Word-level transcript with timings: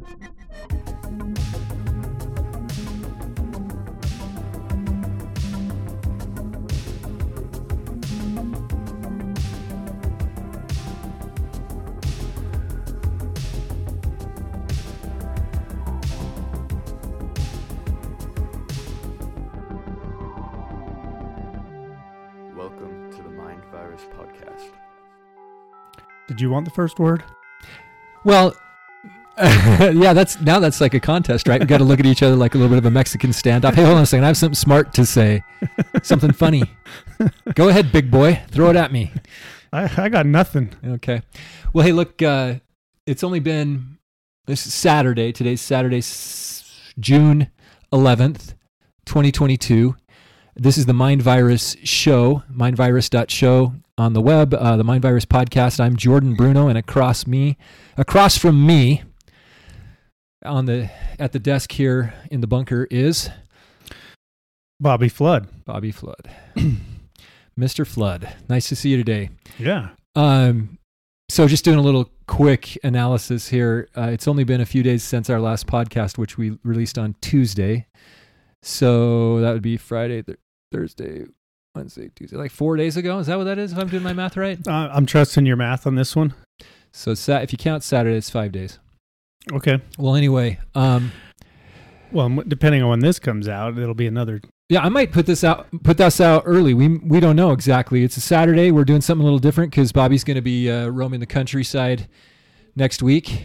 Welcome 0.00 0.16
to 23.10 23.22
the 23.22 23.28
Mind 23.28 23.62
Virus 23.70 24.00
Podcast. 24.16 24.70
Did 26.26 26.40
you 26.40 26.48
want 26.48 26.64
the 26.64 26.70
first 26.70 26.98
word? 26.98 27.22
Well, 28.24 28.54
yeah, 29.94 30.12
that's 30.12 30.40
now 30.40 30.58
that's 30.60 30.80
like 30.80 30.92
a 30.94 31.00
contest, 31.00 31.48
right? 31.48 31.60
We 31.60 31.66
got 31.66 31.78
to 31.78 31.84
look 31.84 31.98
at 32.00 32.06
each 32.06 32.22
other 32.22 32.36
like 32.36 32.54
a 32.54 32.58
little 32.58 32.68
bit 32.70 32.78
of 32.78 32.84
a 32.86 32.90
Mexican 32.90 33.30
standoff. 33.30 33.74
Hey, 33.74 33.84
hold 33.84 33.96
on 33.96 34.02
a 34.02 34.06
second. 34.06 34.24
I 34.24 34.26
have 34.28 34.36
something 34.36 34.54
smart 34.54 34.92
to 34.94 35.06
say, 35.06 35.42
something 36.02 36.32
funny. 36.32 36.64
Go 37.54 37.68
ahead, 37.68 37.90
big 37.92 38.10
boy. 38.10 38.42
Throw 38.50 38.70
it 38.70 38.76
at 38.76 38.92
me. 38.92 39.12
I, 39.72 39.90
I 40.04 40.08
got 40.08 40.26
nothing. 40.26 40.74
Okay. 40.84 41.22
Well, 41.72 41.86
hey, 41.86 41.92
look, 41.92 42.20
uh, 42.20 42.54
it's 43.06 43.24
only 43.24 43.40
been 43.40 43.98
this 44.46 44.66
is 44.66 44.74
Saturday. 44.74 45.32
Today's 45.32 45.60
Saturday, 45.60 45.98
s- 45.98 46.92
June 46.98 47.48
11th, 47.92 48.54
2022. 49.06 49.96
This 50.56 50.76
is 50.76 50.84
the 50.86 50.92
Mind 50.92 51.22
Virus 51.22 51.76
Show, 51.84 52.42
mindvirus.show 52.52 53.72
on 53.96 54.12
the 54.12 54.20
web, 54.20 54.52
uh, 54.52 54.76
the 54.76 54.84
Mind 54.84 55.02
Virus 55.02 55.24
podcast. 55.24 55.80
I'm 55.80 55.96
Jordan 55.96 56.34
Bruno, 56.34 56.68
and 56.68 56.76
across 56.76 57.26
me, 57.26 57.56
across 57.96 58.36
from 58.36 58.66
me, 58.66 59.02
on 60.44 60.66
the 60.66 60.90
at 61.18 61.32
the 61.32 61.38
desk 61.38 61.72
here 61.72 62.14
in 62.30 62.40
the 62.40 62.46
bunker 62.46 62.86
is 62.90 63.28
Bobby 64.80 65.08
Flood. 65.08 65.48
Bobby 65.64 65.92
Flood, 65.92 66.30
Mr. 67.58 67.86
Flood. 67.86 68.32
Nice 68.48 68.68
to 68.68 68.76
see 68.76 68.90
you 68.90 68.96
today. 68.96 69.30
Yeah. 69.58 69.90
Um, 70.16 70.78
so 71.28 71.46
just 71.46 71.64
doing 71.64 71.78
a 71.78 71.82
little 71.82 72.10
quick 72.26 72.78
analysis 72.82 73.48
here. 73.48 73.88
Uh, 73.96 74.08
it's 74.12 74.26
only 74.26 74.44
been 74.44 74.60
a 74.60 74.66
few 74.66 74.82
days 74.82 75.02
since 75.04 75.30
our 75.30 75.40
last 75.40 75.66
podcast, 75.66 76.18
which 76.18 76.36
we 76.38 76.58
released 76.64 76.98
on 76.98 77.14
Tuesday. 77.20 77.86
So 78.62 79.40
that 79.40 79.52
would 79.52 79.62
be 79.62 79.76
Friday, 79.76 80.22
th- 80.22 80.38
Thursday, 80.72 81.24
Wednesday, 81.74 82.10
Tuesday, 82.16 82.36
like 82.36 82.50
four 82.50 82.76
days 82.76 82.96
ago. 82.96 83.18
Is 83.18 83.28
that 83.28 83.38
what 83.38 83.44
that 83.44 83.58
is? 83.58 83.72
If 83.72 83.78
I'm 83.78 83.88
doing 83.88 84.02
my 84.02 84.12
math 84.12 84.36
right. 84.36 84.58
Uh, 84.66 84.90
I'm 84.92 85.06
trusting 85.06 85.46
your 85.46 85.56
math 85.56 85.86
on 85.86 85.94
this 85.94 86.16
one. 86.16 86.34
So 86.92 87.14
sa- 87.14 87.38
if 87.38 87.52
you 87.52 87.58
count 87.58 87.84
Saturday, 87.84 88.16
it's 88.16 88.30
five 88.30 88.50
days. 88.52 88.78
Okay. 89.52 89.80
Well, 89.98 90.14
anyway, 90.16 90.58
um, 90.74 91.12
Well, 92.12 92.28
depending 92.46 92.82
on 92.82 92.90
when 92.90 93.00
this 93.00 93.18
comes 93.18 93.48
out, 93.48 93.78
it'll 93.78 93.94
be 93.94 94.06
another. 94.06 94.40
yeah, 94.68 94.80
I 94.82 94.88
might 94.88 95.12
put 95.12 95.26
this 95.26 95.42
out, 95.44 95.66
put 95.82 95.96
this 95.96 96.20
out 96.20 96.42
early. 96.46 96.74
We 96.74 96.88
we 96.98 97.20
don't 97.20 97.36
know 97.36 97.52
exactly. 97.52 98.04
It's 98.04 98.16
a 98.16 98.20
Saturday. 98.20 98.70
We're 98.70 98.84
doing 98.84 99.00
something 99.00 99.22
a 99.22 99.24
little 99.24 99.38
different 99.38 99.70
because 99.72 99.92
Bobby's 99.92 100.24
going 100.24 100.34
to 100.36 100.42
be 100.42 100.70
uh, 100.70 100.88
roaming 100.88 101.20
the 101.20 101.26
countryside 101.26 102.06
next 102.76 103.02
week. 103.02 103.44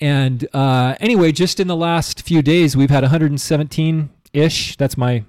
And 0.00 0.46
uh, 0.54 0.94
anyway, 1.00 1.32
just 1.32 1.60
in 1.60 1.66
the 1.68 1.76
last 1.76 2.22
few 2.22 2.40
days, 2.40 2.76
we've 2.76 2.88
had 2.90 3.02
117 3.02 4.10
ish. 4.32 4.76
That's 4.76 4.96
my. 4.96 5.24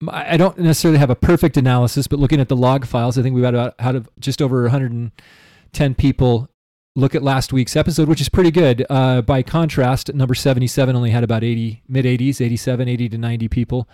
my- 0.00 0.30
I 0.32 0.36
don't 0.36 0.58
necessarily 0.58 0.98
have 0.98 1.10
a 1.10 1.16
perfect 1.16 1.56
analysis, 1.56 2.06
but 2.06 2.18
looking 2.18 2.40
at 2.40 2.48
the 2.48 2.56
log 2.56 2.84
files, 2.86 3.16
I 3.18 3.22
think 3.22 3.34
we've 3.34 3.44
had 3.44 3.54
about 3.54 3.80
had 3.80 4.06
just 4.20 4.42
over 4.42 4.62
110 4.62 5.94
people 5.94 6.48
look 6.96 7.14
at 7.14 7.22
last 7.22 7.52
week's 7.52 7.76
episode, 7.76 8.08
which 8.08 8.20
is 8.20 8.28
pretty 8.28 8.50
good. 8.50 8.84
Uh, 8.90 9.20
by 9.22 9.42
contrast, 9.42 10.12
number 10.14 10.34
77 10.34 10.96
only 10.96 11.10
had 11.10 11.22
about 11.22 11.44
80, 11.44 11.82
mid 11.86 12.04
80s, 12.06 12.40
87, 12.40 12.88
80 12.88 13.08
to 13.10 13.18
90 13.18 13.48
people 13.48 13.88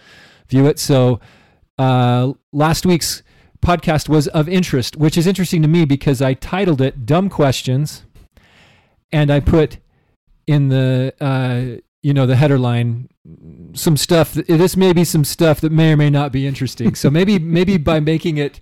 view 0.49 0.67
it. 0.67 0.79
So 0.79 1.21
uh, 1.79 2.33
last 2.53 2.87
week's 2.87 3.23
podcast 3.61 4.09
was 4.09 4.29
of 4.29 4.49
interest, 4.49 4.97
which 4.97 5.19
is 5.19 5.27
interesting 5.27 5.62
to 5.62 5.69
me 5.69 5.85
because 5.85 6.23
I 6.23 6.35
titled 6.35 6.81
it 6.81 7.05
Dumb 7.05 7.29
Questions 7.29 8.05
and 9.12 9.31
I 9.31 9.41
put 9.41 9.79
in 10.47 10.69
the, 10.69 11.12
uh, 11.21 11.81
you 12.03 12.15
know, 12.15 12.27
the 12.27 12.37
header 12.37 12.59
line 12.59 13.09
some 13.75 13.97
stuff. 13.97 14.33
that- 14.35 14.47
This 14.49 14.77
may 14.77 14.93
be 14.93 15.05
some 15.05 15.25
stuff 15.25 15.61
that 15.61 15.71
may 15.73 15.93
or 15.93 15.97
may 15.97 16.11
not 16.11 16.33
be 16.33 16.47
interesting. 16.47 16.95
So 16.95 17.11
maybe, 17.11 17.39
maybe 17.39 17.77
by 17.79 18.01
making 18.01 18.39
it 18.39 18.61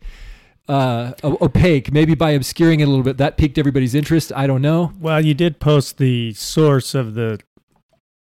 uh, 0.71 1.13
opaque, 1.25 1.93
maybe 1.93 2.15
by 2.15 2.31
obscuring 2.31 2.81
it 2.81 2.85
a 2.85 2.87
little 2.89 3.03
bit, 3.05 3.17
that 3.19 3.37
piqued 3.37 3.59
everybody's 3.59 3.95
interest. 3.95 4.33
I 4.35 4.47
don't 4.47 4.63
know. 4.63 4.93
Well, 5.01 5.25
you 5.25 5.35
did 5.35 5.59
post 5.61 5.99
the 5.99 6.33
source 6.35 6.95
of 6.95 7.15
the 7.15 7.41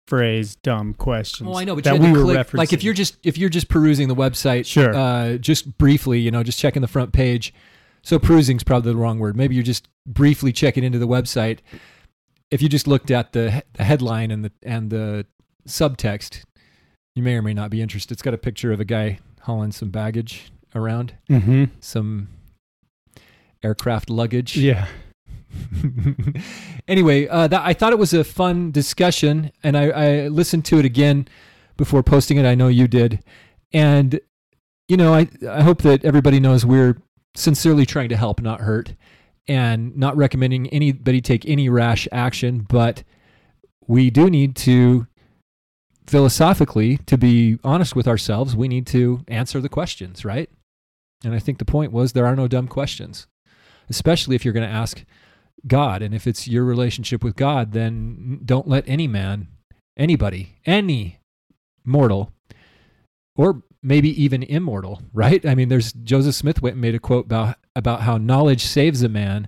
phrase 0.07 0.55
"dumb 0.55 0.93
questions." 0.93 1.47
Well, 1.49 1.57
I 1.57 1.63
know, 1.65 1.75
but 1.75 1.83
that 1.83 1.95
you 1.95 2.01
we 2.01 2.11
were 2.11 2.23
click, 2.23 2.37
referencing. 2.37 2.57
like 2.57 2.73
if 2.73 2.83
you're 2.83 2.93
just 2.93 3.17
if 3.23 3.37
you're 3.37 3.49
just 3.49 3.67
perusing 3.69 4.07
the 4.07 4.15
website, 4.15 4.65
Sure. 4.65 4.93
uh, 4.95 5.37
just 5.37 5.77
briefly, 5.77 6.19
you 6.19 6.31
know, 6.31 6.43
just 6.43 6.59
checking 6.59 6.81
the 6.81 6.87
front 6.87 7.11
page. 7.13 7.53
So 8.03 8.17
perusing's 8.19 8.63
probably 8.63 8.93
the 8.93 8.97
wrong 8.97 9.19
word. 9.19 9.35
Maybe 9.35 9.55
you're 9.55 9.63
just 9.65 9.89
briefly 10.05 10.53
checking 10.53 10.83
into 10.85 10.97
the 10.99 11.07
website. 11.07 11.59
If 12.49 12.61
you 12.61 12.69
just 12.69 12.87
looked 12.87 13.11
at 13.11 13.33
the, 13.33 13.63
the 13.73 13.83
headline 13.83 14.31
and 14.31 14.45
the 14.45 14.51
and 14.63 14.89
the 14.89 15.25
subtext, 15.67 16.43
you 17.15 17.23
may 17.23 17.35
or 17.35 17.41
may 17.41 17.53
not 17.53 17.69
be 17.69 17.81
interested. 17.81 18.13
It's 18.13 18.21
got 18.21 18.33
a 18.33 18.37
picture 18.37 18.71
of 18.71 18.79
a 18.79 18.85
guy 18.85 19.19
hauling 19.41 19.73
some 19.73 19.89
baggage 19.89 20.51
around, 20.75 21.15
hmm 21.27 21.65
some 21.81 22.29
aircraft 23.63 24.09
luggage. 24.09 24.57
Yeah. 24.57 24.87
anyway, 26.87 27.27
uh, 27.27 27.47
that, 27.47 27.61
I 27.63 27.73
thought 27.73 27.93
it 27.93 27.99
was 27.99 28.13
a 28.13 28.23
fun 28.23 28.71
discussion, 28.71 29.51
and 29.63 29.77
I, 29.77 29.89
I 29.89 30.27
listened 30.27 30.65
to 30.65 30.79
it 30.79 30.85
again 30.85 31.27
before 31.77 32.03
posting 32.03 32.37
it. 32.37 32.45
I 32.45 32.55
know 32.55 32.67
you 32.67 32.87
did, 32.87 33.23
and 33.71 34.19
you 34.87 34.97
know, 34.97 35.13
I 35.13 35.27
I 35.49 35.63
hope 35.63 35.81
that 35.83 36.03
everybody 36.05 36.39
knows 36.39 36.65
we're 36.65 36.97
sincerely 37.35 37.85
trying 37.85 38.09
to 38.09 38.17
help, 38.17 38.41
not 38.41 38.61
hurt, 38.61 38.93
and 39.47 39.95
not 39.97 40.17
recommending 40.17 40.67
anybody 40.67 41.21
take 41.21 41.47
any 41.47 41.69
rash 41.69 42.07
action, 42.11 42.65
but 42.67 43.03
we 43.87 44.09
do 44.09 44.29
need 44.29 44.55
to 44.55 45.07
philosophically 46.05 46.97
to 47.05 47.17
be 47.17 47.59
honest 47.65 47.93
with 47.93 48.07
ourselves 48.07 48.55
we 48.55 48.69
need 48.69 48.87
to 48.87 49.25
answer 49.27 49.59
the 49.59 49.67
questions 49.67 50.23
right 50.23 50.49
and 51.25 51.35
i 51.35 51.39
think 51.39 51.57
the 51.57 51.65
point 51.65 51.91
was 51.91 52.13
there 52.13 52.25
are 52.25 52.35
no 52.35 52.47
dumb 52.47 52.65
questions 52.65 53.27
especially 53.89 54.35
if 54.35 54.43
you're 54.43 54.53
going 54.53 54.67
to 54.67 54.73
ask 54.73 55.03
God. 55.65 56.01
And 56.01 56.13
if 56.13 56.27
it's 56.27 56.47
your 56.47 56.63
relationship 56.63 57.23
with 57.23 57.35
God, 57.35 57.71
then 57.71 58.41
don't 58.45 58.67
let 58.67 58.83
any 58.87 59.07
man, 59.07 59.47
anybody, 59.95 60.55
any 60.65 61.19
mortal, 61.85 62.31
or 63.35 63.63
maybe 63.81 64.21
even 64.21 64.43
immortal, 64.43 65.01
right? 65.13 65.45
I 65.45 65.55
mean, 65.55 65.69
there's 65.69 65.93
Joseph 65.93 66.35
Smith 66.35 66.61
went 66.61 66.77
made 66.77 66.95
a 66.95 66.99
quote 66.99 67.25
about, 67.25 67.55
about 67.75 68.01
how 68.01 68.17
knowledge 68.17 68.65
saves 68.65 69.01
a 69.03 69.09
man. 69.09 69.47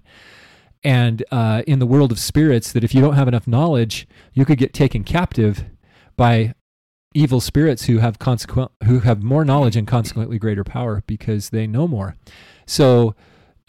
And 0.83 1.23
uh, 1.29 1.63
in 1.67 1.79
the 1.79 1.85
world 1.85 2.11
of 2.11 2.19
spirits, 2.19 2.71
that 2.71 2.83
if 2.85 2.95
you 2.95 3.01
don't 3.01 3.15
have 3.15 3.27
enough 3.27 3.47
knowledge, 3.47 4.07
you 4.33 4.45
could 4.45 4.57
get 4.57 4.73
taken 4.73 5.03
captive 5.03 5.65
by 6.15 6.53
evil 7.13 7.41
spirits 7.41 7.85
who 7.85 7.97
have 7.97 8.19
consequent 8.19 8.71
who 8.85 8.99
have 8.99 9.23
more 9.23 9.43
knowledge 9.43 9.75
and 9.75 9.87
consequently 9.87 10.37
greater 10.37 10.63
power 10.63 11.03
because 11.07 11.49
they 11.49 11.67
know 11.67 11.87
more. 11.87 12.15
So 12.65 13.15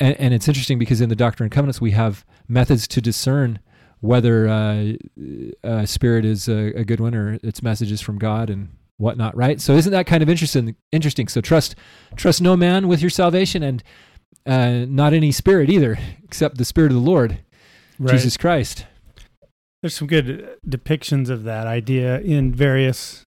and, 0.01 0.19
and 0.19 0.35
it's 0.35 0.49
interesting 0.49 0.79
because 0.79 1.01
in 1.01 1.09
the 1.09 1.17
Doctrine 1.17 1.47
and 1.47 1.53
Covenants 1.53 1.81
we 1.81 1.93
have 1.93 2.25
methods 2.49 2.89
to 2.89 3.01
discern 3.01 3.61
whether 4.01 4.49
uh, 4.49 4.95
a 5.63 5.87
spirit 5.87 6.25
is 6.25 6.49
a, 6.49 6.73
a 6.75 6.85
good 6.85 7.01
one 7.01 7.15
or 7.15 7.39
its 7.43 7.63
messages 7.63 8.01
from 8.01 8.19
God 8.19 8.49
and 8.49 8.71
whatnot, 8.97 9.37
right? 9.37 9.61
So 9.61 9.75
isn't 9.75 9.93
that 9.93 10.07
kind 10.07 10.23
of 10.23 10.29
interesting? 10.29 10.75
Interesting. 10.91 11.29
So 11.29 11.41
trust 11.41 11.75
trust 12.17 12.41
no 12.41 12.57
man 12.57 12.89
with 12.89 13.01
your 13.01 13.11
salvation, 13.11 13.63
and 13.63 13.83
uh, 14.47 14.87
not 14.89 15.13
any 15.13 15.33
spirit 15.33 15.71
either, 15.71 15.99
except 16.25 16.59
the 16.59 16.65
Spirit 16.65 16.93
of 16.93 16.97
the 16.97 17.11
Lord, 17.11 17.41
Right. 17.99 18.13
Jesus 18.13 18.39
Christ. 18.39 18.87
There's 19.83 19.95
some 19.95 20.09
good 20.09 20.57
depictions 20.67 21.29
of 21.29 21.45
that 21.45 21.67
idea 21.67 22.19
in 22.21 22.55
various 22.55 23.25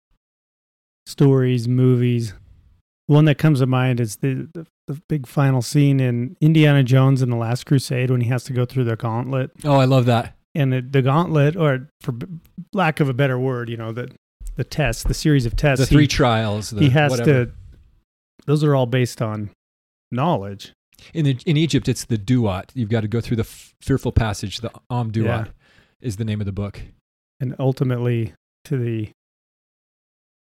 stories, 1.06 1.66
movies. 1.66 2.34
One 3.06 3.24
that 3.24 3.38
comes 3.38 3.60
to 3.60 3.66
mind 3.66 3.98
is 3.98 4.16
the, 4.16 4.48
the, 4.52 4.66
the 4.88 5.00
big 5.08 5.26
final 5.26 5.62
scene 5.62 6.00
in 6.00 6.36
Indiana 6.40 6.82
Jones 6.82 7.22
and 7.22 7.30
the 7.30 7.36
Last 7.36 7.64
Crusade 7.66 8.10
when 8.10 8.20
he 8.22 8.28
has 8.30 8.42
to 8.44 8.52
go 8.52 8.64
through 8.64 8.84
the 8.84 8.96
gauntlet. 8.96 9.50
Oh, 9.64 9.76
I 9.76 9.84
love 9.84 10.06
that. 10.06 10.34
And 10.54 10.72
the, 10.72 10.80
the 10.80 11.02
gauntlet, 11.02 11.54
or 11.56 11.88
for 12.00 12.12
b- 12.12 12.26
lack 12.72 12.98
of 12.98 13.08
a 13.08 13.14
better 13.14 13.38
word, 13.38 13.68
you 13.68 13.76
know, 13.76 13.92
the, 13.92 14.10
the 14.56 14.64
tests, 14.64 15.04
the 15.04 15.14
series 15.14 15.46
of 15.46 15.54
tests. 15.54 15.84
The 15.84 15.94
three 15.94 16.04
he, 16.04 16.08
trials. 16.08 16.70
The 16.70 16.80
he 16.80 16.88
has 16.90 17.10
whatever. 17.12 17.44
to, 17.46 17.52
those 18.46 18.64
are 18.64 18.74
all 18.74 18.86
based 18.86 19.22
on 19.22 19.50
knowledge. 20.10 20.72
In 21.14 21.24
the, 21.26 21.38
in 21.46 21.56
Egypt, 21.56 21.88
it's 21.88 22.04
the 22.06 22.18
duat. 22.18 22.72
You've 22.74 22.88
got 22.88 23.02
to 23.02 23.08
go 23.08 23.20
through 23.20 23.36
the 23.36 23.42
f- 23.44 23.72
fearful 23.80 24.10
passage. 24.10 24.58
The 24.60 24.72
Am 24.90 25.12
Duat 25.12 25.46
Yeah. 25.46 25.52
is 26.00 26.16
the 26.16 26.24
name 26.24 26.40
of 26.40 26.46
the 26.46 26.52
book. 26.52 26.80
and 27.40 27.54
ultimately 27.60 28.32
to 28.64 28.76
the 28.78 29.10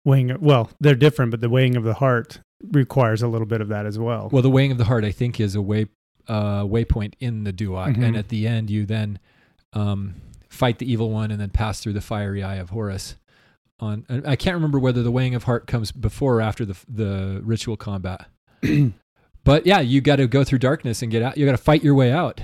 weighing 0.06 0.32
of, 0.32 0.42
well 0.42 0.70
they're 0.80 0.96
different 0.96 1.32
but 1.32 1.42
the 1.42 1.50
weighing 1.50 1.76
of 1.76 1.84
the 1.84 1.96
heart 1.96 2.40
requires 2.72 3.22
a 3.22 3.28
little 3.28 3.48
bit 3.48 3.62
of 3.62 3.68
that 3.70 3.86
as 3.86 4.00
well 4.00 4.30
Well, 4.32 4.42
the 4.42 4.50
weighing 4.50 4.72
of 4.72 4.78
the 4.78 4.86
heart, 4.86 5.04
I 5.04 5.12
think, 5.12 5.40
is 5.40 5.56
a 5.56 5.62
way 5.62 5.88
uh, 6.28 6.64
waypoint 6.64 7.14
in 7.20 7.44
the 7.46 7.54
duat, 7.54 7.96
Mhm. 7.96 8.04
and 8.04 8.18
at 8.18 8.28
the 8.30 8.48
end, 8.48 8.70
you 8.70 8.86
then 8.86 9.20
um, 9.74 10.16
fight 10.50 10.80
the 10.80 10.92
evil 10.92 11.10
one 11.12 11.32
and 11.32 11.40
then 11.40 11.50
pass 11.50 11.80
through 11.80 11.94
the 11.94 12.02
fiery 12.02 12.44
eye 12.44 12.56
of 12.56 12.70
Horus. 12.72 13.16
On 13.80 14.06
I 14.26 14.36
can't 14.36 14.56
remember 14.56 14.80
whether 14.80 15.04
the 15.04 15.12
weighing 15.12 15.36
of 15.36 15.44
heart 15.44 15.68
comes 15.68 15.92
before 15.92 16.38
or 16.38 16.42
after 16.42 16.66
the 16.66 16.76
the 16.90 17.42
ritual 17.44 17.78
combat. 17.78 18.28
but 19.44 19.66
yeah, 19.68 19.80
you 19.80 20.02
got 20.02 20.16
to 20.18 20.28
go 20.28 20.44
through 20.44 20.60
darkness 20.60 21.02
and 21.02 21.12
get 21.12 21.22
out. 21.22 21.38
You 21.38 21.46
got 21.46 21.52
to 21.52 21.58
fight 21.60 21.84
your 21.84 21.94
way 21.96 22.12
out. 22.12 22.42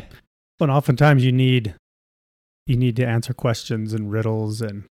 But 0.60 0.70
oftentimes 0.70 1.26
you 1.26 1.32
need 1.32 1.74
you 2.68 2.78
need 2.78 2.96
to 2.98 3.06
answer 3.06 3.34
questions 3.34 3.94
and 3.94 4.12
riddles 4.12 4.62
and 4.62 4.84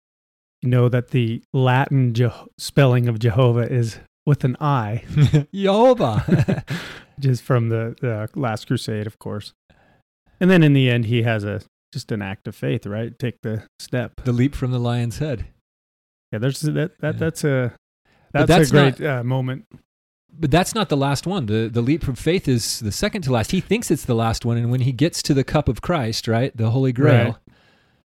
you 0.63 0.69
know 0.69 0.89
that 0.89 1.09
the 1.11 1.43
Latin 1.53 2.13
Je- 2.15 2.31
spelling 2.59 3.07
of 3.09 3.19
Jehovah 3.19 3.71
is 3.71 3.99
with 4.27 4.45
an 4.45 4.57
I, 4.61 5.05
Jehovah. 5.55 6.65
just 7.21 7.43
from 7.43 7.69
the, 7.69 7.95
the 8.01 8.29
Last 8.39 8.67
Crusade, 8.67 9.07
of 9.07 9.19
course. 9.19 9.53
And 10.41 10.51
then 10.51 10.63
in 10.63 10.73
the 10.73 10.89
end, 10.89 11.07
he 11.07 11.23
has 11.23 11.45
a 11.45 11.61
just 11.93 12.13
an 12.13 12.23
act 12.23 12.47
of 12.49 12.55
faith, 12.55 12.87
right? 12.87 13.19
Take 13.19 13.43
the 13.43 13.65
step. 13.79 14.13
the 14.25 14.33
leap 14.33 14.55
from 14.55 14.71
the 14.71 14.79
lion's 14.79 15.19
head. 15.19 15.47
Yeah, 16.33 16.39
there's 16.39 16.61
that. 16.61 16.75
that 16.75 16.95
Yeah. 17.03 17.13
That's 17.13 17.45
a 17.45 17.75
that's, 18.33 18.49
that's 18.49 18.69
a 18.69 18.73
great 18.73 19.01
uh, 19.07 19.25
moment. 19.25 19.67
But 20.33 20.53
that's 20.53 20.75
not 20.75 20.89
the 20.89 20.97
last 20.97 21.27
one. 21.27 21.47
The 21.47 21.69
the 21.69 21.83
leap 21.83 22.05
from 22.05 22.15
faith 22.15 22.47
is 22.49 22.81
the 22.81 22.93
second 22.93 23.23
to 23.23 23.33
last. 23.33 23.51
He 23.51 23.61
thinks 23.61 23.91
it's 23.91 24.05
the 24.05 24.15
last 24.15 24.45
one, 24.45 24.57
and 24.57 24.71
when 24.71 24.81
he 24.83 24.93
gets 24.93 25.23
to 25.25 25.35
the 25.35 25.45
cup 25.45 25.69
of 25.69 25.83
Christ, 25.83 26.29
right, 26.29 26.57
the 26.57 26.71
Holy 26.71 26.93
Grail, 26.93 27.25
Right. 27.25 27.35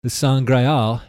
the 0.02 0.10
San 0.10 0.46
Graal, 0.46 1.02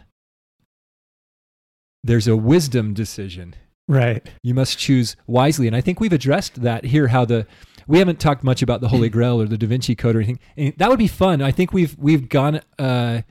there's 2.04 2.28
a 2.28 2.36
wisdom 2.36 2.92
decision. 2.94 3.54
Right. 3.88 4.24
You 4.42 4.54
must 4.54 4.78
choose 4.78 5.16
wisely, 5.26 5.66
and 5.66 5.74
I 5.74 5.80
think 5.80 5.98
we've 5.98 6.12
addressed 6.12 6.62
that 6.62 6.84
here. 6.84 7.08
How 7.08 7.24
the 7.24 7.46
we 7.86 7.98
haven't 7.98 8.20
talked 8.20 8.44
much 8.44 8.62
about 8.62 8.80
the 8.82 8.88
Holy 8.88 9.08
Grail 9.16 9.40
or 9.40 9.46
the 9.46 9.58
Da 9.58 9.66
Vinci 9.66 9.94
Code 9.96 10.14
or 10.14 10.18
anything. 10.20 10.38
And 10.56 10.74
that 10.76 10.90
would 10.90 10.98
be 10.98 11.08
fun. 11.08 11.40
I 11.42 11.50
think 11.50 11.72
we've 11.72 11.96
we've 11.98 12.28
gone. 12.28 12.60
Uh, 12.78 13.22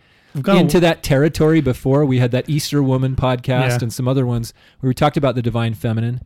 gone 0.42 0.57
into 0.57 0.80
that 0.80 1.01
territory 1.04 1.62
before. 1.62 2.06
We 2.06 2.19
had 2.19 2.30
that 2.31 2.48
Easter 2.50 2.83
Woman 2.83 3.15
podcast 3.15 3.69
Yeah. 3.69 3.77
and 3.83 3.94
some 3.94 4.07
other 4.07 4.25
ones 4.25 4.54
where 4.81 4.88
we 4.89 4.94
talked 4.94 5.18
about 5.18 5.33
the 5.36 5.42
divine 5.42 5.74
feminine. 5.74 6.21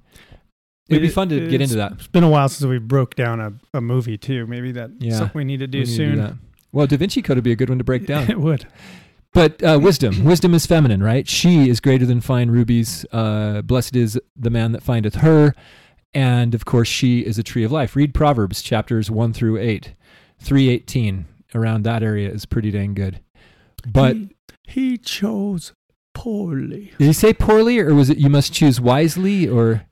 It'd 0.89 1.01
be 1.01 1.07
fun 1.07 1.29
to 1.29 1.47
get 1.49 1.61
into 1.61 1.75
that. 1.75 1.93
It's 1.93 2.07
been 2.07 2.23
a 2.25 2.29
while 2.29 2.49
since 2.49 2.67
we 2.67 2.77
broke 2.77 3.15
down 3.15 3.39
a, 3.39 3.53
a 3.73 3.79
movie 3.79 4.17
too. 4.17 4.45
Maybe 4.47 4.73
that's 4.73 4.91
Yeah. 4.99 5.17
something 5.17 5.37
we 5.37 5.43
need 5.45 5.59
to 5.59 5.67
do 5.67 5.79
need 5.79 5.85
to 5.85 5.91
soon. 5.91 6.17
that. 6.17 6.33
Well, 6.73 6.87
Da 6.87 6.97
Vinci 6.97 7.21
Code 7.21 7.37
would 7.37 7.43
be 7.45 7.53
a 7.53 7.55
good 7.55 7.69
one 7.69 7.77
to 7.77 7.83
break 7.85 8.05
down. 8.07 8.29
it 8.29 8.39
would. 8.41 8.65
But 9.33 9.63
uh, 9.63 9.79
wisdom, 9.81 10.25
wisdom 10.25 10.53
is 10.53 10.65
feminine, 10.65 11.01
right? 11.01 11.27
She 11.27 11.69
is 11.69 11.79
greater 11.79 12.05
than 12.05 12.19
fine 12.21 12.49
rubies. 12.51 13.05
Uh, 13.11 13.61
blessed 13.61 13.95
is 13.95 14.19
the 14.35 14.49
man 14.49 14.73
that 14.73 14.83
findeth 14.83 15.15
her. 15.15 15.53
And 16.13 16.53
of 16.53 16.65
course, 16.65 16.89
she 16.89 17.21
is 17.21 17.37
a 17.39 17.43
tree 17.43 17.63
of 17.63 17.71
life. 17.71 17.95
Read 17.95 18.13
Proverbs 18.13 18.61
chapters 18.61 19.09
1 19.09 19.31
through 19.33 19.57
8. 19.57 19.93
318 20.39 21.25
around 21.55 21.83
that 21.83 22.03
area 22.03 22.29
is 22.29 22.45
pretty 22.45 22.71
dang 22.71 22.93
good. 22.93 23.21
But 23.87 24.15
he, 24.17 24.29
he 24.63 24.97
chose 24.97 25.71
poorly. 26.13 26.91
did 26.97 27.05
he 27.05 27.13
say 27.13 27.33
poorly 27.33 27.79
or 27.79 27.93
was 27.95 28.09
it 28.09 28.17
you 28.17 28.29
must 28.29 28.51
choose 28.53 28.81
wisely 28.81 29.47
or 29.47 29.85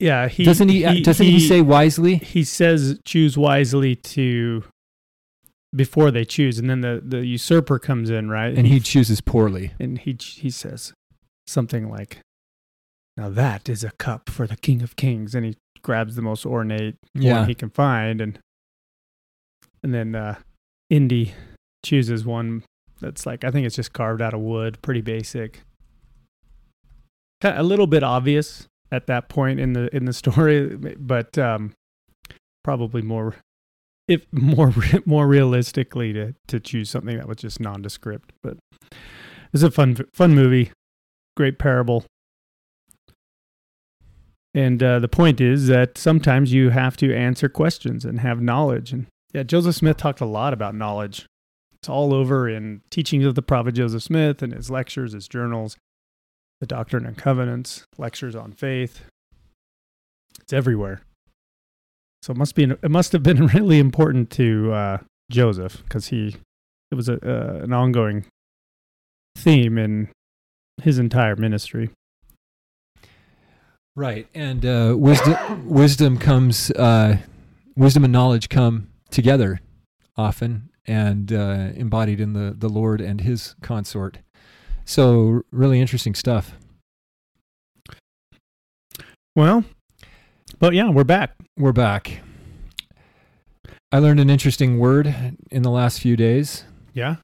Yeah, 0.00 0.26
he 0.28 0.42
doesn't 0.44 0.68
he, 0.68 0.84
uh, 0.84 0.94
doesn't 1.02 1.24
he, 1.24 1.38
say 1.38 1.60
wisely? 1.60 2.16
he 2.16 2.42
says 2.42 2.98
choose 3.04 3.38
wisely 3.38 3.94
to 3.94 4.64
before 5.74 6.10
they 6.10 6.24
choose, 6.24 6.58
and 6.58 6.68
then 6.70 6.80
the 6.80 7.02
the 7.04 7.24
usurper 7.26 7.78
comes 7.78 8.10
in, 8.10 8.30
right? 8.30 8.56
And 8.56 8.66
he 8.66 8.80
chooses 8.80 9.20
poorly. 9.20 9.72
and 9.78 9.98
he 9.98 10.16
he 10.20 10.50
says 10.50 10.92
something 11.46 11.88
like, 11.90 12.18
"Now 13.16 13.28
that 13.30 13.68
is 13.68 13.84
a 13.84 13.90
cup 13.92 14.30
for 14.30 14.46
the 14.46 14.56
King 14.56 14.82
of 14.82 14.96
Kings," 14.96 15.34
and 15.34 15.44
he 15.44 15.56
grabs 15.82 16.16
the 16.16 16.22
most 16.22 16.44
ornate 16.46 16.96
Yeah. 17.14 17.40
one 17.40 17.48
he 17.48 17.54
can 17.54 17.70
find, 17.70 18.20
and 18.20 18.38
and 19.82 19.94
then 19.94 20.14
uh, 20.14 20.36
Indy 20.90 21.34
chooses 21.84 22.24
one 22.24 22.64
that's 23.00 23.26
like 23.26 23.44
I 23.44 23.50
think 23.50 23.66
it's 23.66 23.76
just 23.76 23.92
carved 23.92 24.20
out 24.22 24.34
of 24.34 24.40
wood, 24.40 24.78
pretty 24.82 25.02
basic, 25.02 25.60
a 27.42 27.62
little 27.62 27.86
bit 27.86 28.02
obvious 28.02 28.66
at 28.90 29.06
that 29.06 29.28
point 29.28 29.60
in 29.60 29.74
the 29.74 29.94
in 29.94 30.06
the 30.06 30.12
story, 30.12 30.76
but 30.98 31.36
um, 31.38 31.72
probably 32.64 33.02
more. 33.02 33.36
If 34.08 34.26
more 34.32 34.72
more 35.04 35.28
realistically 35.28 36.12
to, 36.14 36.34
to 36.48 36.58
choose 36.58 36.90
something 36.90 37.16
that 37.16 37.28
was 37.28 37.36
just 37.38 37.60
nondescript, 37.60 38.32
but 38.42 38.56
it's 39.52 39.62
a 39.62 39.70
fun 39.70 39.96
fun 40.12 40.34
movie, 40.34 40.72
great 41.36 41.58
parable, 41.58 42.04
and 44.54 44.82
uh, 44.82 44.98
the 44.98 45.08
point 45.08 45.40
is 45.40 45.66
that 45.68 45.98
sometimes 45.98 46.52
you 46.52 46.70
have 46.70 46.96
to 46.96 47.14
answer 47.14 47.48
questions 47.48 48.04
and 48.04 48.20
have 48.20 48.40
knowledge. 48.40 48.92
And 48.92 49.06
yeah, 49.32 49.42
Joseph 49.42 49.76
Smith 49.76 49.98
talked 49.98 50.20
a 50.20 50.26
lot 50.26 50.52
about 50.52 50.74
knowledge. 50.74 51.26
It's 51.80 51.88
all 51.88 52.12
over 52.12 52.48
in 52.48 52.80
teachings 52.90 53.24
of 53.24 53.36
the 53.36 53.42
prophet 53.42 53.72
Joseph 53.72 54.02
Smith 54.02 54.42
and 54.42 54.52
his 54.52 54.70
lectures, 54.70 55.12
his 55.12 55.28
journals, 55.28 55.76
the 56.60 56.66
Doctrine 56.66 57.06
and 57.06 57.16
Covenants, 57.16 57.84
lectures 57.98 58.34
on 58.34 58.52
faith. 58.52 59.02
It's 60.40 60.52
everywhere. 60.52 61.02
So 62.22 62.32
it 62.32 62.36
must 62.36 62.54
be 62.54 62.64
it 62.64 62.90
must 62.90 63.12
have 63.12 63.22
been 63.22 63.46
really 63.54 63.78
important 63.78 64.30
to 64.32 64.72
uh, 64.72 64.98
Joseph 65.30 65.82
because 65.84 66.08
he 66.08 66.36
it 66.90 66.94
was 66.94 67.08
a 67.08 67.14
uh, 67.14 67.62
an 67.62 67.72
ongoing 67.72 68.24
theme 69.36 69.78
in 69.78 70.08
his 70.82 70.98
entire 70.98 71.36
ministry. 71.36 71.90
Right. 73.96 74.28
And 74.34 74.64
uh, 74.64 74.94
wisdom 74.96 75.68
wisdom 75.68 76.18
comes 76.18 76.70
uh, 76.72 77.18
wisdom 77.76 78.04
and 78.04 78.12
knowledge 78.12 78.48
come 78.48 78.88
together 79.10 79.60
often 80.16 80.70
and 80.86 81.32
uh, 81.32 81.70
embodied 81.74 82.20
in 82.20 82.32
the, 82.32 82.54
the 82.56 82.68
Lord 82.68 83.00
and 83.00 83.20
his 83.20 83.54
consort. 83.62 84.18
So 84.84 85.42
really 85.52 85.80
interesting 85.80 86.14
stuff. 86.14 86.52
Well, 89.36 89.64
but 90.58 90.74
yeah, 90.74 90.90
we're 90.90 91.04
back. 91.04 91.34
We're 91.56 91.72
back. 91.72 92.20
I 93.90 93.98
learned 93.98 94.20
an 94.20 94.28
interesting 94.30 94.78
word 94.78 95.14
in 95.50 95.62
the 95.62 95.70
last 95.70 96.00
few 96.00 96.14
days. 96.16 96.64
Yeah. 96.92 97.16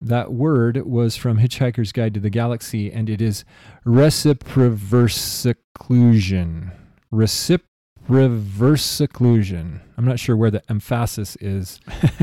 That 0.00 0.32
word 0.32 0.86
was 0.86 1.16
from 1.16 1.38
Hitchhiker's 1.38 1.92
Guide 1.92 2.14
to 2.14 2.20
the 2.20 2.30
Galaxy, 2.30 2.90
and 2.92 3.08
it 3.10 3.20
is 3.22 3.44
reciproversiclusion. 3.84 6.70
Reciproversiclusion. 7.12 9.80
I'm 9.96 10.04
not 10.04 10.18
sure 10.20 10.36
where 10.36 10.50
the 10.50 10.62
emphasis 10.70 11.36
is 11.40 11.80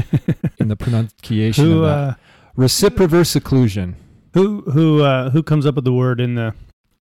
in 0.60 0.68
the 0.68 0.76
pronunciation 0.76 1.66
who 1.66 1.84
of 1.84 1.90
that. 1.90 1.98
uh, 1.98 2.14
Reciproversiclusion. 2.58 3.96
who 4.34 4.62
who 4.62 5.02
uh, 5.02 5.30
who 5.32 5.42
comes 5.44 5.66
up 5.66 5.74
with 5.76 5.86
the 5.86 5.94
word 5.94 6.20
in 6.22 6.36
the 6.36 6.54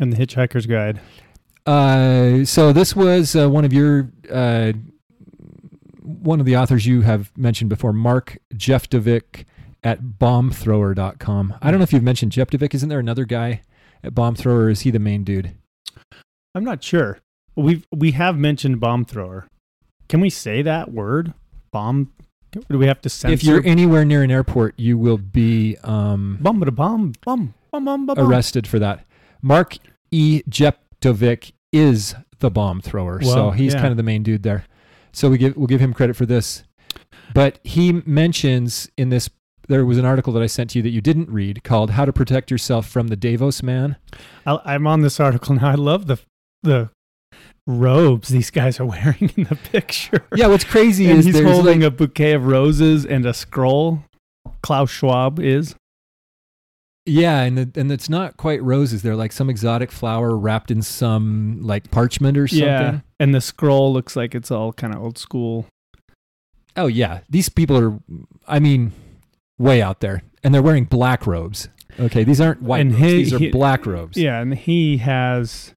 in 0.00 0.08
the 0.10 0.16
Hitchhiker's 0.16 0.66
Guide? 0.66 1.00
Uh, 1.66 2.44
so 2.44 2.72
this 2.72 2.94
was 2.94 3.34
uh, 3.34 3.48
one 3.48 3.64
of 3.64 3.72
your 3.72 4.10
uh, 4.30 4.72
one 6.02 6.40
of 6.40 6.46
the 6.46 6.56
authors 6.56 6.86
you 6.86 7.02
have 7.02 7.32
mentioned 7.36 7.70
before, 7.70 7.92
Mark 7.92 8.38
Jeftovic 8.54 9.44
at 9.82 10.02
bombthrower.com. 10.02 11.54
I 11.62 11.70
don't 11.70 11.80
know 11.80 11.84
if 11.84 11.92
you've 11.92 12.02
mentioned 12.02 12.32
Jeftovic. 12.32 12.74
Isn't 12.74 12.88
there 12.88 12.98
another 12.98 13.24
guy 13.24 13.62
at 14.02 14.14
Bombthrower? 14.14 14.70
Is 14.70 14.80
he 14.80 14.90
the 14.90 14.98
main 14.98 15.24
dude? 15.24 15.52
I'm 16.54 16.64
not 16.64 16.82
sure. 16.82 17.20
We've 17.56 17.86
we 17.92 18.12
have 18.12 18.36
mentioned 18.36 18.80
Bombthrower. 18.80 19.46
Can 20.08 20.20
we 20.20 20.30
say 20.30 20.62
that 20.62 20.92
word? 20.92 21.32
Bomb? 21.70 22.12
Do 22.52 22.78
we 22.78 22.86
have 22.86 23.00
to 23.02 23.08
censor? 23.08 23.34
If 23.34 23.42
you're 23.42 23.64
anywhere 23.64 24.04
near 24.04 24.22
an 24.22 24.30
airport, 24.30 24.78
you 24.78 24.96
will 24.96 25.18
be 25.18 25.76
um, 25.82 26.38
bomb, 26.40 26.60
bomb, 26.60 26.74
bomb, 26.74 27.54
bomb, 27.72 27.84
bomb, 27.84 28.06
bomb. 28.06 28.18
arrested 28.18 28.66
for 28.66 28.78
that. 28.78 29.04
Mark 29.42 29.76
E. 30.10 30.42
Jeftovic 31.04 31.52
is 31.72 32.14
the 32.38 32.50
bomb 32.50 32.80
thrower, 32.80 33.20
so 33.22 33.50
he's 33.50 33.74
yeah. 33.74 33.80
kind 33.80 33.90
of 33.90 33.96
the 33.96 34.02
main 34.02 34.22
dude 34.22 34.42
there. 34.42 34.64
So 35.12 35.30
we 35.30 35.38
give 35.38 35.56
we'll 35.56 35.66
give 35.66 35.80
him 35.80 35.92
credit 35.92 36.16
for 36.16 36.26
this. 36.26 36.64
But 37.32 37.58
he 37.64 37.92
mentions 38.04 38.90
in 38.96 39.08
this 39.08 39.30
there 39.68 39.84
was 39.84 39.98
an 39.98 40.04
article 40.04 40.32
that 40.34 40.42
I 40.42 40.46
sent 40.46 40.70
to 40.70 40.78
you 40.78 40.82
that 40.82 40.90
you 40.90 41.00
didn't 41.00 41.30
read 41.30 41.64
called 41.64 41.90
"How 41.90 42.04
to 42.04 42.12
Protect 42.12 42.50
Yourself 42.50 42.86
from 42.86 43.08
the 43.08 43.16
Davos 43.16 43.62
Man." 43.62 43.96
I, 44.46 44.58
I'm 44.64 44.86
on 44.86 45.00
this 45.00 45.20
article 45.20 45.54
now. 45.54 45.70
I 45.70 45.74
love 45.74 46.06
the 46.06 46.18
the 46.62 46.90
robes 47.66 48.28
these 48.28 48.50
guys 48.50 48.78
are 48.78 48.84
wearing 48.86 49.30
in 49.36 49.44
the 49.44 49.58
picture. 49.70 50.24
Yeah, 50.34 50.48
what's 50.48 50.64
crazy 50.64 51.08
and 51.10 51.18
is 51.18 51.26
he's 51.26 51.40
holding 51.40 51.80
like, 51.80 51.88
a 51.88 51.90
bouquet 51.90 52.32
of 52.32 52.46
roses 52.46 53.04
and 53.04 53.26
a 53.26 53.34
scroll. 53.34 54.04
Klaus 54.62 54.90
Schwab 54.90 55.40
is. 55.40 55.74
Yeah, 57.06 57.42
and 57.42 57.58
the, 57.58 57.80
and 57.80 57.90
it's 57.92 58.08
not 58.08 58.36
quite 58.36 58.62
roses. 58.62 59.02
They're 59.02 59.16
like 59.16 59.32
some 59.32 59.50
exotic 59.50 59.90
flower 59.92 60.36
wrapped 60.36 60.70
in 60.70 60.82
some 60.82 61.58
like 61.62 61.90
parchment 61.90 62.38
or 62.38 62.48
something. 62.48 62.66
Yeah, 62.66 63.00
and 63.20 63.34
the 63.34 63.40
scroll 63.40 63.92
looks 63.92 64.16
like 64.16 64.34
it's 64.34 64.50
all 64.50 64.72
kind 64.72 64.94
of 64.94 65.02
old 65.02 65.18
school. 65.18 65.66
Oh 66.76 66.86
yeah, 66.86 67.20
these 67.28 67.48
people 67.48 67.76
are, 67.78 67.98
I 68.48 68.58
mean, 68.58 68.92
way 69.58 69.80
out 69.82 70.00
there, 70.00 70.22
and 70.42 70.54
they're 70.54 70.62
wearing 70.62 70.84
black 70.84 71.26
robes. 71.26 71.68
Okay, 72.00 72.24
these 72.24 72.40
aren't 72.40 72.62
white 72.62 72.80
And 72.80 72.92
robes; 72.92 73.02
he- 73.04 73.16
these 73.16 73.32
are 73.34 73.38
he- 73.38 73.50
black 73.50 73.86
robes. 73.86 74.16
Yeah, 74.16 74.40
and 74.40 74.54
he 74.54 74.96
has. 74.98 75.72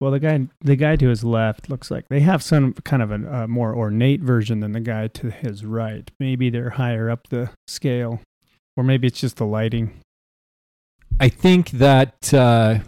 Well, 0.00 0.10
the 0.12 0.18
guy, 0.18 0.48
the 0.62 0.76
guy 0.76 0.96
to 0.96 1.08
his 1.08 1.22
left 1.24 1.68
looks 1.68 1.90
like 1.90 2.08
they 2.08 2.20
have 2.20 2.42
some 2.42 2.72
kind 2.72 3.02
of 3.02 3.10
a 3.12 3.42
uh, 3.42 3.46
more 3.46 3.76
ornate 3.76 4.22
version 4.22 4.60
than 4.60 4.72
the 4.72 4.80
guy 4.80 5.08
to 5.08 5.30
his 5.30 5.62
right. 5.62 6.10
Maybe 6.18 6.48
they're 6.48 6.70
higher 6.70 7.10
up 7.10 7.28
the 7.28 7.50
scale. 7.68 8.20
Or 8.76 8.84
maybe 8.84 9.06
it's 9.06 9.20
just 9.20 9.36
the 9.36 9.46
lighting. 9.46 10.00
I 11.18 11.28
think 11.28 11.70
that 11.72 12.32
uh, 12.32 12.78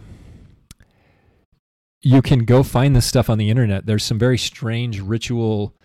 you 2.01 2.21
can 2.21 2.45
go 2.45 2.63
find 2.63 2.95
this 2.95 3.05
stuff 3.05 3.29
on 3.29 3.37
the 3.37 3.49
internet. 3.49 3.85
There's 3.85 4.03
some 4.03 4.19
very 4.19 4.37
strange 4.37 4.99
ritual 4.99 5.75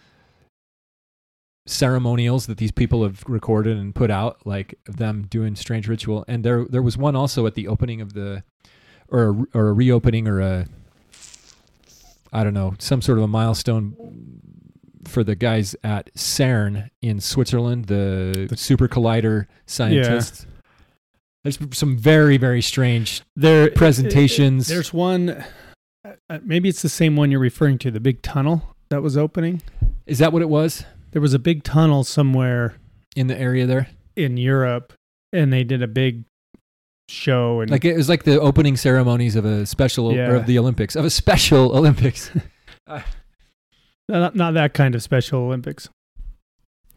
ceremonials 1.67 2.47
that 2.47 2.57
these 2.57 2.73
people 2.73 3.03
have 3.03 3.23
recorded 3.27 3.77
and 3.77 3.95
put 3.95 4.11
out, 4.11 4.47
like 4.47 4.79
them 4.87 5.27
doing 5.29 5.55
strange 5.57 5.87
ritual. 5.87 6.25
And 6.27 6.43
there, 6.45 6.65
there 6.65 6.83
was 6.83 6.97
one 6.97 7.15
also 7.15 7.47
at 7.47 7.55
the 7.55 7.69
opening 7.69 8.01
of 8.01 8.15
the, 8.15 8.43
or 9.09 9.29
a, 9.29 9.59
or 9.59 9.69
a 9.69 9.73
reopening 9.73 10.27
or 10.27 10.41
a, 10.41 10.67
I 12.33 12.45
don't 12.45 12.55
know, 12.55 12.75
some 12.79 13.03
sort 13.03 13.19
of 13.19 13.25
a 13.25 13.29
milestone 13.29 14.38
for 15.09 15.25
the 15.25 15.35
guys 15.35 15.75
at 15.83 16.13
CERN 16.15 16.91
in 17.03 17.21
Switzerland, 17.21 17.87
the, 17.87 18.47
The- 18.49 18.57
super 18.57 18.89
collider 18.89 19.47
scientists. 19.67 20.47
There's 21.45 21.59
some 21.73 21.97
very, 21.97 22.37
very 22.37 22.61
strange 22.61 23.23
There 23.37 23.71
presentations. 23.71 24.67
There's 24.69 24.93
one. 24.93 25.31
uh, 25.31 26.13
uh, 26.29 26.39
Maybe 26.43 26.69
it's 26.69 26.83
the 26.83 26.89
same 26.89 27.17
one 27.17 27.31
you're 27.31 27.41
referring 27.41 27.79
to. 27.79 27.91
The 27.91 28.01
big 28.01 28.23
tunnel 28.23 28.75
that 28.91 29.03
was 29.03 29.17
opening. 29.17 29.63
Is 30.07 30.19
that 30.19 30.33
what 30.33 30.43
it 30.43 30.49
was 30.49 30.85
There 31.13 31.23
was 31.23 31.35
a 31.35 31.39
big 31.39 31.63
tunnel 31.63 32.05
somewhere 32.05 32.75
in 33.17 33.27
the 33.29 33.39
area 33.39 33.67
there? 33.67 33.89
in 34.17 34.37
Europe, 34.37 34.93
and 35.33 35.53
they 35.53 35.63
did 35.63 35.81
a 35.81 35.87
big 35.87 36.25
show. 37.09 37.61
And 37.61 37.71
Like 37.71 37.85
it 37.85 37.97
was 37.97 38.09
like 38.09 38.25
the 38.25 38.41
opening 38.41 38.77
ceremonies 38.77 39.37
of 39.37 39.45
a 39.45 39.65
special 39.65 40.13
Yeah. 40.13 40.31
or 40.31 40.35
of 40.37 40.47
the 40.47 40.59
Olympics 40.59 40.97
of 40.97 41.05
a 41.05 41.11
special 41.11 41.71
Olympics. 41.77 42.31
not, 44.09 44.35
not 44.35 44.55
that 44.55 44.75
kind 44.75 44.95
of 44.95 45.03
Special 45.03 45.41
Olympics, 45.41 45.89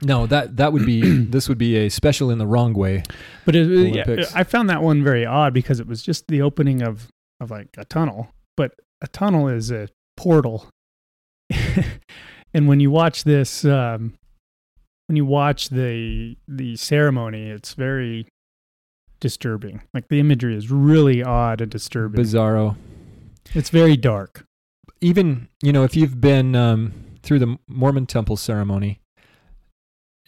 no, 0.02 0.26
that 0.28 0.58
that 0.58 0.74
would 0.74 0.86
be 0.86 1.02
this 1.26 1.48
would 1.48 1.58
be 1.58 1.78
a 1.78 1.90
special 1.90 2.30
in 2.32 2.38
the 2.38 2.48
wrong 2.48 2.74
way. 2.74 3.04
but 3.46 3.56
it, 3.56 3.94
yeah, 3.94 4.26
I 4.34 4.44
found 4.44 4.70
that 4.70 4.82
one 4.82 5.04
very 5.04 5.26
odd 5.26 5.54
because 5.54 5.80
it 5.80 5.88
was 5.88 6.02
just 6.02 6.28
the 6.28 6.42
opening 6.42 6.82
of 6.82 7.08
of 7.40 7.52
like 7.52 7.70
a 7.78 7.86
tunnel, 7.86 8.30
but 8.58 8.74
a 9.02 9.08
tunnel 9.08 9.48
is 9.48 9.72
a 9.72 9.90
portal. 10.18 10.68
and 12.54 12.68
when 12.68 12.80
you 12.80 12.92
watch 12.92 13.24
this, 13.24 13.66
um, 13.66 14.14
when 15.08 15.16
you 15.16 15.26
watch 15.26 15.70
the 15.70 16.38
the 16.48 16.76
ceremony, 16.76 17.50
it's 17.50 17.74
very 17.74 18.28
disturbing. 19.20 19.82
Like 19.94 20.08
the 20.08 20.20
imagery 20.20 20.56
is 20.56 20.72
really 20.72 21.24
odd 21.24 21.62
and 21.62 21.70
disturbing. 21.70 22.24
Bizarro. 22.24 22.76
It's 23.54 23.70
very 23.70 23.98
dark. 23.98 24.46
Even 25.02 25.50
you 25.62 25.74
know 25.74 25.84
if 25.84 25.96
you've 25.96 26.22
been 26.22 26.56
um, 26.56 26.94
through 27.24 27.40
the 27.40 27.58
Mormon 27.68 28.06
temple 28.06 28.38
ceremony, 28.38 29.02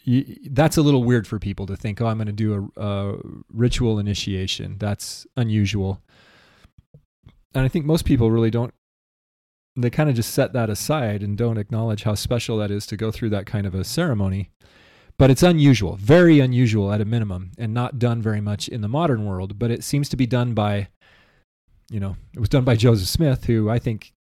you, 0.03 0.37
that's 0.51 0.77
a 0.77 0.81
little 0.81 1.03
weird 1.03 1.27
for 1.27 1.39
people 1.39 1.65
to 1.67 1.75
think. 1.75 2.01
Oh, 2.01 2.07
I'm 2.07 2.17
going 2.17 2.27
to 2.27 2.33
do 2.33 2.71
a, 2.75 2.81
a 2.81 3.17
ritual 3.51 3.99
initiation. 3.99 4.77
That's 4.79 5.25
unusual. 5.37 6.01
And 7.55 7.63
I 7.63 7.67
think 7.67 7.85
most 7.85 8.05
people 8.05 8.31
really 8.31 8.51
don't. 8.51 8.73
They 9.75 9.89
kind 9.89 10.09
of 10.09 10.15
just 10.15 10.33
set 10.33 10.53
that 10.53 10.69
aside 10.69 11.23
and 11.23 11.37
don't 11.37 11.57
acknowledge 11.57 12.03
how 12.03 12.13
special 12.15 12.57
that 12.57 12.69
is 12.69 12.85
to 12.87 12.97
go 12.97 13.11
through 13.11 13.29
that 13.31 13.45
kind 13.45 13.65
of 13.65 13.73
a 13.73 13.83
ceremony. 13.83 14.51
But 15.17 15.31
it's 15.31 15.43
unusual, 15.43 15.95
very 15.95 16.39
unusual 16.39 16.91
at 16.91 17.01
a 17.01 17.05
minimum, 17.05 17.51
and 17.57 17.73
not 17.73 17.99
done 17.99 18.21
very 18.21 18.41
much 18.41 18.67
in 18.67 18.81
the 18.81 18.87
modern 18.87 19.25
world. 19.25 19.57
But 19.59 19.71
it 19.71 19.83
seems 19.83 20.09
to 20.09 20.17
be 20.17 20.25
done 20.25 20.53
by, 20.53 20.89
you 21.89 21.99
know, 21.99 22.17
it 22.33 22.39
was 22.39 22.49
done 22.49 22.63
by 22.63 22.75
Joseph 22.75 23.07
Smith, 23.07 23.45
who 23.45 23.69
I 23.69 23.79
think 23.79 24.13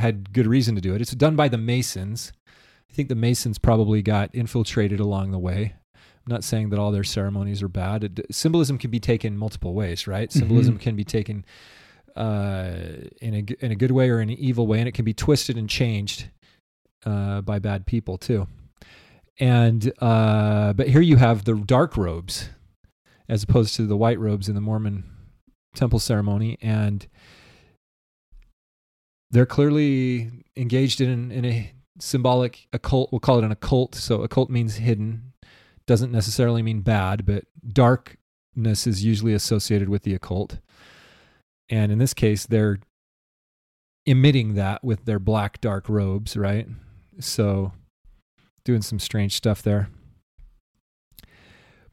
had 0.00 0.32
good 0.32 0.46
reason 0.46 0.74
to 0.74 0.80
do 0.80 0.94
it. 0.94 1.00
It's 1.00 1.12
done 1.12 1.36
by 1.36 1.48
the 1.48 1.58
Masons. 1.58 2.32
I 2.90 2.92
think 2.92 3.08
the 3.08 3.14
Masons 3.14 3.58
probably 3.58 4.02
got 4.02 4.30
infiltrated 4.34 5.00
along 5.00 5.30
the 5.30 5.38
way. 5.38 5.74
I'm 5.94 6.32
not 6.32 6.44
saying 6.44 6.70
that 6.70 6.78
all 6.78 6.90
their 6.90 7.04
ceremonies 7.04 7.62
are 7.62 7.68
bad. 7.68 8.04
It, 8.04 8.26
symbolism 8.30 8.78
can 8.78 8.90
be 8.90 9.00
taken 9.00 9.36
multiple 9.38 9.74
ways, 9.74 10.06
right? 10.06 10.30
Symbolism 10.30 10.78
can 10.78 10.96
be 10.96 11.04
taken 11.04 11.44
uh, 12.16 12.72
in 13.20 13.34
a 13.34 13.64
in 13.64 13.72
a 13.72 13.76
good 13.76 13.90
way 13.90 14.10
or 14.10 14.20
in 14.20 14.30
an 14.30 14.38
evil 14.38 14.66
way, 14.66 14.80
and 14.80 14.88
it 14.88 14.92
can 14.92 15.04
be 15.04 15.14
twisted 15.14 15.56
and 15.56 15.68
changed 15.68 16.28
uh, 17.06 17.40
by 17.40 17.58
bad 17.58 17.86
people 17.86 18.18
too. 18.18 18.46
And 19.38 19.92
uh, 20.00 20.74
but 20.74 20.88
here 20.88 21.00
you 21.00 21.16
have 21.16 21.44
the 21.44 21.54
dark 21.54 21.96
robes, 21.96 22.50
as 23.28 23.42
opposed 23.42 23.74
to 23.76 23.86
the 23.86 23.96
white 23.96 24.18
robes 24.18 24.48
in 24.48 24.54
the 24.54 24.60
Mormon 24.60 25.04
temple 25.74 25.98
ceremony, 25.98 26.58
and 26.60 27.06
they're 29.30 29.46
clearly 29.46 30.30
engaged 30.56 31.00
in 31.00 31.30
in 31.30 31.44
a 31.44 31.72
symbolic 31.98 32.68
occult. 32.72 33.12
We'll 33.12 33.20
call 33.20 33.38
it 33.38 33.44
an 33.44 33.52
occult. 33.52 33.94
So 33.94 34.22
occult 34.22 34.50
means 34.50 34.76
hidden, 34.76 35.32
doesn't 35.86 36.12
necessarily 36.12 36.62
mean 36.62 36.80
bad, 36.80 37.26
but 37.26 37.44
darkness 37.66 38.86
is 38.86 39.04
usually 39.04 39.34
associated 39.34 39.88
with 39.88 40.02
the 40.02 40.14
occult. 40.14 40.58
And 41.68 41.92
in 41.92 41.98
this 41.98 42.14
case, 42.14 42.46
they're 42.46 42.80
emitting 44.06 44.54
that 44.54 44.82
with 44.82 45.04
their 45.04 45.18
black 45.18 45.60
dark 45.60 45.88
robes, 45.88 46.36
right? 46.36 46.66
So 47.20 47.72
doing 48.64 48.82
some 48.82 48.98
strange 48.98 49.34
stuff 49.34 49.62
there. 49.62 49.88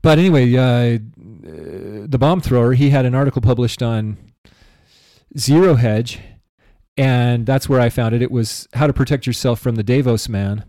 But 0.01 0.19
anyway, 0.19 0.55
uh, 0.55 0.99
the 1.17 2.17
bomb 2.17 2.41
thrower, 2.41 2.73
he 2.73 2.91
had 2.91 3.05
an 3.05 3.13
article 3.13 3.41
published 3.41 3.83
on 3.83 4.17
Zero 5.37 5.75
Hedge, 5.75 6.19
and 6.97 7.45
that's 7.45 7.69
where 7.69 7.79
I 7.79 7.89
found 7.89 8.15
it. 8.15 8.21
It 8.21 8.31
was 8.31 8.67
how 8.73 8.87
to 8.87 8.93
protect 8.93 9.27
yourself 9.27 9.59
from 9.59 9.75
the 9.75 9.83
Davos 9.83 10.27
man. 10.27 10.65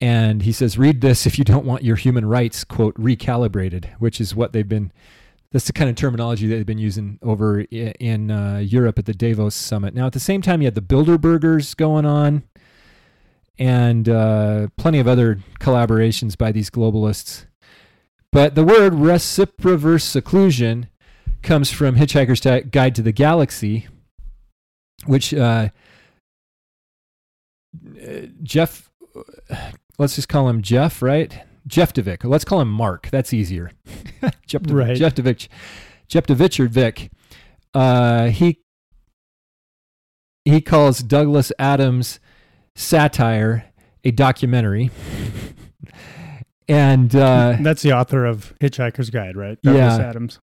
And 0.00 0.42
he 0.42 0.52
says, 0.52 0.76
read 0.78 1.00
this 1.00 1.26
if 1.26 1.38
you 1.38 1.44
don't 1.44 1.64
want 1.64 1.84
your 1.84 1.96
human 1.96 2.26
rights, 2.26 2.64
quote, 2.64 2.94
recalibrated, 2.96 3.90
which 3.98 4.20
is 4.20 4.34
what 4.34 4.52
they've 4.52 4.68
been, 4.68 4.92
that's 5.52 5.66
the 5.66 5.72
kind 5.72 5.88
of 5.88 5.96
terminology 5.96 6.46
they've 6.46 6.66
been 6.66 6.78
using 6.78 7.18
over 7.22 7.60
in 7.60 8.30
uh, 8.30 8.58
Europe 8.58 8.98
at 8.98 9.06
the 9.06 9.14
Davos 9.14 9.54
summit. 9.54 9.94
Now, 9.94 10.06
at 10.06 10.12
the 10.12 10.20
same 10.20 10.42
time, 10.42 10.60
you 10.60 10.66
had 10.66 10.74
the 10.74 10.82
Bilderbergers 10.82 11.74
going 11.76 12.04
on 12.04 12.42
and 13.58 14.06
uh, 14.08 14.68
plenty 14.76 14.98
of 14.98 15.08
other 15.08 15.38
collaborations 15.60 16.36
by 16.36 16.52
these 16.52 16.68
globalists. 16.68 17.46
But 18.30 18.54
the 18.54 18.64
word 18.64 18.92
reciproversexclusion 18.92 20.88
comes 21.42 21.70
from 21.70 21.96
Hitchhiker's 21.96 22.70
Guide 22.70 22.94
to 22.94 23.02
the 23.02 23.12
Galaxy, 23.12 23.86
which 25.06 25.32
uh, 25.34 25.68
Jeff, 28.42 28.90
let's 29.98 30.16
just 30.16 30.28
call 30.28 30.48
him 30.48 30.62
Jeff, 30.62 31.02
right? 31.02 31.38
Jeff 31.66 31.92
DeVick. 31.92 32.24
Let's 32.24 32.44
call 32.44 32.60
him 32.60 32.70
Mark. 32.70 33.08
That's 33.10 33.32
easier. 33.34 33.70
Jeff, 34.46 34.62
De- 34.62 34.74
Right. 34.74 34.96
Jeff 34.96 35.14
DeVick. 35.14 35.48
Jeff 36.08 36.30
or 36.60 36.68
Vic. 36.68 37.10
Uh, 37.74 38.26
he 38.28 38.60
he 40.44 40.60
calls 40.60 41.00
Douglas 41.00 41.50
Adams' 41.58 42.20
satire 42.76 43.64
a 44.04 44.12
documentary. 44.12 44.90
and 46.68 47.14
uh, 47.16 47.56
That's 47.60 47.82
the 47.82 47.92
author 47.92 48.24
of 48.24 48.54
Hitchhiker's 48.60 49.10
Guide, 49.10 49.36
right? 49.36 49.60
Douglas 49.62 49.98
Yeah. 49.98 50.08
Adams. 50.08 50.38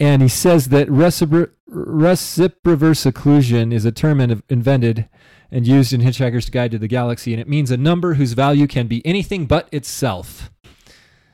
And 0.00 0.22
he 0.22 0.28
says 0.28 0.68
that 0.68 0.88
recipro- 0.88 1.50
reciproversexclusion 1.68 3.72
is 3.72 3.84
a 3.84 3.92
term 3.92 4.20
in- 4.20 4.42
invented 4.48 5.08
and 5.50 5.66
used 5.66 5.92
in 5.92 6.02
Hitchhiker's 6.02 6.50
Guide 6.50 6.70
to 6.72 6.78
the 6.78 6.88
Galaxy, 6.88 7.32
and 7.32 7.40
it 7.40 7.48
means 7.48 7.70
a 7.70 7.76
number 7.76 8.14
whose 8.14 8.34
value 8.34 8.66
can 8.66 8.86
be 8.86 9.04
anything 9.06 9.46
but 9.46 9.68
itself. 9.72 10.50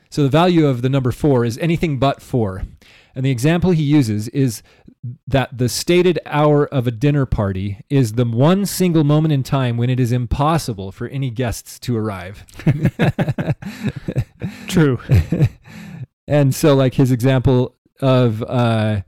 So 0.09 0.23
the 0.23 0.29
value 0.29 0.65
of 0.65 0.81
the 0.81 0.89
number 0.89 1.11
four 1.11 1.43
is 1.43 1.57
anything 1.57 1.99
but 1.99 2.21
four. 2.21 2.63
And 3.13 3.25
the 3.25 3.31
example 3.31 3.71
he 3.71 3.83
uses 3.83 4.27
is 4.29 4.61
that 5.27 5.57
the 5.57 5.69
stated 5.69 6.19
hour 6.25 6.65
of 6.65 6.87
a 6.87 6.91
dinner 6.91 7.25
party 7.25 7.81
is 7.89 8.13
the 8.13 8.25
one 8.25 8.65
single 8.65 9.03
moment 9.03 9.33
in 9.33 9.43
time 9.43 9.77
when 9.77 9.89
it 9.89 9.99
is 9.99 10.11
impossible 10.11 10.91
for 10.91 11.07
any 11.07 11.29
guests 11.29 11.79
to 11.79 11.97
arrive. 11.97 12.45
True. 14.67 14.99
and 16.27 16.53
so 16.53 16.75
like 16.75 16.95
his 16.95 17.11
example 17.11 17.75
of 18.05 18.43
uh, 18.43 19.01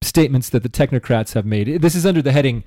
statements 0.00 0.48
that 0.50 0.62
the 0.62 0.68
technocrats 0.68 1.34
have 1.34 1.44
made. 1.44 1.82
This 1.82 1.96
is 1.96 2.06
under 2.06 2.22
the 2.22 2.30
heading 2.30 2.62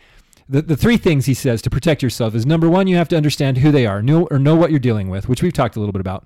the, 0.49 0.61
the 0.61 0.77
three 0.77 0.95
things 0.95 1.25
he 1.25 1.33
says 1.33 1.61
to 1.61 1.69
protect 1.69 2.01
yourself 2.01 2.33
is 2.33 2.45
number 2.45 2.69
one 2.69 2.87
you 2.87 2.95
have 2.95 3.09
to 3.09 3.17
understand 3.17 3.57
who 3.57 3.69
they 3.69 3.85
are 3.85 4.01
know 4.01 4.27
or 4.31 4.39
know 4.39 4.55
what 4.55 4.69
you're 4.69 4.79
dealing 4.79 5.09
with 5.09 5.27
which 5.27 5.43
we've 5.43 5.53
talked 5.53 5.75
a 5.75 5.79
little 5.79 5.91
bit 5.91 5.99
about. 5.99 6.25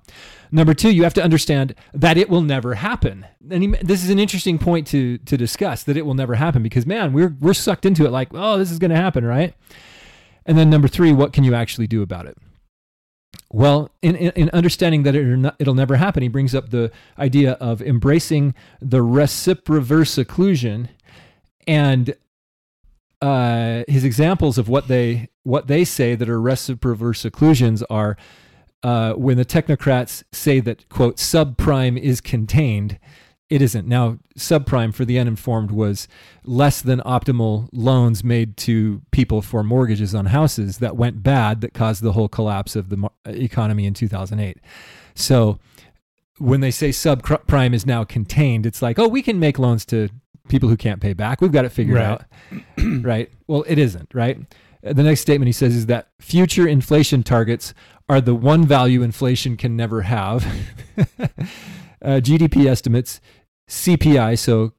Number 0.50 0.74
two 0.74 0.90
you 0.90 1.02
have 1.02 1.14
to 1.14 1.22
understand 1.22 1.74
that 1.92 2.16
it 2.16 2.28
will 2.28 2.42
never 2.42 2.74
happen. 2.74 3.26
And 3.50 3.62
he, 3.62 3.68
this 3.82 4.04
is 4.04 4.10
an 4.10 4.18
interesting 4.18 4.58
point 4.58 4.86
to 4.88 5.18
to 5.18 5.36
discuss 5.36 5.82
that 5.84 5.96
it 5.96 6.06
will 6.06 6.14
never 6.14 6.36
happen 6.36 6.62
because 6.62 6.86
man 6.86 7.12
we're 7.12 7.36
we're 7.40 7.54
sucked 7.54 7.86
into 7.86 8.04
it 8.04 8.10
like 8.10 8.28
oh 8.32 8.58
this 8.58 8.70
is 8.70 8.78
going 8.78 8.90
to 8.90 8.96
happen 8.96 9.24
right? 9.24 9.54
And 10.46 10.58
then 10.58 10.70
number 10.70 10.88
three 10.88 11.12
what 11.12 11.32
can 11.32 11.44
you 11.44 11.54
actually 11.54 11.86
do 11.86 12.02
about 12.02 12.26
it 12.26 12.36
well, 13.52 13.90
in, 14.00 14.16
in, 14.16 14.32
in 14.34 14.50
understanding 14.50 15.02
that 15.02 15.14
it 15.14 15.54
it'll 15.58 15.74
never 15.74 15.96
happen, 15.96 16.22
he 16.22 16.28
brings 16.28 16.54
up 16.54 16.70
the 16.70 16.90
idea 17.18 17.52
of 17.52 17.82
embracing 17.82 18.54
the 18.80 18.98
reciproversexclusion, 18.98 20.88
and 21.66 22.14
uh, 23.20 23.84
his 23.88 24.04
examples 24.04 24.58
of 24.58 24.68
what 24.68 24.88
they 24.88 25.28
what 25.42 25.66
they 25.66 25.84
say 25.84 26.14
that 26.14 26.28
are 26.28 26.40
reciproversexclusions 26.40 27.82
are 27.90 28.16
uh, 28.82 29.12
when 29.12 29.36
the 29.36 29.44
technocrats 29.44 30.24
say 30.32 30.58
that 30.60 30.88
quote 30.88 31.16
subprime 31.16 31.98
is 31.98 32.20
contained, 32.20 32.98
it 33.52 33.60
isn't. 33.60 33.86
Now, 33.86 34.18
subprime 34.38 34.94
for 34.94 35.04
the 35.04 35.18
uninformed 35.18 35.70
was 35.70 36.08
less 36.44 36.80
than 36.80 37.00
optimal 37.00 37.68
loans 37.70 38.24
made 38.24 38.56
to 38.58 39.02
people 39.10 39.42
for 39.42 39.62
mortgages 39.62 40.14
on 40.14 40.26
houses 40.26 40.78
that 40.78 40.96
went 40.96 41.22
bad 41.22 41.60
that 41.60 41.74
caused 41.74 42.02
the 42.02 42.12
whole 42.12 42.28
collapse 42.28 42.74
of 42.76 42.88
the 42.88 43.10
economy 43.26 43.84
in 43.84 43.92
2008. 43.92 44.56
So 45.14 45.58
when 46.38 46.60
they 46.60 46.70
say 46.70 46.88
subprime 46.88 47.74
is 47.74 47.84
now 47.84 48.04
contained, 48.04 48.64
it's 48.64 48.80
like, 48.80 48.98
oh, 48.98 49.06
we 49.06 49.20
can 49.20 49.38
make 49.38 49.58
loans 49.58 49.84
to 49.86 50.08
people 50.48 50.70
who 50.70 50.76
can't 50.76 51.00
pay 51.02 51.12
back. 51.12 51.42
We've 51.42 51.52
got 51.52 51.66
it 51.66 51.72
figured 51.72 51.96
Right. 51.98 52.06
out. 52.06 52.24
right. 53.02 53.30
Well, 53.48 53.64
it 53.68 53.78
isn't, 53.78 54.08
right? 54.14 54.38
The 54.82 55.02
next 55.02 55.20
statement 55.20 55.46
he 55.46 55.52
says 55.52 55.76
is 55.76 55.86
that 55.86 56.08
future 56.20 56.66
inflation 56.66 57.22
targets 57.22 57.74
are 58.08 58.20
the 58.20 58.34
one 58.34 58.64
value 58.66 59.02
inflation 59.02 59.56
can 59.58 59.76
never 59.76 60.02
have. 60.02 60.44
uh, 62.02 62.20
GDP 62.20 62.66
estimates, 62.66 63.20
CPI, 63.72 64.38
so 64.38 64.72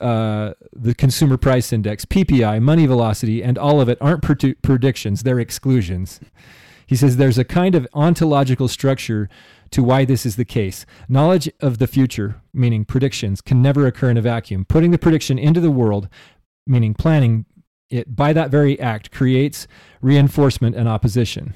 uh, 0.00 0.54
the 0.72 0.94
consumer 0.94 1.36
price 1.36 1.72
index, 1.72 2.04
PPI, 2.04 2.62
money 2.62 2.86
velocity, 2.86 3.42
and 3.42 3.58
all 3.58 3.80
of 3.80 3.88
it 3.88 3.98
aren't 4.00 4.22
predictions, 4.22 5.22
they're 5.22 5.40
exclusions. 5.40 6.20
He 6.86 6.94
says 6.94 7.16
there's 7.16 7.38
a 7.38 7.44
kind 7.44 7.74
of 7.74 7.86
ontological 7.94 8.68
structure 8.68 9.28
to 9.70 9.82
why 9.82 10.04
this 10.04 10.24
is 10.24 10.36
the 10.36 10.44
case. 10.44 10.86
Knowledge 11.08 11.50
of 11.60 11.78
the 11.78 11.86
future, 11.86 12.40
meaning 12.54 12.84
predictions, 12.84 13.40
can 13.40 13.60
never 13.60 13.86
occur 13.86 14.10
in 14.10 14.16
a 14.16 14.22
vacuum. 14.22 14.64
Putting 14.64 14.92
the 14.92 14.98
prediction 14.98 15.38
into 15.38 15.60
the 15.60 15.70
world, 15.70 16.08
meaning 16.66 16.94
planning 16.94 17.46
it 17.90 18.14
by 18.14 18.32
that 18.32 18.50
very 18.50 18.78
act, 18.78 19.10
creates 19.10 19.66
reinforcement 20.00 20.76
and 20.76 20.88
opposition 20.88 21.54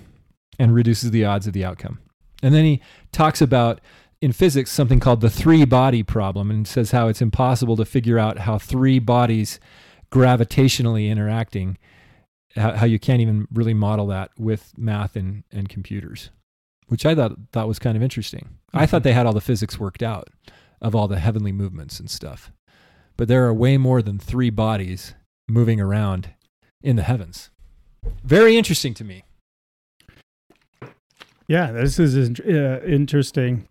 and 0.58 0.75
reduces 0.75 1.11
the 1.11 1.25
odds 1.25 1.46
of 1.46 1.52
the 1.52 1.64
outcome. 1.64 2.00
And 2.42 2.54
then 2.54 2.64
he 2.64 2.80
talks 3.12 3.40
about 3.40 3.80
in 4.20 4.32
physics 4.32 4.70
something 4.70 5.00
called 5.00 5.20
the 5.20 5.30
three 5.30 5.64
body 5.64 6.02
problem 6.02 6.50
and 6.50 6.66
says 6.66 6.90
how 6.90 7.08
it's 7.08 7.23
impossible 7.23 7.76
to 7.76 7.85
figure 7.85 8.18
out 8.18 8.38
how 8.38 8.58
three 8.58 8.99
bodies 8.99 9.61
gravitationally 10.11 11.08
interacting 11.08 11.76
how, 12.54 12.73
how 12.73 12.87
you 12.87 12.99
can't 12.99 13.20
even 13.20 13.46
really 13.52 13.75
model 13.75 14.06
that 14.06 14.30
with 14.38 14.73
math 14.78 15.16
and, 15.16 15.44
and 15.52 15.68
computers 15.68 16.30
which 16.88 17.04
i 17.04 17.14
thought 17.14 17.32
thought 17.52 17.68
was 17.68 17.78
kind 17.78 17.96
of 17.96 18.02
interesting. 18.02 18.49
I 18.73 18.85
thought 18.85 19.04
they 19.04 19.14
had 19.14 19.25
all 19.25 19.32
the 19.32 19.40
physics 19.40 19.80
worked 19.80 20.02
out 20.02 20.28
of 20.82 20.94
all 20.94 21.08
the 21.08 21.18
heavenly 21.18 21.52
movements 21.52 21.99
and 21.99 22.11
stuff 22.11 22.52
but 23.16 23.28
there 23.28 23.46
are 23.46 23.54
way 23.54 23.78
more 23.78 24.02
than 24.02 24.18
three 24.18 24.50
bodies 24.50 25.14
moving 25.49 25.80
around 25.80 26.30
in 26.82 26.96
the 26.96 27.02
heavens. 27.02 27.50
Very 28.23 28.56
interesting 28.56 28.94
to 28.94 29.04
me. 29.04 29.25
Yeah, 31.49 31.73
this 31.73 31.99
is 31.99 32.40
uh, 32.40 32.80
interesting. 32.87 33.68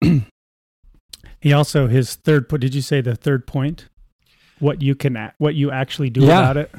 he 1.40 1.52
also 1.52 1.86
his 1.88 2.14
third 2.14 2.48
point. 2.48 2.62
Did 2.62 2.74
you 2.74 2.82
say 2.82 3.00
the 3.00 3.14
third 3.16 3.46
point? 3.46 3.88
What 4.58 4.82
you 4.82 4.94
can, 4.94 5.32
what 5.38 5.54
you 5.54 5.70
actually 5.70 6.10
do 6.10 6.22
Yeah. 6.22 6.38
about 6.40 6.56
it? 6.56 6.74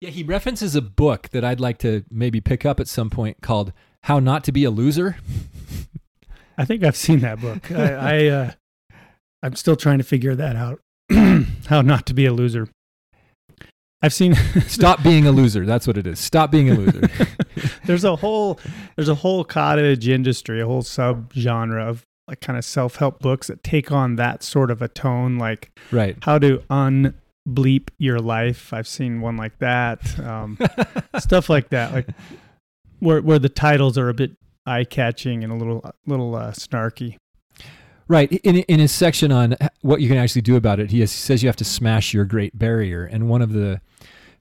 Yeah, 0.00 0.10
he 0.10 0.22
references 0.22 0.74
a 0.74 0.82
book 0.82 1.28
that 1.30 1.44
I'd 1.44 1.60
like 1.60 1.78
to 1.78 2.04
maybe 2.10 2.40
pick 2.40 2.64
up 2.66 2.80
at 2.80 2.88
some 2.88 3.10
point 3.10 3.36
called 3.42 3.72
How 4.04 4.18
Not 4.18 4.42
to 4.44 4.52
Be 4.52 4.64
a 4.64 4.70
Loser. 4.70 5.16
I 6.58 6.64
think 6.64 6.82
I've 6.82 6.96
seen 6.96 7.20
that 7.20 7.40
book. 7.40 7.70
I, 7.70 7.92
I 7.92 8.26
uh, 8.26 8.50
I'm 9.42 9.54
still 9.56 9.76
trying 9.76 9.98
to 9.98 10.04
figure 10.04 10.34
that 10.34 10.56
out. 10.56 10.80
How 11.66 11.82
not 11.82 12.06
to 12.06 12.14
be 12.14 12.26
a 12.26 12.32
loser. 12.32 12.68
I've 14.00 14.12
seen. 14.14 14.34
Stop 14.66 15.02
being 15.02 15.26
a 15.26 15.32
loser. 15.32 15.64
That's 15.64 15.86
what 15.86 15.96
it 15.96 16.06
is. 16.06 16.18
Stop 16.18 16.50
being 16.50 16.70
a 16.70 16.74
loser. 16.74 17.08
there's 17.84 18.04
a 18.04 18.16
whole 18.16 18.58
there's 18.96 19.08
a 19.08 19.14
whole 19.14 19.44
cottage 19.44 20.08
industry, 20.08 20.60
a 20.60 20.66
whole 20.66 20.82
subgenre 20.82 21.80
of 21.80 22.04
like 22.28 22.40
kind 22.40 22.58
of 22.58 22.64
self 22.64 22.96
help 22.96 23.20
books 23.20 23.48
that 23.48 23.62
take 23.62 23.90
on 23.90 24.16
that 24.16 24.42
sort 24.42 24.70
of 24.70 24.82
a 24.82 24.88
tone, 24.88 25.38
like 25.38 25.78
right. 25.90 26.16
how 26.22 26.38
to 26.38 26.62
unbleep 26.70 27.88
your 27.98 28.18
life. 28.18 28.72
I've 28.72 28.88
seen 28.88 29.20
one 29.20 29.36
like 29.36 29.58
that. 29.58 30.18
Um, 30.20 30.58
stuff 31.18 31.48
like 31.48 31.70
that, 31.70 31.92
like 31.92 32.08
where 33.00 33.20
where 33.20 33.38
the 33.38 33.48
titles 33.48 33.98
are 33.98 34.08
a 34.08 34.14
bit 34.14 34.36
eye 34.66 34.84
catching 34.84 35.42
and 35.42 35.52
a 35.52 35.56
little 35.56 35.84
little 36.06 36.34
uh, 36.34 36.52
snarky. 36.52 37.16
Right. 38.08 38.30
In, 38.30 38.56
in 38.56 38.80
his 38.80 38.92
section 38.92 39.32
on 39.32 39.56
what 39.80 40.00
you 40.00 40.08
can 40.08 40.18
actually 40.18 40.42
do 40.42 40.56
about 40.56 40.80
it, 40.80 40.90
he, 40.90 40.98
he 40.98 41.06
says 41.06 41.42
you 41.42 41.48
have 41.48 41.56
to 41.56 41.64
smash 41.64 42.12
your 42.12 42.24
great 42.24 42.58
barrier. 42.58 43.04
And 43.04 43.28
one 43.28 43.40
of 43.40 43.52
the 43.52 43.80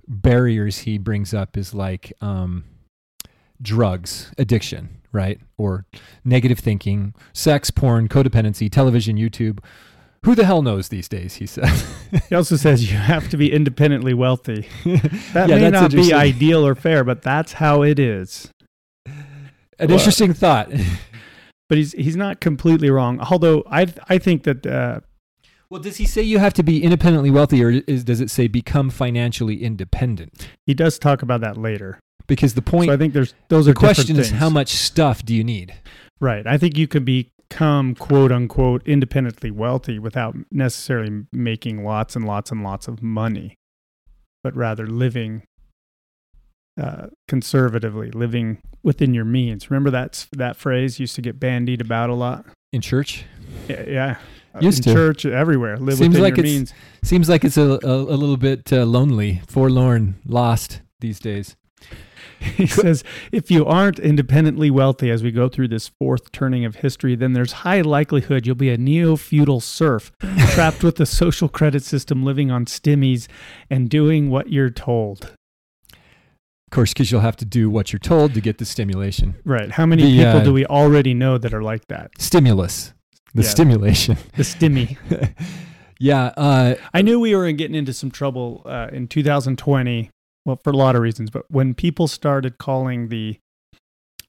barriers 0.08 0.80
he 0.80 0.98
brings 0.98 1.34
up 1.34 1.56
is 1.56 1.74
like 1.74 2.12
um, 2.22 2.66
drugs, 3.62 4.32
addiction, 4.38 5.01
right? 5.12 5.40
Or 5.58 5.86
negative 6.24 6.60
thinking, 6.60 7.14
sex, 7.34 7.72
porn, 7.72 8.08
codependency, 8.08 8.72
television, 8.72 9.18
YouTube. 9.18 9.60
Who 10.24 10.36
the 10.36 10.46
hell 10.46 10.62
knows 10.62 10.90
these 10.90 11.10
days, 11.10 11.36
he 11.36 11.48
says. 11.48 11.86
He 12.30 12.36
also 12.36 12.56
says 12.58 12.92
you 12.92 12.98
have 12.98 13.30
to 13.30 13.38
be 13.38 13.52
independently 13.52 14.14
wealthy. 14.14 14.68
That 15.34 15.48
Yeah, 15.50 15.56
may 15.58 15.70
not 15.72 15.92
be 15.92 16.14
ideal 16.14 16.66
or 16.66 16.76
fair, 16.76 17.04
but 17.04 17.22
that's 17.22 17.54
how 17.54 17.82
it 17.84 17.98
is. 18.00 18.52
An 19.06 19.88
Well- 19.88 19.92
interesting 19.98 20.34
thought. 20.34 20.72
But 21.70 21.78
he's 21.78 21.94
he's 21.94 22.18
not 22.18 22.42
completely 22.42 22.90
wrong. 22.90 23.22
Although 23.22 23.64
I 23.72 23.88
I 24.10 24.18
think 24.18 24.44
that 24.44 24.66
uh, 24.68 25.00
well, 25.70 25.80
does 25.80 25.96
he 25.96 26.06
say 26.06 26.22
you 26.22 26.38
have 26.38 26.54
to 26.56 26.64
be 26.64 26.84
independently 26.84 27.32
wealthy, 27.32 27.64
or 27.64 27.70
is, 27.88 28.04
does 28.04 28.20
it 28.20 28.30
say 28.30 28.48
become 28.50 28.90
financially 28.90 29.64
independent? 29.64 30.50
he 30.66 30.74
does 30.74 31.00
talk 31.00 31.22
about 31.22 31.40
that 31.40 31.56
later. 31.56 31.98
Because 32.32 32.54
the 32.54 32.62
point, 32.62 32.88
so 32.88 32.94
I 32.94 32.98
think 32.98 33.14
there's 33.14 33.34
those 33.50 33.66
the 33.66 33.72
are 33.72 33.76
question 33.76 34.18
is, 34.18 34.32
how 34.32 34.50
much 34.50 34.70
stuff 34.70 35.26
do 35.26 35.36
you 35.36 35.44
need? 35.44 35.74
Right. 36.22 36.48
I 36.48 36.58
think 36.58 36.78
you 36.78 36.88
can 36.88 37.04
become 37.04 37.94
quote 37.94 38.32
unquote 38.32 38.88
independently 38.88 39.52
wealthy 39.52 40.00
without 40.00 40.38
necessarily 40.50 41.26
making 41.34 41.84
lots 41.84 42.16
and 42.16 42.24
lots 42.24 42.50
and 42.50 42.64
lots 42.64 42.88
of 42.88 43.04
money, 43.04 43.56
but 44.46 44.56
rather 44.56 44.88
living 44.88 45.44
uh, 46.82 47.08
conservatively, 47.28 48.12
living 48.12 48.60
within 48.82 49.14
your 49.14 49.26
means. 49.26 49.70
Remember 49.70 49.90
that 49.92 50.26
that 50.32 50.56
phrase 50.56 51.02
used 51.02 51.16
to 51.16 51.22
get 51.22 51.38
bandied 51.38 51.82
about 51.82 52.10
a 52.10 52.14
lot. 52.14 52.46
In 52.72 52.80
church, 52.80 53.26
Yeah, 53.68 53.84
yeah. 53.90 54.16
Uh, 54.56 54.60
Used 54.62 54.88
in 54.88 54.94
to. 54.94 54.98
church 54.98 55.26
everywhere. 55.26 55.76
Live 55.76 55.98
Seems 55.98 56.10
within 56.10 56.22
like 56.24 56.38
your 56.38 56.46
means. 56.46 56.74
seems 57.04 57.28
like 57.28 57.44
it's 57.44 57.58
a, 57.58 57.78
a, 57.84 57.94
a 58.16 58.16
little 58.16 58.38
bit 58.38 58.72
uh, 58.72 58.86
lonely, 58.86 59.42
forlorn, 59.50 60.16
lost 60.26 60.80
these 61.02 61.20
days. 61.20 61.58
He 62.58 62.66
says, 62.68 63.04
if 63.32 63.52
you 63.52 63.66
aren't 63.66 64.00
independently 64.00 64.72
wealthy 64.72 65.10
as 65.12 65.22
we 65.24 65.32
go 65.32 65.48
through 65.48 65.68
this 65.68 65.88
fourth 65.88 66.32
turning 66.32 66.66
of 66.66 66.78
history, 66.78 67.16
then 67.16 67.34
there's 67.34 67.52
high 67.52 67.82
likelihood 67.82 68.46
you'll 68.48 68.56
be 68.56 68.72
a 68.72 68.78
neo 68.78 69.16
feudal 69.16 69.60
serf, 69.60 70.12
trapped 70.50 70.84
with 70.84 70.96
the 70.96 71.06
social 71.06 71.48
credit 71.48 71.84
system, 71.84 72.24
living 72.24 72.50
on 72.50 72.66
stimmies 72.66 73.28
and 73.70 73.90
doing 73.90 74.30
what 74.32 74.50
you're 74.52 74.70
told. 74.72 75.36
Of 75.94 76.72
course, 76.72 76.94
because 76.94 77.12
you'll 77.12 77.22
have 77.22 77.36
to 77.38 77.46
do 77.46 77.70
what 77.70 77.92
you're 77.94 78.00
told 78.00 78.34
to 78.34 78.42
get 78.42 78.58
the 78.58 78.66
stimulation. 78.66 79.36
Right. 79.44 79.70
How 79.72 79.86
many 79.86 80.04
The, 80.04 80.18
people 80.24 80.40
uh, 80.40 80.44
do 80.44 80.54
we 80.54 80.66
already 80.66 81.14
know 81.14 81.38
that 81.38 81.54
are 81.54 81.62
like 81.64 81.88
that? 81.90 82.12
Stimulus, 82.18 82.94
the 83.36 83.44
Yeah. 83.44 83.50
stimulation. 83.50 84.18
The 84.36 84.44
stimmy. 84.44 84.98
yeah. 86.00 86.32
Uh, 86.38 86.76
I 86.94 87.02
knew 87.02 87.20
we 87.20 87.36
were 87.36 87.52
getting 87.52 87.76
into 87.76 87.94
some 87.94 88.10
trouble 88.10 88.62
uh, 88.66 88.88
in 88.92 89.08
2020. 89.08 90.10
Well, 90.46 90.60
for 90.64 90.72
a 90.72 90.78
lot 90.78 90.96
of 90.96 91.02
reasons, 91.02 91.30
but 91.30 91.46
when 91.52 91.74
people 91.74 92.08
started 92.08 92.58
calling 92.58 93.10
the 93.10 93.38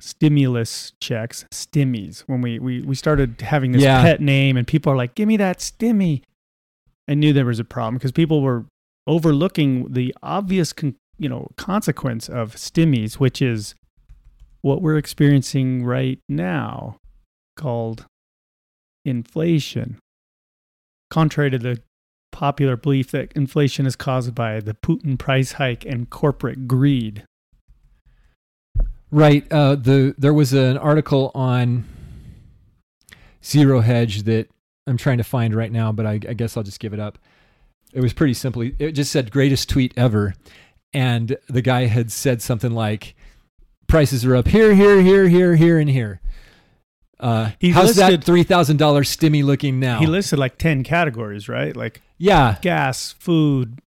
stimulus 0.00 0.92
checks 1.00 1.44
stimmies, 1.52 2.20
when 2.26 2.40
we, 2.40 2.58
we, 2.58 2.82
we 2.82 2.94
started 2.94 3.40
having 3.40 3.72
this 3.72 3.82
Yeah. 3.82 4.02
pet 4.02 4.20
name 4.20 4.56
and 4.56 4.66
people 4.66 4.92
are 4.92 4.96
like, 4.96 5.14
give 5.14 5.26
me 5.28 5.36
that 5.38 5.58
stimmy, 5.58 6.22
I 7.08 7.14
knew 7.14 7.32
there 7.32 7.46
was 7.46 7.58
a 7.58 7.64
problem 7.64 7.94
because 7.94 8.12
people 8.12 8.42
were 8.42 8.66
overlooking 9.06 9.92
the 9.92 10.14
obvious, 10.22 10.72
con- 10.72 10.96
you 11.18 11.28
know, 11.28 11.48
consequence 11.56 12.28
of 12.28 12.54
stimmies, 12.56 13.14
which 13.14 13.40
is 13.40 13.74
what 14.60 14.82
we're 14.82 14.98
experiencing 14.98 15.84
right 15.84 16.18
now 16.28 16.96
called 17.56 18.06
inflation. 19.04 19.98
Contrary 21.10 21.50
to 21.50 21.58
the 21.58 21.80
popular 22.32 22.76
belief 22.76 23.12
that 23.12 23.32
inflation 23.34 23.86
is 23.86 23.94
caused 23.94 24.34
by 24.34 24.58
the 24.58 24.74
Putin 24.74 25.16
price 25.16 25.52
hike 25.52 25.84
and 25.84 26.10
corporate 26.10 26.66
greed. 26.66 27.24
Right. 29.12 29.46
Uh, 29.52 29.76
the 29.76 30.14
there 30.18 30.34
was 30.34 30.52
an 30.52 30.78
article 30.78 31.30
on 31.34 31.84
Zero 33.44 33.80
Hedge 33.80 34.22
that 34.22 34.48
I'm 34.86 34.96
trying 34.96 35.18
to 35.18 35.24
find 35.24 35.54
right 35.54 35.70
now, 35.70 35.92
but 35.92 36.06
I, 36.06 36.12
I 36.12 36.34
guess 36.34 36.56
I'll 36.56 36.62
just 36.62 36.80
give 36.80 36.94
it 36.94 37.00
up. 37.00 37.18
It 37.92 38.00
was 38.00 38.12
pretty 38.12 38.34
simply. 38.34 38.74
It 38.78 38.92
just 38.92 39.12
said 39.12 39.30
greatest 39.30 39.68
tweet 39.68 39.92
ever, 39.96 40.34
and 40.94 41.36
the 41.48 41.62
guy 41.62 41.86
had 41.86 42.10
said 42.10 42.40
something 42.40 42.72
like, 42.72 43.14
"Prices 43.86 44.24
are 44.24 44.34
up 44.34 44.48
here, 44.48 44.74
here, 44.74 45.02
here, 45.02 45.28
here, 45.28 45.56
here, 45.56 45.78
and 45.78 45.90
here." 45.90 46.20
Uh, 47.22 47.52
He 47.60 47.70
how's 47.70 47.94
that 47.96 48.06
listed- 48.10 48.24
three 48.24 48.42
thousand 48.42 48.76
dollars 48.78 49.14
stimmy 49.16 49.44
looking 49.44 49.78
now? 49.80 49.98
He 50.00 50.06
listed 50.06 50.38
like 50.38 50.58
10 50.58 50.82
categories, 50.82 51.48
right? 51.48 51.74
Like 51.76 52.02
yeah, 52.18 52.56
gas, 52.62 53.12
food, 53.18 53.78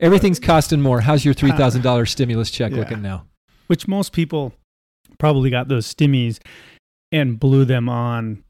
everything's 0.00 0.40
costing 0.40 0.80
more. 0.80 1.02
How's 1.02 1.24
your 1.24 1.34
three 1.34 1.52
thousand 1.52 1.82
dollars 1.82 2.10
stimulus 2.10 2.50
check 2.50 2.72
Yeah. 2.72 2.78
looking 2.78 3.02
now? 3.02 3.26
which 3.68 3.86
most 3.88 4.12
people 4.12 4.52
probably 5.18 5.48
got 5.48 5.68
those 5.68 5.86
stimmies 5.92 6.38
and 7.10 7.38
blew 7.40 7.64
them 7.64 7.88
on 7.88 8.42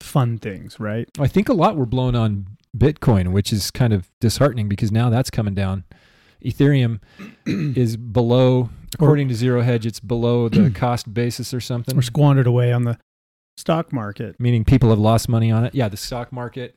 fun 0.00 0.38
things, 0.38 0.80
right? 0.80 1.08
I 1.18 1.28
think 1.28 1.48
a 1.48 1.52
lot 1.52 1.76
were 1.76 1.86
blown 1.86 2.16
on 2.16 2.46
Bitcoin, 2.76 3.28
which 3.32 3.52
is 3.52 3.70
kind 3.70 3.92
of 3.92 4.08
disheartening 4.20 4.68
because 4.68 4.90
now 4.90 5.10
that's 5.10 5.30
coming 5.30 5.54
down. 5.54 5.84
Ethereum 6.44 7.00
is 7.46 7.96
below, 7.96 8.70
according 8.94 9.28
to 9.28 9.34
Zero 9.34 9.62
Hedge, 9.62 9.86
it's 9.86 10.00
below 10.00 10.48
the 10.48 10.70
cost 10.74 11.12
basis 11.12 11.52
or 11.54 11.60
something. 11.60 11.96
Or 11.96 12.02
squandered 12.02 12.46
away 12.46 12.72
on 12.72 12.82
the 12.84 12.98
stock 13.58 13.92
market. 13.92 14.38
Meaning 14.38 14.64
people 14.64 14.90
have 14.90 14.98
lost 14.98 15.28
money 15.28 15.50
on 15.50 15.64
it. 15.64 15.74
Yeah, 15.74 15.88
the 15.88 15.96
stock 15.96 16.32
market. 16.32 16.76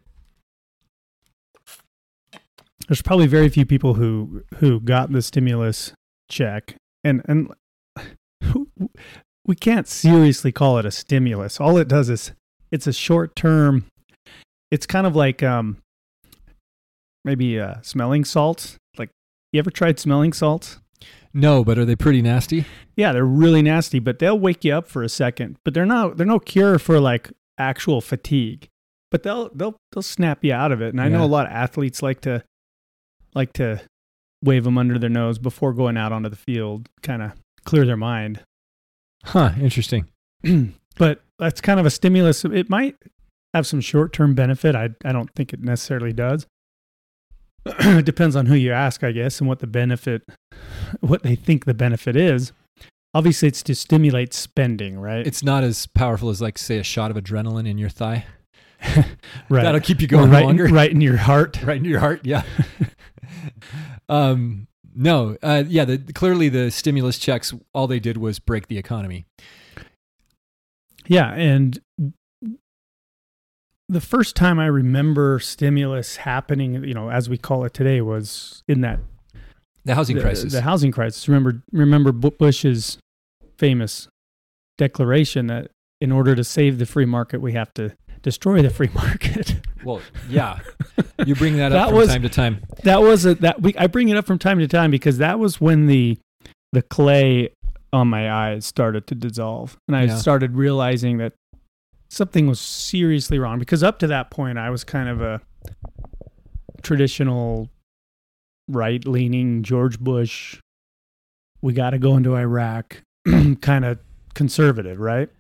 There's 2.88 3.02
probably 3.02 3.28
very 3.28 3.48
few 3.48 3.65
people 3.65 3.94
who 3.94 4.44
who 4.56 4.80
got 4.80 5.12
the 5.12 5.22
stimulus 5.22 5.94
check, 6.30 6.76
and 7.04 7.22
and 7.26 7.54
we 9.46 9.56
can't 9.56 9.88
seriously 9.88 10.52
call 10.52 10.78
it 10.78 10.86
a 10.86 10.91
stimulus. 10.91 11.62
All 11.62 11.78
it 11.78 11.88
does 11.88 12.10
is 12.10 12.32
it's 12.72 12.88
a 12.88 12.94
short 12.94 13.36
term. 13.36 13.86
It's 14.72 14.86
kind 14.86 15.06
of 15.06 15.15
like 15.15 15.44
um 15.44 15.78
maybe 17.24 17.60
uh, 17.60 17.76
smelling 17.82 18.26
salts. 18.26 18.78
Like 18.98 19.12
you 19.54 19.60
ever 19.60 19.70
tried 19.70 20.00
smelling 20.00 20.34
salts? 20.34 20.80
No, 21.34 21.63
but 21.63 21.78
are 21.78 21.86
they 21.86 21.96
pretty 21.96 22.22
nasty? 22.22 22.65
Yeah, 22.96 23.13
they're 23.13 23.26
really 23.26 23.62
nasty, 23.62 24.00
but 24.00 24.20
they'll 24.20 24.38
wake 24.39 24.65
you 24.65 24.74
up 24.74 24.88
for 24.88 25.04
a 25.04 25.10
second. 25.10 25.58
But 25.63 25.74
they're 25.74 25.86
not 25.86 26.17
they're 26.17 26.26
no 26.26 26.39
cure 26.39 26.78
for 26.78 27.00
like 27.00 27.32
actual 27.58 28.02
fatigue. 28.02 28.67
But 29.10 29.24
they'll 29.24 29.50
they'll 29.54 29.78
they'll 29.91 30.02
snap 30.02 30.44
you 30.44 30.54
out 30.54 30.72
of 30.72 30.82
it. 30.82 30.89
And 30.89 31.02
I 31.02 31.08
know 31.08 31.24
a 31.24 31.28
lot 31.28 31.46
of 31.46 31.52
athletes 31.52 32.02
like 32.02 32.22
to 32.22 32.44
like 33.34 33.54
to 33.54 33.82
wave 34.44 34.63
them 34.63 34.78
under 34.78 34.98
their 34.98 35.10
nose 35.10 35.38
before 35.38 35.74
going 35.74 35.98
out 35.98 36.12
onto 36.12 36.30
the 36.30 36.36
field, 36.36 36.89
kind 37.02 37.22
of 37.22 37.34
clear 37.63 37.86
their 37.86 37.98
mind. 37.98 38.41
Huh, 39.24 39.52
interesting. 39.60 40.10
but 40.98 41.22
that's 41.38 41.62
kind 41.62 41.80
of 41.80 41.86
a 41.86 41.91
stimulus. 41.91 42.44
It 42.44 42.70
might 42.70 42.96
have 43.54 43.67
some 43.67 43.82
short 43.82 44.13
term 44.13 44.34
benefit. 44.34 44.76
I 44.76 44.89
I 45.06 45.12
don't 45.12 45.30
think 45.36 45.54
it 45.54 45.62
necessarily 45.62 46.13
does. 46.13 46.48
It 47.65 48.06
depends 48.06 48.36
on 48.36 48.45
who 48.47 48.56
you 48.56 48.71
ask, 48.71 49.04
I 49.04 49.12
guess, 49.12 49.39
and 49.39 49.47
what 49.47 49.60
the 49.60 49.67
benefit, 49.67 50.24
what 51.00 51.24
they 51.24 51.36
think 51.36 51.65
the 51.65 51.74
benefit 51.74 52.15
is. 52.15 52.52
Obviously, 53.13 53.50
it's 53.50 53.62
to 53.63 53.76
stimulate 53.76 54.34
spending, 54.34 54.97
right? 55.00 55.28
It's 55.28 55.43
not 55.43 55.63
as 55.63 55.86
powerful 55.86 56.30
as 56.30 56.41
like 56.41 56.58
say 56.58 56.78
a 56.78 56.84
shot 56.84 57.12
of 57.12 57.17
adrenaline 57.17 57.67
in 57.67 57.78
your 57.78 57.89
thigh. 57.89 58.26
right. 59.50 59.63
That'll 59.63 59.82
keep 59.82 60.02
you 60.02 60.08
Or 60.08 60.10
going 60.10 60.32
right, 60.32 60.45
longer. 60.45 60.65
right 60.67 60.89
in 60.89 61.02
your 61.02 61.17
heart. 61.17 61.62
right 61.63 61.78
in 61.78 61.86
your 61.86 62.00
heart. 62.00 62.21
Yeah. 62.24 62.43
um, 64.10 64.67
no. 64.95 65.38
Uh, 65.43 65.63
yeah. 65.67 65.86
The, 65.86 65.97
clearly, 65.97 66.50
the 66.50 66.71
stimulus 66.71 67.19
checks 67.19 67.54
all 67.74 67.88
they 67.88 68.00
did 68.00 68.17
was 68.17 68.39
break 68.39 68.67
the 68.67 68.78
economy. 68.78 69.26
Yeah, 71.08 71.34
and 71.34 71.80
the 73.91 74.01
first 74.01 74.36
time 74.36 74.60
I 74.60 74.65
remember 74.67 75.39
stimulus 75.39 76.15
happening, 76.17 76.84
you 76.84 76.93
know, 76.93 77.10
as 77.10 77.30
we 77.30 77.38
call 77.38 77.65
it 77.65 77.73
today, 77.73 78.01
was 78.01 78.63
in 78.67 78.82
that 78.82 78.99
The 79.86 79.95
housing 79.95 80.15
the, 80.15 80.21
crisis. 80.21 80.54
The 80.54 80.62
housing 80.62 80.91
crisis. 80.91 81.27
Remember, 81.27 81.62
remember 81.71 82.12
Bush's 82.12 82.97
famous 83.58 84.08
declaration 84.77 85.47
that 85.47 85.71
in 85.99 86.12
order 86.12 86.36
to 86.36 86.43
save 86.43 86.80
the 86.80 86.86
free 86.86 87.06
market, 87.06 87.41
we 87.41 87.54
have 87.54 87.73
to 87.75 87.95
destroy 88.21 88.62
the 88.62 88.69
free 88.69 88.89
market. 88.95 89.56
well, 89.84 90.01
yeah. 90.30 90.60
You 91.25 91.36
bring 91.36 91.58
that 91.58 91.71
up 91.73 91.77
That 91.80 91.88
from 91.89 91.97
was- 91.97 92.08
time 92.10 92.21
to 92.23 92.30
time. 92.30 92.62
that 92.84 93.01
was 93.01 93.25
a, 93.25 93.36
that 93.36 93.62
we. 93.62 93.75
I 93.77 93.88
bring 93.88 94.10
it 94.10 94.17
up 94.17 94.25
from 94.25 94.39
time 94.39 94.60
to 94.60 94.67
time 94.67 94.89
because 94.91 95.17
that 95.19 95.38
was 95.39 95.60
when 95.62 95.88
the 95.88 96.17
the 96.71 96.82
clay 96.82 97.49
on 97.93 98.08
my 98.08 98.32
eyes 98.32 98.65
started 98.65 99.06
to 99.08 99.15
dissolve, 99.15 99.77
and 99.88 99.97
I 99.97 100.04
Yeah. 100.06 100.15
started 100.17 100.56
realizing 100.56 101.17
that 101.17 101.34
something 102.12 102.45
was 102.45 102.60
seriously 102.60 103.39
wrong. 103.39 103.58
Because 103.58 103.82
up 103.84 103.97
to 104.00 104.08
that 104.08 104.30
point, 104.30 104.58
I 104.58 104.69
was 104.69 104.84
kind 104.84 105.08
of 105.10 105.21
a 105.21 105.41
traditional 106.84 107.69
right 108.67 109.06
leaning 109.06 109.63
George 109.63 110.00
Bush. 110.00 110.60
We 111.62 111.74
got 111.74 111.91
to 111.91 112.00
go 112.00 112.17
into 112.17 112.36
Iraq, 112.36 113.02
kind 113.62 113.86
of 113.86 114.00
conservative, 114.34 115.00
right? 115.00 115.30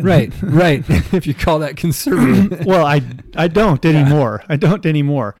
Right. 0.00 0.32
Right. 0.42 0.82
if 1.12 1.26
you 1.26 1.34
call 1.34 1.58
that 1.58 1.76
conservative. 1.76 2.64
well, 2.66 2.84
I 2.86 3.02
I 3.36 3.46
don't 3.46 3.84
Yeah. 3.84 3.90
anymore. 3.90 4.42
I 4.48 4.56
don't 4.56 4.86
anymore. 4.86 5.36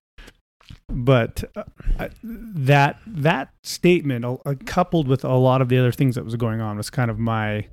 But 0.90 1.42
uh, 1.56 1.64
I, 1.98 2.10
that 2.22 2.98
that 3.06 3.48
statement, 3.64 4.26
uh, 4.26 4.54
coupled 4.66 5.08
with 5.08 5.24
a 5.24 5.32
lot 5.34 5.62
of 5.62 5.70
the 5.70 5.78
other 5.78 5.90
things 5.90 6.16
that 6.16 6.24
was 6.24 6.36
going 6.36 6.60
on, 6.60 6.76
was 6.76 6.90
kind 6.90 7.10
of 7.10 7.18
my 7.18 7.66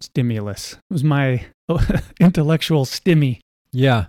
stimulus. 0.00 0.72
It 0.72 0.80
was 0.94 1.04
my 1.04 1.44
intellectual 2.20 2.84
stimmy, 2.84 3.40
yeah. 3.72 4.06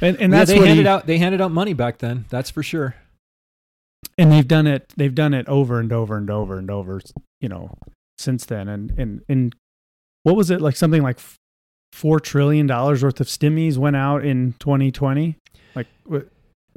and 0.00 0.16
and 0.20 0.32
Yeah, 0.32 0.38
that's 0.38 0.50
they 0.50 0.58
what 0.58 0.68
handed 0.68 0.82
he- 0.84 0.88
out. 0.88 1.06
They 1.06 1.18
handed 1.18 1.40
out 1.40 1.50
money 1.52 1.72
back 1.74 1.98
then. 1.98 2.24
That's 2.30 2.50
for 2.50 2.62
sure. 2.62 2.94
and 4.16 4.30
they've 4.32 4.46
done 4.48 4.66
it. 4.66 4.92
They've 4.96 5.14
done 5.14 5.34
it 5.34 5.46
over 5.48 5.78
and 5.80 5.92
over 5.92 6.16
and 6.16 6.30
over 6.30 6.58
and 6.58 6.70
over. 6.70 7.00
You 7.40 7.48
know, 7.48 7.76
since 8.18 8.44
then, 8.46 8.68
and 8.68 8.90
and 8.98 9.22
and 9.28 9.54
what 10.22 10.36
was 10.36 10.50
it 10.50 10.60
like? 10.60 10.76
Something 10.76 11.02
like 11.02 11.18
four 11.92 12.20
trillion 12.20 12.66
dollars 12.66 13.02
worth 13.02 13.20
of 13.20 13.26
stimmies 13.26 13.76
went 13.76 13.96
out 13.96 14.24
in 14.24 14.54
2020. 14.60 15.36
Like 15.74 15.86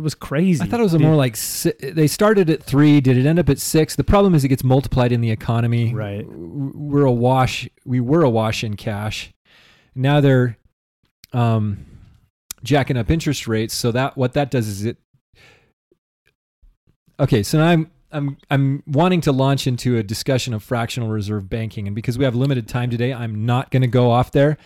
it 0.01 0.03
was 0.03 0.15
crazy. 0.15 0.63
I 0.63 0.65
thought 0.65 0.79
it 0.79 0.83
was 0.83 0.95
a 0.95 0.99
more 0.99 1.15
like 1.15 1.35
si- 1.35 1.73
they 1.79 2.07
started 2.07 2.49
at 2.49 2.63
three. 2.63 3.01
Did 3.01 3.17
it 3.17 3.27
end 3.27 3.37
up 3.37 3.49
at 3.49 3.59
six? 3.59 3.95
The 3.95 4.03
problem 4.03 4.33
is 4.33 4.43
it 4.43 4.47
gets 4.47 4.63
multiplied 4.63 5.11
in 5.11 5.21
the 5.21 5.29
economy. 5.29 5.93
Right. 5.93 6.25
We're 6.27 7.05
awash. 7.05 7.69
We 7.85 7.99
were 7.99 8.23
awash 8.23 8.63
in 8.63 8.77
cash. 8.77 9.31
Now 9.93 10.19
they're 10.19 10.57
um, 11.33 11.85
jacking 12.63 12.97
up 12.97 13.11
interest 13.11 13.47
rates. 13.47 13.75
So 13.75 13.91
that 13.91 14.17
what 14.17 14.33
that 14.33 14.49
does 14.49 14.67
is 14.67 14.85
it. 14.85 14.97
Okay, 17.19 17.43
so 17.43 17.59
now 17.59 17.67
I'm 17.67 17.91
I'm 18.11 18.37
I'm 18.49 18.81
wanting 18.87 19.21
to 19.21 19.31
launch 19.31 19.67
into 19.67 19.97
a 19.97 20.03
discussion 20.03 20.55
of 20.55 20.63
fractional 20.63 21.09
reserve 21.09 21.47
banking, 21.47 21.85
and 21.85 21.95
because 21.95 22.17
we 22.17 22.25
have 22.25 22.33
limited 22.33 22.67
time 22.67 22.89
today, 22.89 23.13
I'm 23.13 23.45
not 23.45 23.69
going 23.69 23.83
to 23.83 23.87
go 23.87 24.09
off 24.09 24.31
there. 24.31 24.57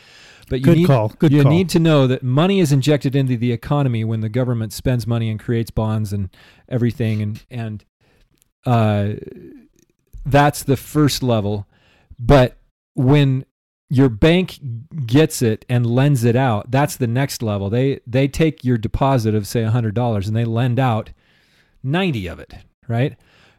But 0.49 0.59
you 0.59 0.65
Good 0.65 0.77
need, 0.77 0.87
call. 0.87 1.09
Good 1.09 1.31
you 1.31 1.43
call. 1.43 1.51
need 1.51 1.69
to 1.69 1.79
know 1.79 2.07
that 2.07 2.21
money 2.23 2.59
is 2.59 2.71
injected 2.71 3.15
into 3.15 3.35
the 3.37 3.51
economy 3.51 4.03
when 4.03 4.21
the 4.21 4.29
government 4.29 4.73
spends 4.73 5.07
money 5.07 5.29
and 5.29 5.39
creates 5.39 5.71
bonds 5.71 6.13
and 6.13 6.29
everything, 6.69 7.21
and 7.21 7.43
and 7.49 7.85
uh, 8.65 9.13
that's 10.25 10.63
the 10.63 10.77
first 10.77 11.23
level. 11.23 11.67
But 12.19 12.57
when 12.93 13.45
your 13.89 14.09
bank 14.09 14.59
gets 15.05 15.41
it 15.41 15.65
and 15.69 15.85
lends 15.85 16.23
it 16.23 16.35
out, 16.35 16.71
that's 16.71 16.95
the 16.95 17.07
next 17.07 17.41
level. 17.41 17.69
They 17.69 18.01
they 18.05 18.27
take 18.27 18.63
your 18.63 18.77
deposit 18.77 19.35
of 19.35 19.47
say 19.47 19.63
hundred 19.63 19.95
dollars 19.95 20.27
and 20.27 20.35
they 20.35 20.45
lend 20.45 20.79
out 20.79 21.11
ninety 21.83 22.27
of 22.27 22.39
it, 22.39 22.53
right? 22.87 23.15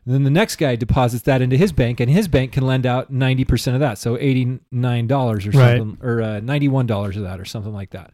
And 0.07 0.15
then 0.15 0.23
the 0.23 0.31
next 0.31 0.57
guy 0.57 0.77
deposits 0.77 1.25
that 1.25 1.43
into 1.43 1.57
his 1.57 1.73
bank, 1.73 1.99
and 1.99 2.09
his 2.09 2.29
bank 2.29 2.53
can 2.53 2.65
lend 2.65 2.87
out 2.87 3.11
ninety 3.11 3.45
percent 3.45 3.75
of 3.75 3.81
that, 3.81 3.99
so 3.99 4.17
eighty 4.19 4.61
nine 4.71 5.09
dollars 5.09 5.47
or 5.47 5.51
Right. 5.51 5.79
something, 5.79 5.99
or 6.07 6.23
uh, 6.23 6.41
ninety 6.41 6.69
one 6.69 6.87
dollars 6.87 7.17
of 7.17 7.25
that, 7.25 7.41
or 7.41 7.45
something 7.45 7.73
like 7.73 7.91
that. 7.91 8.13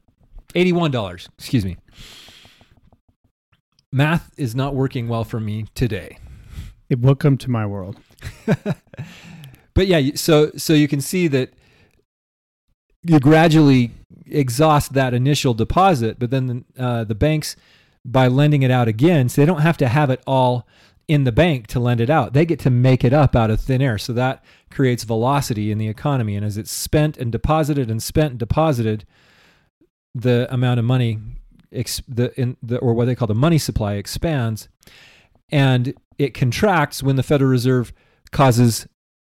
Eighty 0.55 0.73
one 0.73 0.91
dollars, 0.91 1.29
excuse 1.39 1.65
me. 1.67 1.77
Math 3.93 4.31
is 4.39 4.55
not 4.55 4.75
working 4.75 5.07
well 5.07 5.25
for 5.25 5.39
me 5.39 5.67
today. 5.75 6.19
It 6.89 7.01
will 7.01 7.15
come 7.15 7.37
to 7.39 7.51
my 7.51 7.67
world. 7.67 7.99
but 9.75 9.87
yeah, 9.87 10.13
so 10.15 10.51
so 10.57 10.73
you 10.73 10.89
can 10.89 11.01
see 11.01 11.29
that 11.29 11.53
you 13.03 13.19
gradually 13.21 13.91
exhaust 14.27 14.95
that 14.95 15.13
initial 15.13 15.53
deposit, 15.53 16.19
but 16.19 16.31
then 16.31 16.65
uh, 16.79 17.05
the 17.05 17.15
banks, 17.15 17.55
by 18.05 18.29
lending 18.29 18.63
it 18.63 18.71
out 18.71 18.89
again, 18.89 19.29
so 19.29 19.43
they 19.43 19.47
don't 19.47 19.61
have 19.61 19.77
to 19.79 19.89
have 19.89 20.09
it 20.09 20.23
all 20.27 20.67
in 21.12 21.25
the 21.25 21.33
bank 21.33 21.66
to 21.66 21.79
lend 21.79 22.01
it 22.01 22.09
out. 22.09 22.33
They 22.33 22.46
get 22.46 22.59
to 22.61 22.70
make 22.70 23.05
it 23.05 23.12
up 23.12 23.37
out 23.37 23.51
of 23.51 23.61
thin 23.61 23.83
air. 23.83 23.98
So 23.98 24.14
that 24.14 24.42
creates 24.70 25.05
velocity 25.05 25.70
in 25.70 25.77
the 25.77 25.88
economy, 25.88 26.37
and 26.37 26.46
as 26.46 26.57
it's 26.57 26.72
spent 26.72 27.18
and 27.18 27.31
deposited 27.31 27.90
and 27.90 28.03
spent 28.03 28.31
and 28.31 28.38
deposited, 28.38 29.05
the 30.14 30.53
amount 30.53 30.81
of 30.81 30.87
money, 30.87 31.18
ex- 31.70 32.01
the 32.09 32.33
in 32.40 32.57
the 32.62 32.79
or 32.79 32.94
what 32.94 33.05
they 33.05 33.14
call 33.14 33.29
the 33.29 33.35
money 33.35 33.59
supply 33.59 33.94
expands, 33.94 34.70
and 35.51 35.92
it 36.16 36.33
contracts 36.33 37.03
when 37.03 37.16
the 37.16 37.22
Federal 37.22 37.51
Reserve 37.51 37.92
causes 38.31 38.87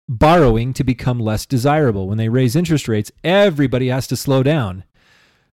borrowing 0.10 0.74
to 0.74 0.84
become 0.84 1.20
less 1.20 1.46
desirable. 1.46 2.08
When 2.08 2.18
they 2.18 2.30
raise 2.30 2.56
interest 2.56 2.88
rates, 2.88 3.12
everybody 3.24 3.90
has 3.90 4.08
to 4.08 4.16
slow 4.16 4.42
down. 4.42 4.84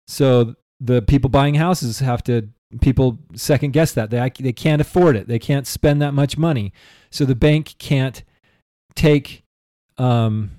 So 0.05 0.55
the 0.81 1.01
people 1.01 1.29
buying 1.29 1.55
houses 1.55 1.99
have 1.99 2.23
to 2.23 2.49
people 2.81 3.19
second 3.35 3.73
guess 3.73 3.93
that 3.93 4.09
they 4.09 4.31
they 4.39 4.53
can't 4.53 4.81
afford 4.81 5.15
it. 5.15 5.27
They 5.27 5.39
can't 5.39 5.65
spend 5.65 6.01
that 6.01 6.13
much 6.13 6.37
money. 6.37 6.71
So 7.09 7.25
the 7.25 7.35
bank 7.35 7.75
can't 7.79 8.23
take 8.95 9.43
um 9.97 10.51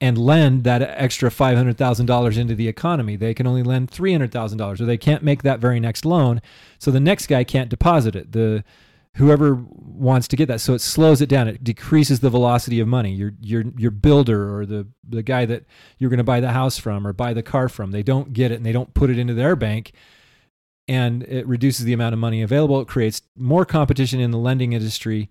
and 0.00 0.18
lend 0.18 0.64
that 0.64 0.82
extra 0.82 1.30
$500,000 1.30 2.36
into 2.36 2.56
the 2.56 2.66
economy. 2.66 3.14
They 3.14 3.34
can 3.34 3.46
only 3.46 3.62
lend 3.62 3.92
$300,000 3.92 4.80
or 4.80 4.84
they 4.84 4.98
can't 4.98 5.22
make 5.22 5.44
that 5.44 5.60
very 5.60 5.78
next 5.78 6.04
loan. 6.04 6.42
So 6.80 6.90
the 6.90 6.98
next 6.98 7.28
guy 7.28 7.44
can't 7.44 7.68
deposit 7.68 8.16
it. 8.16 8.32
The 8.32 8.64
whoever 9.16 9.54
wants 9.70 10.26
to 10.28 10.36
get 10.36 10.46
that. 10.48 10.60
So 10.60 10.74
it 10.74 10.80
slows 10.80 11.20
it 11.20 11.28
down. 11.28 11.48
It 11.48 11.62
decreases 11.62 12.20
the 12.20 12.30
velocity 12.30 12.80
of 12.80 12.88
money. 12.88 13.12
Your 13.12 13.32
your 13.40 13.64
your 13.76 13.90
builder 13.90 14.56
or 14.56 14.66
the 14.66 14.88
the 15.06 15.22
guy 15.22 15.44
that 15.46 15.64
you're 15.98 16.10
going 16.10 16.18
to 16.18 16.24
buy 16.24 16.40
the 16.40 16.52
house 16.52 16.78
from 16.78 17.06
or 17.06 17.12
buy 17.12 17.34
the 17.34 17.42
car 17.42 17.68
from, 17.68 17.90
they 17.90 18.02
don't 18.02 18.32
get 18.32 18.50
it 18.50 18.56
and 18.56 18.66
they 18.66 18.72
don't 18.72 18.94
put 18.94 19.10
it 19.10 19.18
into 19.18 19.34
their 19.34 19.56
bank. 19.56 19.92
And 20.88 21.22
it 21.24 21.46
reduces 21.46 21.84
the 21.84 21.92
amount 21.92 22.12
of 22.12 22.18
money 22.18 22.42
available. 22.42 22.80
It 22.80 22.88
creates 22.88 23.22
more 23.36 23.64
competition 23.64 24.18
in 24.18 24.30
the 24.30 24.38
lending 24.38 24.72
industry 24.72 25.30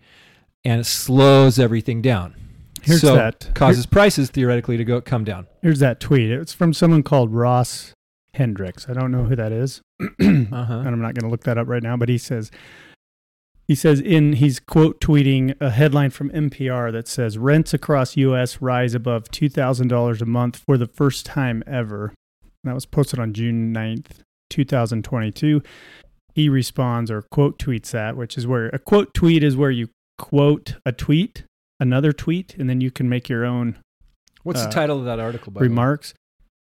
and 0.64 0.80
it 0.82 0.86
slows 0.86 1.60
everything 1.60 2.02
down. 2.02 2.36
Here's 2.84 3.02
so 3.02 3.16
that. 3.16 3.52
causes 3.54 3.86
prices 3.86 4.30
theoretically 4.30 4.78
to 4.78 4.84
go 4.84 5.02
come 5.02 5.24
down. 5.24 5.48
Here's 5.62 5.80
that 5.80 6.00
tweet. 6.00 6.32
It's 6.32 6.54
from 6.54 6.74
someone 6.74 7.04
called 7.04 7.32
Ross 7.32 7.94
Hendricks. 8.34 8.90
I 8.90 8.94
don't 8.94 9.12
know 9.12 9.26
who 9.26 9.36
that 9.36 9.52
is. 9.52 9.82
Uh-huh. 10.02 10.74
and 10.74 10.88
I'm 10.88 11.02
not 11.02 11.14
going 11.14 11.24
to 11.24 11.30
look 11.30 11.44
that 11.44 11.58
up 11.58 11.68
right 11.68 11.84
now, 11.84 11.96
but 11.96 12.10
he 12.10 12.18
says 12.18 12.52
he 13.72 13.76
says 13.76 14.02
in 14.02 14.34
he's 14.34 14.60
quote 14.60 15.00
tweeting 15.00 15.56
a 15.62 15.70
headline 15.70 16.10
from 16.10 16.30
NPR 16.32 16.92
that 16.92 17.08
says 17.08 17.38
rents 17.38 17.74
across 17.74 18.18
US 18.18 18.62
rise 18.62 18.94
above 18.94 19.30
$2,000 19.32 20.22
a 20.22 20.26
month 20.26 20.58
for 20.58 20.78
the 20.78 20.88
first 20.88 21.26
time 21.26 21.64
ever. 21.66 22.08
And 22.08 22.70
that 22.70 22.74
was 22.76 22.86
posted 22.86 23.18
on 23.18 23.32
June 23.32 23.74
9th, 23.74 24.24
2022. 24.50 25.64
He 26.36 26.50
responds 26.50 27.10
or 27.10 27.22
quote 27.22 27.60
tweets 27.60 27.92
that, 27.92 28.18
which 28.18 28.38
is 28.38 28.46
where 28.46 28.68
a 28.74 28.78
quote 28.78 29.14
tweet 29.14 29.42
is 29.42 29.56
where 29.56 29.72
you 29.72 29.88
quote 30.18 30.76
a 30.86 30.92
tweet, 30.92 31.46
another 31.80 32.12
tweet, 32.12 32.56
and 32.58 32.70
then 32.70 32.82
you 32.82 32.92
can 32.92 33.08
make 33.08 33.30
your 33.30 33.46
own 33.46 33.78
What's 34.44 34.60
Uh, 34.60 34.66
the 34.68 34.74
title 34.74 35.00
of 35.00 35.06
that 35.06 35.22
article? 35.22 35.54
By 35.54 35.60
the 35.60 35.64
way? 35.64 35.70
remarks. 35.70 36.14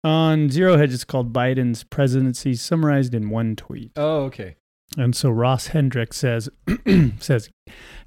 On 0.05 0.49
Zero 0.49 0.77
Hedge, 0.77 0.93
it's 0.93 1.03
called 1.03 1.33
Biden's 1.33 1.83
presidency 1.83 2.53
summarized 2.53 3.13
in 3.13 3.29
one 3.29 3.57
tweet. 3.57 3.91
Oh, 3.97 4.19
okay. 4.27 4.55
And 4.97 5.15
so 5.15 5.29
Ross 5.29 5.67
Hendricks 5.67 6.17
says 6.17 6.49
says 7.19 7.49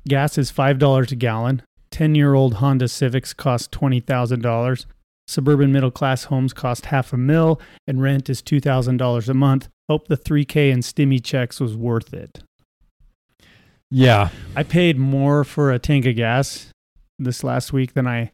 gas 0.07 0.38
is 0.38 0.51
five 0.51 0.79
dollars 0.79 1.12
a 1.12 1.16
gallon. 1.16 1.62
Ten 1.90 2.14
year 2.14 2.35
old 2.35 2.55
Honda 2.55 2.88
Civics 2.88 3.33
cost 3.33 3.72
twenty 3.72 4.01
thousand 4.01 4.42
dollars. 4.42 4.87
Suburban 5.27 5.72
middle 5.72 5.90
class 5.90 6.24
homes 6.24 6.55
cost 6.55 6.87
half 6.87 7.12
a 7.12 7.18
mil, 7.18 7.61
and 7.87 8.01
rent 8.01 8.31
is 8.31 8.40
two 8.40 8.61
thousand 8.61 8.96
dollars 8.96 9.29
a 9.29 9.35
month. 9.35 9.68
Hope 9.88 10.09
the 10.09 10.16
three 10.16 10.44
K 10.44 10.70
and 10.70 10.83
stimmy 10.83 11.22
checks 11.22 11.61
was 11.61 11.77
worth 11.77 12.14
it. 12.14 12.42
Yeah. 13.90 14.29
I 14.55 14.62
paid 14.62 14.98
more 14.98 15.44
for 15.44 15.72
a 15.72 15.79
tank 15.79 16.07
of 16.07 16.16
gas 16.16 16.70
this 17.18 17.42
last 17.42 17.72
week 17.72 17.94
than 17.94 18.07
I 18.07 18.33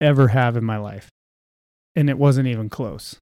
ever 0.00 0.28
have 0.28 0.56
in 0.56 0.64
my 0.64 0.78
life. 0.78 1.08
And 1.94 2.08
it 2.10 2.18
wasn't 2.18 2.48
even 2.48 2.68
close. 2.68 3.16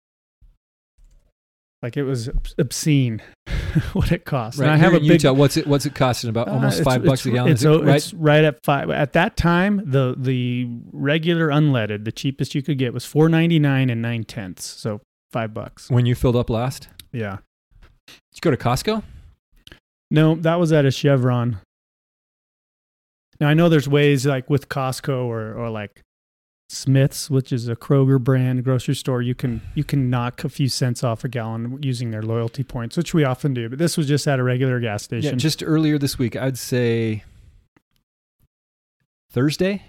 Like 1.85 1.99
it 1.99 2.05
was 2.05 2.31
obscene 2.57 3.21
what 3.93 4.11
it 4.11 4.25
cost. 4.25 4.59
Right. 4.59 4.65
And 4.65 4.73
I 4.73 4.77
Here 4.79 4.85
have 4.85 4.95
a 4.95 4.97
in 4.97 5.03
big 5.03 5.23
Utah. 5.23 5.35
What's 5.35 5.59
it? 5.59 5.67
What's 5.67 5.85
it 5.85 5.95
costing? 5.95 6.31
About 6.31 6.49
uh, 6.49 6.53
almost 6.53 6.81
it's- 6.81 6.85
five 6.95 7.05
bucks 7.05 7.27
it's- 7.27 7.27
a 7.27 7.37
gallon. 7.37 7.53
It's, 7.53 7.63
it 7.63 7.69
right? 7.69 7.97
it's 7.97 8.15
right 8.15 8.43
at 8.43 8.65
five. 8.65 8.89
At 8.89 9.13
that 9.13 9.37
time, 9.37 9.83
the 9.85 10.15
the 10.17 10.67
regular 10.93 11.49
unleaded, 11.49 12.07
the 12.07 12.11
cheapest 12.13 12.55
you 12.55 12.63
could 12.63 12.79
get 12.79 12.95
was 12.95 13.05
four 13.05 13.29
ninety 13.29 13.59
nine 13.59 13.91
and 13.91 14.01
nine 14.01 14.25
tenths. 14.25 14.65
So 14.65 15.03
five 15.31 15.53
bucks. 15.53 15.91
when 15.91 16.07
you 16.07 16.15
filled 16.15 16.37
up 16.37 16.49
last, 16.49 16.89
Yeah. 17.13 17.37
did 18.07 18.15
you 18.37 18.41
go 18.41 18.51
to 18.51 18.57
Costco? 18.57 19.03
No, 20.11 20.37
that 20.37 20.55
was 20.59 20.73
at 20.73 20.87
a 20.87 20.91
Chevron. 20.91 21.59
Now 23.41 23.49
I 23.49 23.55
know 23.55 23.69
there's 23.69 23.89
ways 23.89 24.25
like 24.25 24.49
with 24.49 24.71
Costco 24.71 25.25
or 25.27 25.53
or 25.53 25.69
like 25.69 26.01
Smith's, 26.69 27.31
which 27.31 27.53
is 27.53 27.69
a 27.69 27.77
Kroger 27.77 28.23
brand 28.23 28.65
grocery 28.65 28.95
store, 28.95 29.23
you 29.23 29.35
can 29.35 29.61
you 29.75 29.85
can 29.85 30.09
knock 30.11 30.45
a 30.45 30.49
few 30.49 30.69
cents 30.69 31.05
off 31.05 31.23
a 31.25 31.29
gallon 31.29 31.79
using 31.83 32.11
their 32.11 32.23
loyalty 32.23 32.65
points, 32.65 32.97
which 32.97 33.13
we 33.13 33.25
often 33.25 33.55
do. 33.55 33.69
But 33.69 33.79
this 33.79 33.97
was 33.97 34.09
just 34.09 34.27
at 34.27 34.39
a 34.39 34.43
regular 34.43 34.81
gas 34.81 35.03
station. 35.03 35.33
Yeah, 35.33 35.37
just 35.37 35.63
earlier 35.63 35.99
this 35.99 36.19
week, 36.19 36.37
I'd 36.37 36.59
say 36.59 37.23
Thursday. 39.31 39.83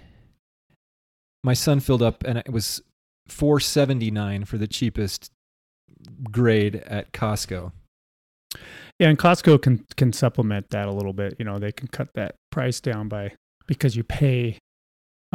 My 1.42 1.54
son 1.54 1.80
filled 1.80 2.02
up, 2.02 2.24
and 2.24 2.38
it 2.38 2.52
was 2.52 2.82
four 3.26 3.58
seventy 3.58 4.10
nine 4.10 4.44
for 4.44 4.58
the 4.58 4.66
cheapest 4.66 5.32
grade 6.30 6.76
at 6.86 7.12
Costco. 7.12 7.72
Yeah, 8.98 9.08
and 9.08 9.18
Costco 9.18 9.62
can 9.62 9.86
can 9.96 10.12
supplement 10.12 10.70
that 10.70 10.88
a 10.88 10.92
little 10.92 11.12
bit. 11.12 11.36
You 11.38 11.44
know, 11.44 11.58
they 11.58 11.72
can 11.72 11.88
cut 11.88 12.08
that 12.14 12.36
price 12.50 12.80
down 12.80 13.08
by 13.08 13.32
because 13.66 13.96
you 13.96 14.04
pay 14.04 14.58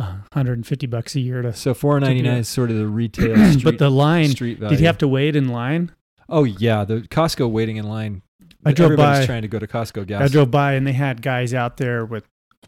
150 0.02 0.88
bucks 0.88 1.16
a 1.16 1.20
year 1.20 1.42
to. 1.42 1.54
So 1.54 1.74
4.99 1.74 2.38
is 2.40 2.48
sort 2.48 2.70
of 2.72 2.78
the 2.78 2.88
retail 2.88 3.36
street, 3.52 3.64
but 3.64 3.78
the 3.78 3.90
line, 3.90 4.30
street 4.30 4.60
value. 4.60 4.76
did 4.76 4.82
you 4.82 4.88
have 4.88 4.98
to 5.00 5.08
wait 5.08 5.36
in 5.36 5.50
line? 5.50 5.92
Oh 6.30 6.44
yeah, 6.44 6.84
the 6.86 7.02
Costco 7.02 7.50
waiting 7.50 7.78
in 7.78 7.88
line. 7.88 8.22
I 8.66 8.72
drove 8.74 8.92
Everybody's 8.92 9.22
by- 9.22 9.26
trying 9.26 9.42
to 9.42 9.48
go 9.48 9.60
to 9.60 9.68
Costco 9.68 10.06
gas. 10.08 10.22
I 10.22 10.28
drove 10.28 10.52
by 10.52 10.74
and 10.74 10.86
they 10.86 10.94
had 10.94 11.22
guys 11.22 11.54
out 11.54 11.78
there 11.78 12.06
with 12.06 12.24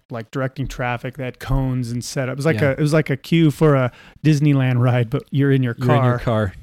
like 0.10 0.32
directing 0.32 0.68
traffic. 0.68 1.18
They 1.18 1.24
had 1.24 1.40
cones 1.40 1.92
and 1.92 2.04
set 2.04 2.28
up. 2.30 2.34
It 2.34 2.38
was 2.38 2.46
like 2.46 2.60
Yeah. 2.62 2.70
a 2.70 2.72
it 2.72 2.80
was 2.80 2.94
like 2.94 3.10
a 3.10 3.18
queue 3.18 3.52
for 3.52 3.76
a 3.76 3.92
Disneyland 4.26 4.80
ride, 4.80 5.10
but 5.10 5.24
you're 5.32 5.52
in 5.52 5.62
your 5.64 5.76
You're 5.78 5.88
car 5.88 5.98
in 5.98 6.04
your 6.06 6.20
car 6.20 6.54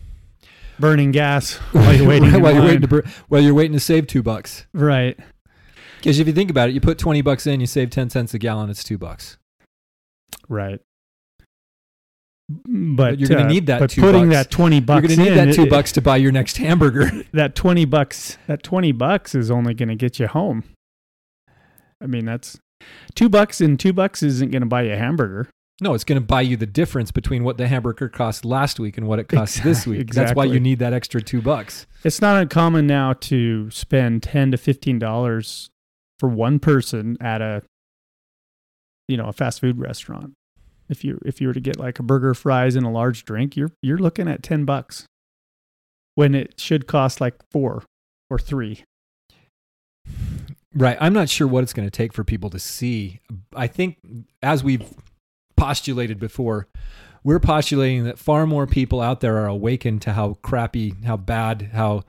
burning 0.78 1.10
gas 1.10 1.54
while 1.72 1.94
you're 1.94 2.08
waiting. 2.08 2.40
while 2.40 2.52
you're 2.54 2.62
waiting 2.64 2.80
to 2.82 2.88
bur- 2.88 3.04
while 3.28 3.40
you're 3.40 3.54
waiting 3.54 3.72
to 3.72 3.80
save 3.80 4.06
two 4.06 4.22
bucks. 4.22 4.66
right. 4.72 5.18
Because 5.98 6.18
if 6.18 6.26
you 6.26 6.32
think 6.32 6.50
about 6.50 6.70
it, 6.70 6.72
you 6.72 6.80
put 6.80 6.96
twenty 6.98 7.20
bucks 7.22 7.46
in, 7.46 7.60
you 7.60 7.66
save 7.66 7.90
ten 7.90 8.08
cents 8.10 8.32
a 8.34 8.38
gallon. 8.38 8.70
It's 8.70 8.82
two 8.82 8.96
bucks. 8.98 9.36
Right. 10.48 10.80
But, 12.48 13.18
you're 13.20 13.28
gonna 13.28 13.42
uh, 13.44 13.48
need 13.48 13.66
that 13.66 13.78
But 13.78 13.94
putting 13.94 14.28
bucks. 14.30 14.46
that 14.46 14.50
twenty 14.50 14.80
bucks, 14.80 15.02
you're 15.08 15.16
going 15.16 15.18
to 15.18 15.24
need 15.34 15.38
in, 15.40 15.48
that 15.48 15.54
two 15.54 15.62
it- 15.64 15.70
bucks 15.70 15.92
to 15.92 16.00
buy 16.00 16.16
your 16.16 16.32
next 16.32 16.56
hamburger. 16.56 17.08
that 17.32 17.54
20 17.54 17.84
bucks 17.84 18.38
that 18.48 18.64
20 18.64 18.90
bucks 18.92 19.36
is 19.36 19.50
only 19.52 19.72
going 19.72 19.88
to 19.88 19.94
get 19.94 20.18
you 20.18 20.26
home 20.26 20.64
i 22.02 22.06
mean 22.06 22.24
that's 22.24 22.58
two 23.14 23.28
bucks 23.28 23.60
and 23.60 23.78
two 23.78 23.92
bucks 23.92 24.22
isn't 24.22 24.50
going 24.50 24.62
to 24.62 24.66
buy 24.66 24.82
you 24.82 24.92
a 24.92 24.96
hamburger 24.96 25.48
no, 25.82 25.94
it's 25.94 26.04
going 26.04 26.20
to 26.20 26.26
buy 26.26 26.42
you 26.42 26.58
the 26.58 26.66
difference 26.66 27.10
between 27.10 27.42
what 27.42 27.56
the 27.56 27.66
hamburger 27.66 28.10
cost 28.10 28.44
last 28.44 28.78
week 28.78 28.98
and 28.98 29.06
what 29.06 29.18
it 29.18 29.28
costs 29.28 29.60
this 29.60 29.86
Exact- 29.86 29.86
week. 29.86 30.10
That's 30.12 30.34
why 30.34 30.44
you 30.44 30.60
need 30.60 30.78
that 30.80 30.92
extra 30.92 31.22
two 31.22 31.40
bucks. 31.40 31.86
it's 32.04 32.20
not 32.20 32.36
uncommon 32.36 32.86
now 32.86 33.14
to 33.14 33.70
spend 33.70 34.22
10 34.22 34.50
to 34.50 34.58
15 34.58 34.98
dollars 34.98 35.70
for 36.18 36.28
one 36.28 36.58
person 36.58 37.16
at 37.18 37.40
a 37.40 37.62
you 39.10 39.16
know 39.16 39.26
a 39.26 39.32
fast 39.32 39.60
food 39.60 39.78
restaurant 39.78 40.32
if 40.88 41.04
you 41.04 41.20
if 41.24 41.40
you 41.40 41.48
were 41.48 41.54
to 41.54 41.60
get 41.60 41.78
like 41.78 41.98
a 41.98 42.02
burger 42.02 42.34
fries 42.34 42.76
and 42.76 42.86
a 42.86 42.90
large 42.90 43.24
drink 43.24 43.56
you're 43.56 43.70
you're 43.82 43.98
looking 43.98 44.28
at 44.28 44.42
10 44.42 44.64
bucks 44.64 45.06
when 46.14 46.34
it 46.34 46.58
should 46.58 46.86
cost 46.86 47.20
like 47.20 47.34
4 47.52 47.82
or 48.30 48.38
3 48.38 48.84
Right. 50.74 50.96
I'm 51.00 51.12
not 51.12 51.28
sure 51.28 51.48
what 51.48 51.64
it's 51.64 51.72
going 51.72 51.86
to 51.86 51.90
take 51.90 52.12
for 52.12 52.22
people 52.22 52.50
to 52.50 52.58
see. 52.58 53.20
I 53.54 53.66
think, 53.66 53.98
as 54.42 54.62
we've 54.62 54.84
postulated 55.56 56.20
before, 56.20 56.68
we're 57.24 57.40
postulating 57.40 58.04
that 58.04 58.18
far 58.18 58.46
more 58.46 58.66
people 58.66 59.00
out 59.00 59.20
there 59.20 59.38
are 59.38 59.46
awakened 59.46 60.02
to 60.02 60.12
how 60.12 60.34
crappy, 60.42 60.94
how 61.04 61.16
bad, 61.16 61.70
how 61.72 62.04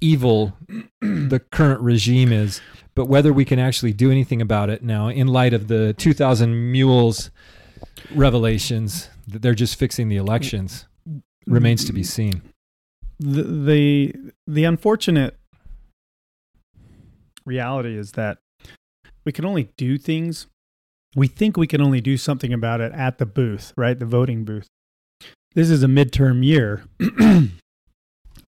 evil 0.00 0.56
the 1.00 1.40
current 1.50 1.80
regime 1.80 2.32
is. 2.32 2.60
But 2.94 3.08
whether 3.08 3.32
we 3.32 3.44
can 3.44 3.58
actually 3.58 3.92
do 3.92 4.10
anything 4.10 4.40
about 4.40 4.70
it 4.70 4.82
now, 4.82 5.08
in 5.08 5.26
light 5.26 5.52
of 5.52 5.68
the 5.68 5.92
2,000 5.94 6.72
mules 6.72 7.30
revelations, 8.14 9.10
that 9.28 9.42
they're 9.42 9.54
just 9.54 9.78
fixing 9.78 10.08
the 10.08 10.16
elections, 10.16 10.86
remains 11.46 11.84
to 11.84 11.92
be 11.92 12.02
seen. 12.02 12.42
the 13.18 13.42
the 13.42 14.14
the 14.46 14.64
unfortunate 14.64 15.38
reality 17.44 17.96
is 17.96 18.12
that 18.12 18.38
we 19.24 19.32
can 19.32 19.44
only 19.44 19.70
do 19.76 19.96
things 19.98 20.46
we 21.14 21.26
think 21.28 21.56
we 21.56 21.66
can 21.66 21.80
only 21.80 22.00
do 22.00 22.16
something 22.16 22.52
about 22.52 22.80
it 22.80 22.92
at 22.92 23.18
the 23.18 23.26
booth 23.26 23.72
right 23.76 23.98
the 23.98 24.04
voting 24.06 24.44
booth 24.44 24.66
this 25.54 25.70
is 25.70 25.82
a 25.82 25.86
midterm 25.86 26.44
year 26.44 26.84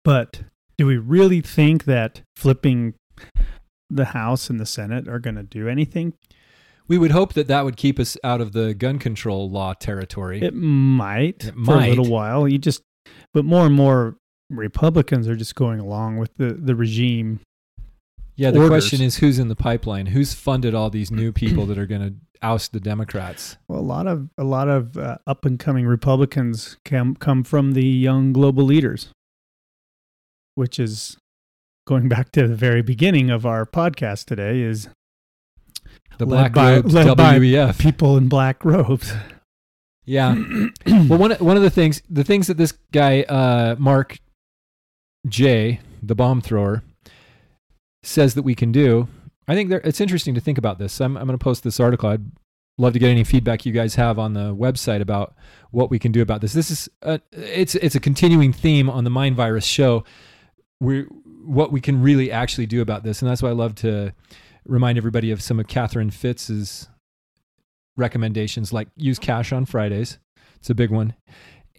but 0.03 0.41
do 0.77 0.85
we 0.85 0.97
really 0.97 1.41
think 1.41 1.85
that 1.85 2.21
flipping 2.35 2.93
the 3.89 4.05
house 4.05 4.49
and 4.49 4.59
the 4.59 4.65
senate 4.65 5.07
are 5.07 5.19
going 5.19 5.35
to 5.35 5.43
do 5.43 5.67
anything 5.67 6.13
We 6.87 6.97
would 6.97 7.11
hope 7.11 7.33
that 7.33 7.47
that 7.47 7.63
would 7.63 7.77
keep 7.77 7.99
us 7.99 8.17
out 8.23 8.41
of 8.41 8.51
the 8.53 8.73
gun 8.73 8.99
control 8.99 9.49
law 9.49 9.73
territory. 9.73 10.41
it 10.41 10.53
might 10.53 11.45
It 11.45 11.53
for 11.65 11.77
a 11.77 11.87
little 11.89 12.09
while 12.09 12.47
you 12.47 12.57
just 12.57 12.81
but 13.33 13.45
more 13.45 13.65
and 13.65 13.75
more 13.75 14.17
republicans 14.49 15.27
are 15.27 15.35
just 15.35 15.55
going 15.55 15.79
along 15.79 16.17
with 16.17 16.35
the 16.37 16.53
the 16.53 16.75
regime 16.75 17.39
Yeah, 18.35 18.51
the 18.51 18.59
orders. 18.59 18.69
question 18.69 19.01
is 19.05 19.17
who's 19.17 19.37
in 19.39 19.47
the 19.47 19.55
pipeline? 19.55 20.07
Who's 20.07 20.33
funded 20.33 20.73
all 20.73 20.89
these 20.89 21.11
new 21.11 21.31
people 21.43 21.65
that 21.67 21.77
are 21.77 21.85
going 21.85 22.01
to 22.01 22.13
oust 22.41 22.73
the 22.73 22.79
Democrats? 22.79 23.57
Well, 23.67 23.79
a 23.79 23.87
lot 23.95 24.07
of 24.07 24.27
a 24.37 24.43
lot 24.43 24.67
of 24.69 24.97
uh, 24.97 25.17
up 25.27 25.45
and 25.45 25.57
coming 25.59 25.85
Republicans 25.85 26.77
come 26.83 27.15
come 27.15 27.43
from 27.43 27.73
the 27.73 27.85
young 27.85 28.33
global 28.33 28.63
leaders, 28.65 29.09
which 30.55 30.79
is 30.79 31.17
going 31.87 32.07
back 32.09 32.31
to 32.33 32.47
the 32.47 32.55
very 32.55 32.81
beginning 32.81 33.29
of 33.29 33.45
our 33.45 33.65
podcast 33.65 34.25
today. 34.25 34.61
Is 34.61 34.89
The 36.17 36.25
Black 36.25 36.53
by- 36.53 36.75
Robes, 36.75 36.93
led 36.93 37.17
by 37.17 37.39
WEF. 37.39 37.79
people 37.79 38.17
in 38.17 38.27
black 38.29 38.63
robes. 38.65 39.13
yeah. 40.05 40.35
Well, 40.85 41.17
one 41.19 41.31
one 41.33 41.57
of 41.57 41.63
the 41.63 41.69
things, 41.69 42.01
the 42.09 42.23
things 42.23 42.47
that 42.47 42.57
this 42.57 42.73
guy 42.91 43.21
uh, 43.23 43.75
Mark 43.79 44.17
J, 45.27 45.79
the 46.01 46.15
bomb 46.15 46.41
thrower, 46.41 46.83
says 48.03 48.33
that 48.35 48.43
we 48.43 48.53
can 48.55 48.71
do 48.71 49.07
I 49.47 49.55
think 49.55 49.69
there, 49.69 49.81
it's 49.83 49.99
interesting 50.01 50.35
to 50.35 50.41
think 50.41 50.57
about 50.57 50.79
this. 50.79 51.01
I'm, 51.01 51.17
I'm 51.17 51.25
going 51.27 51.37
to 51.37 51.43
post 51.43 51.63
this 51.63 51.79
article. 51.79 52.09
I'd 52.09 52.23
love 52.77 52.93
to 52.93 52.99
get 52.99 53.09
any 53.09 53.23
feedback 53.25 53.65
you 53.65 53.73
guys 53.73 53.95
have 53.95 54.17
on 54.17 54.33
the 54.33 54.55
website 54.55 55.01
about 55.01 55.35
what 55.71 55.89
we 55.89 55.99
can 55.99 56.11
do 56.13 56.21
about 56.21 56.39
this. 56.41 56.53
This 56.53 56.71
is 56.71 56.87
a, 57.01 57.19
it's 57.33 57.75
it's 57.75 57.95
a 57.95 57.99
continuing 57.99 58.53
theme 58.53 58.89
on 58.89 59.03
the 59.03 59.09
Mind 59.09 59.35
Virus 59.35 59.65
show. 59.65 60.03
We 60.83 61.01
what 61.45 61.71
we 61.71 61.81
can 61.81 62.01
really 62.01 62.31
actually 62.31 62.65
do 62.65 62.81
about 62.81 63.03
this, 63.03 63.21
and 63.21 63.29
that's 63.29 63.41
why 63.41 63.49
I 63.49 63.53
love 63.53 63.75
to 63.75 64.13
remind 64.65 64.97
everybody 64.97 65.31
of 65.31 65.41
some 65.41 65.59
of 65.59 65.67
Catherine 65.67 66.09
Fitts's 66.09 66.89
recommendations, 67.95 68.73
like 68.73 68.87
use 68.95 69.19
cash 69.19 69.51
on 69.51 69.65
Fridays. 69.65 70.19
It's 70.57 70.69
a 70.69 70.75
big 70.75 70.91
one, 70.91 71.13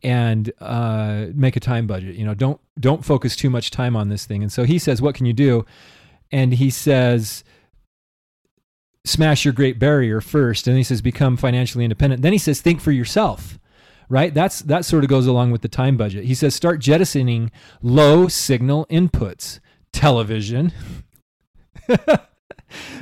and 0.03 0.53
uh, 0.61 1.27
make 1.35 1.57
a 1.57 1.61
time 1.61 1.87
budget. 1.87 2.17
You 2.17 2.25
know, 2.25 2.35
don't 2.35 2.61
don't 2.81 3.05
focus 3.05 3.37
too 3.37 3.51
much 3.51 3.71
time 3.71 3.95
on 3.97 4.09
this 4.09 4.27
thing. 4.27 4.43
And 4.43 4.53
so 4.53 4.65
he 4.65 4.79
says, 4.79 5.01
what 5.03 5.15
can 5.15 5.27
you 5.27 5.33
do? 5.33 5.65
And 6.33 6.55
he 6.55 6.71
says 6.71 7.45
smash 9.05 9.45
your 9.45 9.53
great 9.53 9.79
barrier 9.79 10.21
first 10.21 10.67
and 10.67 10.77
he 10.79 10.83
says 10.83 11.03
become 11.03 11.37
financially 11.37 11.85
independent 11.85 12.23
then 12.23 12.33
he 12.33 12.39
says 12.39 12.61
think 12.61 12.81
for 12.81 12.91
yourself 12.91 13.59
right 14.09 14.35
that's 14.35 14.61
that 14.61 14.85
sort 14.85 15.05
of 15.05 15.11
goes 15.11 15.27
along 15.27 15.51
with 15.51 15.63
the 15.63 15.69
time 15.69 15.97
budget 15.97 16.25
he 16.25 16.35
says 16.35 16.55
start 16.55 16.81
jettisoning 16.81 17.51
low 17.83 18.29
signal 18.29 18.87
inputs 18.87 19.61
television 19.93 20.73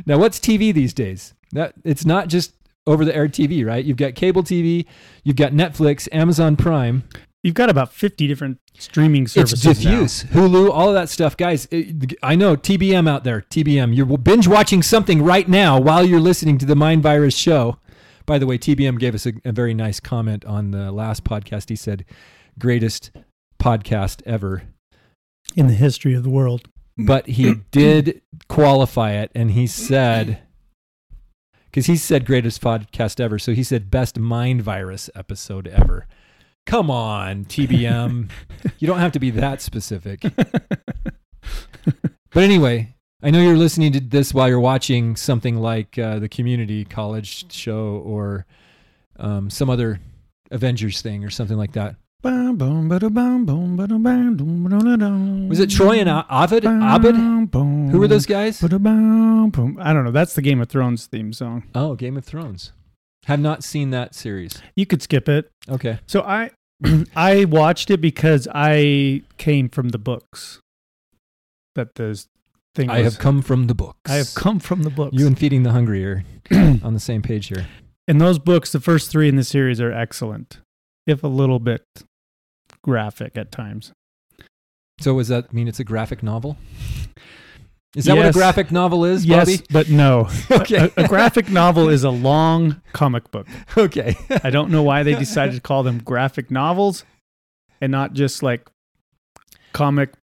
now 0.06 0.18
what's 0.18 0.38
tv 0.38 0.72
these 0.72 0.92
days 0.92 1.34
that 1.52 1.74
it's 1.84 2.04
not 2.04 2.28
just 2.28 2.54
over 2.86 3.04
the 3.04 3.14
air 3.14 3.28
tv 3.28 3.64
right 3.64 3.84
you've 3.84 3.96
got 3.96 4.14
cable 4.14 4.42
tv 4.42 4.86
you've 5.24 5.36
got 5.36 5.52
netflix 5.52 6.08
amazon 6.12 6.56
prime 6.56 7.04
You've 7.42 7.54
got 7.54 7.70
about 7.70 7.92
50 7.92 8.28
different 8.28 8.58
streaming 8.78 9.26
services. 9.26 9.66
It's 9.66 9.80
diffuse. 9.80 10.24
Now. 10.26 10.42
Hulu, 10.42 10.70
all 10.70 10.88
of 10.88 10.94
that 10.94 11.08
stuff. 11.08 11.36
Guys, 11.36 11.66
it, 11.72 12.14
I 12.22 12.36
know 12.36 12.56
TBM 12.56 13.08
out 13.08 13.24
there. 13.24 13.40
TBM. 13.40 13.96
You're 13.96 14.16
binge 14.16 14.46
watching 14.46 14.80
something 14.80 15.22
right 15.22 15.48
now 15.48 15.80
while 15.80 16.04
you're 16.04 16.20
listening 16.20 16.56
to 16.58 16.66
the 16.66 16.76
Mind 16.76 17.02
Virus 17.02 17.36
show. 17.36 17.78
By 18.26 18.38
the 18.38 18.46
way, 18.46 18.58
TBM 18.58 18.98
gave 18.98 19.14
us 19.14 19.26
a, 19.26 19.32
a 19.44 19.52
very 19.52 19.74
nice 19.74 20.00
comment 20.00 20.44
on 20.44 20.70
the 20.70 20.92
last 20.92 21.24
podcast. 21.24 21.68
He 21.68 21.76
said, 21.76 22.04
greatest 22.58 23.10
podcast 23.60 24.22
ever 24.26 24.62
in 25.56 25.66
the 25.66 25.74
history 25.74 26.14
of 26.14 26.22
the 26.22 26.30
world. 26.30 26.68
But 26.96 27.26
he 27.26 27.54
did 27.70 28.22
qualify 28.48 29.12
it 29.12 29.30
and 29.34 29.50
he 29.50 29.66
said, 29.66 30.40
because 31.66 31.86
he 31.86 31.96
said 31.96 32.26
greatest 32.26 32.60
podcast 32.60 33.20
ever. 33.20 33.38
So 33.38 33.52
he 33.52 33.64
said 33.64 33.90
best 33.90 34.18
mind 34.18 34.62
virus 34.62 35.08
episode 35.14 35.66
ever. 35.66 36.06
Come 36.66 36.90
on, 36.90 37.44
TBM. 37.46 38.30
you 38.78 38.86
don't 38.86 38.98
have 38.98 39.12
to 39.12 39.18
be 39.18 39.30
that 39.30 39.60
specific. 39.60 40.22
but 42.30 42.42
anyway, 42.42 42.94
I 43.24 43.30
know 43.30 43.40
you're 43.40 43.56
listening 43.56 43.92
to 43.92 44.00
this 44.00 44.34
while 44.34 44.48
you're 44.48 44.58
watching 44.58 45.14
something 45.14 45.56
like 45.56 45.96
uh, 45.96 46.18
the 46.18 46.28
community 46.28 46.84
college 46.84 47.52
show 47.52 48.02
or 48.04 48.46
um, 49.16 49.48
some 49.48 49.70
other 49.70 50.00
Avengers 50.50 51.00
thing 51.02 51.24
or 51.24 51.30
something 51.30 51.56
like 51.56 51.72
that. 51.72 51.94
Was 55.48 55.60
it 55.60 55.70
Troy 55.70 55.98
and 56.00 56.08
Abed? 56.08 56.64
Abed? 56.64 57.14
Who 57.14 57.98
were 57.98 58.08
those 58.08 58.26
guys? 58.26 58.62
I 58.62 58.68
don't 59.92 60.04
know. 60.04 60.10
That's 60.12 60.34
the 60.34 60.42
Game 60.42 60.60
of 60.60 60.68
Thrones 60.68 61.06
theme 61.06 61.32
song. 61.32 61.64
Oh, 61.74 61.94
Game 61.94 62.16
of 62.16 62.24
Thrones. 62.24 62.72
Have 63.26 63.40
not 63.40 63.62
seen 63.62 63.90
that 63.90 64.14
series. 64.16 64.60
You 64.74 64.84
could 64.86 65.00
skip 65.02 65.28
it. 65.28 65.50
Okay. 65.68 66.00
So 66.06 66.22
I 66.22 66.50
I 67.16 67.44
watched 67.44 67.90
it 67.90 68.00
because 68.00 68.48
I 68.52 69.22
came 69.38 69.68
from 69.68 69.90
the 69.90 69.98
books. 69.98 70.60
That 71.74 71.94
the 71.94 72.24
thing 72.74 72.90
I 72.90 73.00
have 73.02 73.18
come 73.18 73.42
from 73.42 73.66
the 73.66 73.74
books. 73.74 74.10
I 74.10 74.14
have 74.14 74.34
come 74.34 74.58
from 74.58 74.82
the 74.82 74.90
books. 74.90 75.16
You 75.16 75.26
and 75.26 75.38
Feeding 75.38 75.62
the 75.62 75.72
Hungry 75.72 76.04
are 76.04 76.24
on 76.82 76.94
the 76.94 77.00
same 77.00 77.22
page 77.22 77.48
here. 77.48 77.66
In 78.08 78.18
those 78.18 78.38
books, 78.38 78.72
the 78.72 78.80
first 78.80 79.10
three 79.10 79.28
in 79.28 79.36
the 79.36 79.44
series 79.44 79.80
are 79.80 79.92
excellent, 79.92 80.60
if 81.06 81.22
a 81.22 81.28
little 81.28 81.60
bit 81.60 81.84
graphic 82.82 83.36
at 83.36 83.52
times. 83.52 83.92
So 85.00 85.16
does 85.18 85.28
that 85.28 85.52
mean 85.52 85.68
it's 85.68 85.80
a 85.80 85.84
graphic 85.84 86.22
novel? 86.22 86.56
Is 87.94 88.06
that 88.06 88.16
yes. 88.16 88.24
what 88.24 88.30
a 88.30 88.32
graphic 88.32 88.72
novel 88.72 89.04
is, 89.04 89.26
Bobby? 89.26 89.52
yes, 89.52 89.62
but 89.70 89.90
no. 89.90 90.28
okay. 90.50 90.90
A, 90.96 91.04
a, 91.04 91.08
graphic 91.08 91.50
novel 91.50 91.90
is 91.90 92.04
a 92.04 92.10
long 92.10 92.80
comic 92.92 93.30
book. 93.30 93.46
Okay. 93.76 94.16
I 94.42 94.50
don't 94.50 94.70
know 94.70 94.82
why 94.82 95.02
they 95.02 95.14
decided 95.18 95.54
to 95.56 95.60
call 95.60 95.82
them 95.82 95.98
graphic 95.98 96.50
novels 96.50 97.04
and 97.80 97.92
not 97.92 98.14
just 98.14 98.42
like 98.42 98.70
comic 99.72 100.14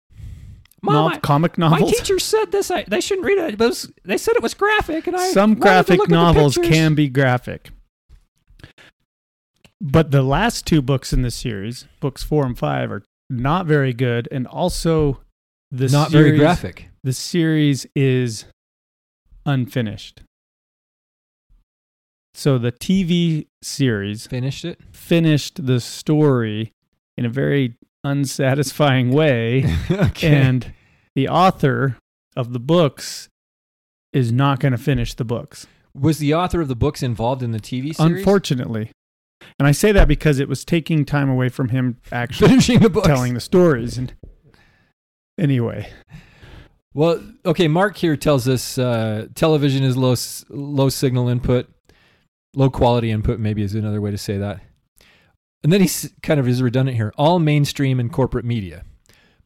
Mom, 0.81 1.13
no, 1.13 1.19
comic 1.19 1.57
novels. 1.57 1.81
My 1.81 1.87
teacher 1.87 2.19
said 2.19 2.51
this. 2.51 2.71
I, 2.71 2.83
they 2.87 3.01
shouldn't 3.01 3.25
read 3.25 3.37
it. 3.37 3.53
it 3.53 3.59
was, 3.59 3.91
they 4.05 4.17
said 4.17 4.35
it 4.35 4.43
was 4.43 4.53
graphic, 4.53 5.07
and 5.07 5.15
I 5.15 5.31
some 5.31 5.55
graphic 5.55 6.07
novels 6.09 6.57
can 6.57 6.95
be 6.95 7.09
graphic. 7.09 7.69
But 9.81 10.11
the 10.11 10.23
last 10.23 10.65
two 10.65 10.81
books 10.81 11.13
in 11.13 11.21
the 11.21 11.31
series, 11.31 11.87
books 11.99 12.23
four 12.23 12.45
and 12.45 12.57
five, 12.57 12.91
are 12.91 13.03
not 13.29 13.65
very 13.65 13.93
good, 13.93 14.27
and 14.31 14.47
also 14.47 15.21
the 15.71 15.87
not 15.87 16.11
series, 16.11 16.27
very 16.27 16.37
graphic 16.37 16.89
the 17.03 17.13
series 17.13 17.85
is 17.95 18.45
unfinished. 19.45 20.21
So 22.33 22.57
the 22.57 22.71
TV 22.71 23.47
series 23.61 24.27
finished 24.27 24.63
it, 24.63 24.79
finished 24.91 25.65
the 25.65 25.79
story 25.79 26.73
in 27.17 27.25
a 27.25 27.29
very 27.29 27.75
unsatisfying 28.03 29.11
way. 29.11 29.65
okay. 29.91 30.27
And 30.27 30.73
the 31.15 31.27
author 31.27 31.97
of 32.35 32.53
the 32.53 32.59
books 32.59 33.29
is 34.13 34.31
not 34.31 34.59
going 34.59 34.71
to 34.71 34.77
finish 34.77 35.13
the 35.13 35.25
books. 35.25 35.67
Was 35.93 36.19
the 36.19 36.33
author 36.33 36.61
of 36.61 36.67
the 36.67 36.75
books 36.75 37.03
involved 37.03 37.43
in 37.43 37.51
the 37.51 37.59
TV 37.59 37.95
series? 37.95 37.99
Unfortunately. 37.99 38.91
And 39.57 39.67
I 39.67 39.71
say 39.71 39.91
that 39.91 40.07
because 40.07 40.39
it 40.39 40.47
was 40.47 40.63
taking 40.63 41.05
time 41.05 41.29
away 41.29 41.49
from 41.49 41.69
him 41.69 41.97
actually 42.11 42.49
finishing 42.49 42.79
the 42.79 42.89
books. 42.89 43.07
telling 43.07 43.33
the 43.33 43.39
stories. 43.39 43.97
And 43.97 44.13
anyway, 45.37 45.91
well, 46.93 47.21
okay. 47.45 47.67
Mark 47.67 47.97
here 47.97 48.15
tells 48.15 48.47
us 48.47 48.77
uh, 48.77 49.27
television 49.35 49.83
is 49.83 49.97
low 49.97 50.15
low 50.49 50.89
signal 50.89 51.27
input, 51.29 51.67
low 52.55 52.69
quality 52.69 53.11
input. 53.11 53.39
Maybe 53.39 53.63
is 53.63 53.75
another 53.75 54.01
way 54.01 54.11
to 54.11 54.17
say 54.17 54.37
that. 54.37 54.61
And 55.63 55.73
then 55.73 55.81
he's 55.81 56.13
kind 56.23 56.39
of 56.39 56.47
is 56.47 56.61
redundant 56.61 56.95
here. 56.95 57.13
All 57.17 57.39
mainstream 57.39 57.99
and 57.99 58.11
corporate 58.11 58.45
media, 58.45 58.83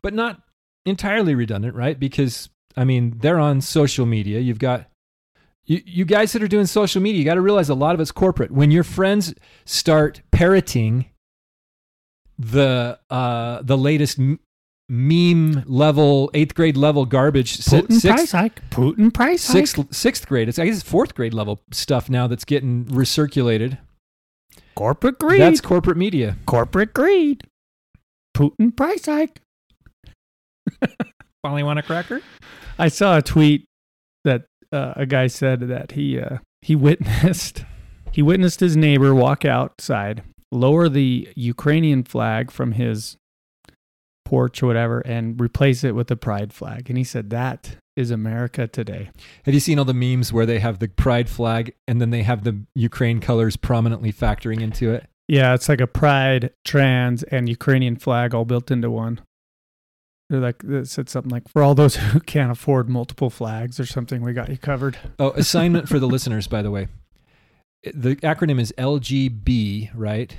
but 0.02 0.14
not 0.14 0.42
entirely 0.86 1.34
redundant, 1.34 1.76
right? 1.76 2.00
Because 2.00 2.50
I 2.76 2.84
mean, 2.84 3.18
they're 3.18 3.40
on 3.40 3.62
social 3.62 4.06
media. 4.06 4.40
You've 4.40 4.60
got 4.60 4.90
you, 5.66 5.82
you 5.86 6.06
guys 6.06 6.34
that 6.34 6.44
are 6.44 6.48
doing 6.48 6.66
social 6.66 7.02
media. 7.02 7.20
You 7.20 7.26
got 7.26 7.36
to 7.36 7.42
realize 7.42 7.70
a 7.70 7.76
lot 7.76 7.96
of 7.96 8.02
it's 8.02 8.12
corporate. 8.12 8.52
When 8.52 8.70
your 8.70 8.84
friends 8.84 9.34
start 9.66 10.22
parroting 10.32 11.06
the 12.38 13.00
uh, 13.10 13.62
the 13.62 13.78
latest 13.78 14.20
meme 14.90 15.64
level, 15.66 16.30
eighth 16.34 16.56
grade 16.56 16.78
level 16.78 17.06
garbage. 17.06 17.58
Putin 17.58 17.94
sixth, 17.94 18.16
price 18.16 18.32
hike. 18.32 18.70
Putin 18.70 19.14
price 19.14 19.42
sixth, 19.42 19.78
hike. 19.78 19.94
Sixth 19.94 20.28
grade. 20.28 20.50
It's 20.50 20.60
I 20.60 20.66
guess 20.66 20.80
it's 20.82 20.90
fourth 20.90 21.16
grade 21.16 21.34
level 21.34 21.62
stuff 21.72 22.10
now 22.10 22.28
that's 22.28 22.46
getting 22.46 22.86
recirculated. 22.86 23.78
Corporate 24.76 25.20
greed. 25.20 25.42
That's 25.42 25.62
corporate 25.62 25.98
media. 25.98 26.38
Corporate 26.46 26.94
greed. 26.94 27.44
Putin 28.36 28.76
price 28.76 29.06
hike. 29.06 29.42
Finally 31.42 31.64
want 31.64 31.80
a 31.80 31.84
cracker? 31.84 32.22
I 32.80 32.88
saw 32.88 33.18
a 33.18 33.22
tweet 33.22 33.66
that 34.24 34.46
uh, 34.72 34.94
a 34.96 35.06
guy 35.06 35.28
said 35.28 35.62
that 35.62 35.92
he 35.92 36.20
uh, 36.20 36.38
he 36.62 36.76
witnessed 36.76 37.66
he 38.12 38.22
witnessed 38.22 38.60
his 38.60 38.78
neighbor 38.78 39.14
walk 39.14 39.46
outside, 39.46 40.24
lower 40.52 40.90
the 40.90 41.30
Ukrainian 41.36 42.04
flag 42.04 42.52
from 42.52 42.74
his 42.74 43.18
porch 44.34 44.64
or 44.64 44.66
whatever 44.66 45.00
and 45.02 45.40
replace 45.40 45.84
it 45.84 45.94
with 45.94 46.10
a 46.10 46.16
pride 46.16 46.52
flag. 46.52 46.90
And 46.90 46.98
he 46.98 47.04
said, 47.04 47.30
That 47.30 47.76
is 47.96 48.10
America 48.10 48.66
today. 48.68 49.12
Have 49.46 49.54
you 49.54 49.60
seen 49.60 49.78
all 49.78 49.86
the 49.86 49.94
memes 49.94 50.34
where 50.34 50.48
they 50.48 50.58
have 50.58 50.80
the 50.80 50.88
pride 50.88 51.30
flag 51.30 51.76
and 51.88 52.02
then 52.02 52.10
they 52.10 52.24
have 52.24 52.44
the 52.44 52.58
Ukraine 52.74 53.20
colors 53.20 53.56
prominently 53.56 54.12
factoring 54.12 54.60
into 54.60 54.92
it? 54.92 55.06
Yeah, 55.28 55.54
it's 55.54 55.70
like 55.70 55.82
a 55.82 55.86
pride, 55.86 56.50
trans, 56.66 57.22
and 57.22 57.48
Ukrainian 57.48 57.96
flag 57.96 58.34
all 58.34 58.44
built 58.44 58.72
into 58.72 58.90
one. 58.90 59.22
They're 60.32 60.40
like, 60.40 60.64
it 60.64 60.88
said 60.88 61.10
something 61.10 61.30
like, 61.30 61.48
for 61.48 61.62
all 61.62 61.76
those 61.76 61.96
who 62.14 62.20
can't 62.20 62.52
afford 62.52 62.90
multiple 62.90 63.30
flags 63.30 63.80
or 63.80 63.86
something, 63.86 64.24
we 64.24 64.34
got 64.34 64.50
you 64.50 64.58
covered. 64.58 64.98
Oh, 65.20 65.30
assignment 65.36 65.88
for 65.88 66.00
the 66.00 66.08
listeners, 66.08 66.48
by 66.48 66.64
the 66.64 66.72
way. 66.72 66.88
The 67.84 68.16
acronym 68.16 68.60
is 68.60 68.74
LGB, 68.80 69.92
right? 69.94 70.36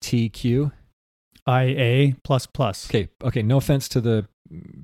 TQ. 0.00 0.70
IA 1.48 2.14
plus 2.22 2.46
plus. 2.46 2.88
Okay, 2.90 3.08
okay. 3.22 3.42
No 3.42 3.58
offense 3.58 3.88
to 3.90 4.00
the 4.00 4.26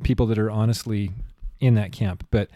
people 0.03 0.27
that 0.27 0.39
are 0.39 0.51
honestly 0.51 1.13
in 1.59 1.75
that 1.75 1.93
camp, 1.93 2.27
but 2.31 2.49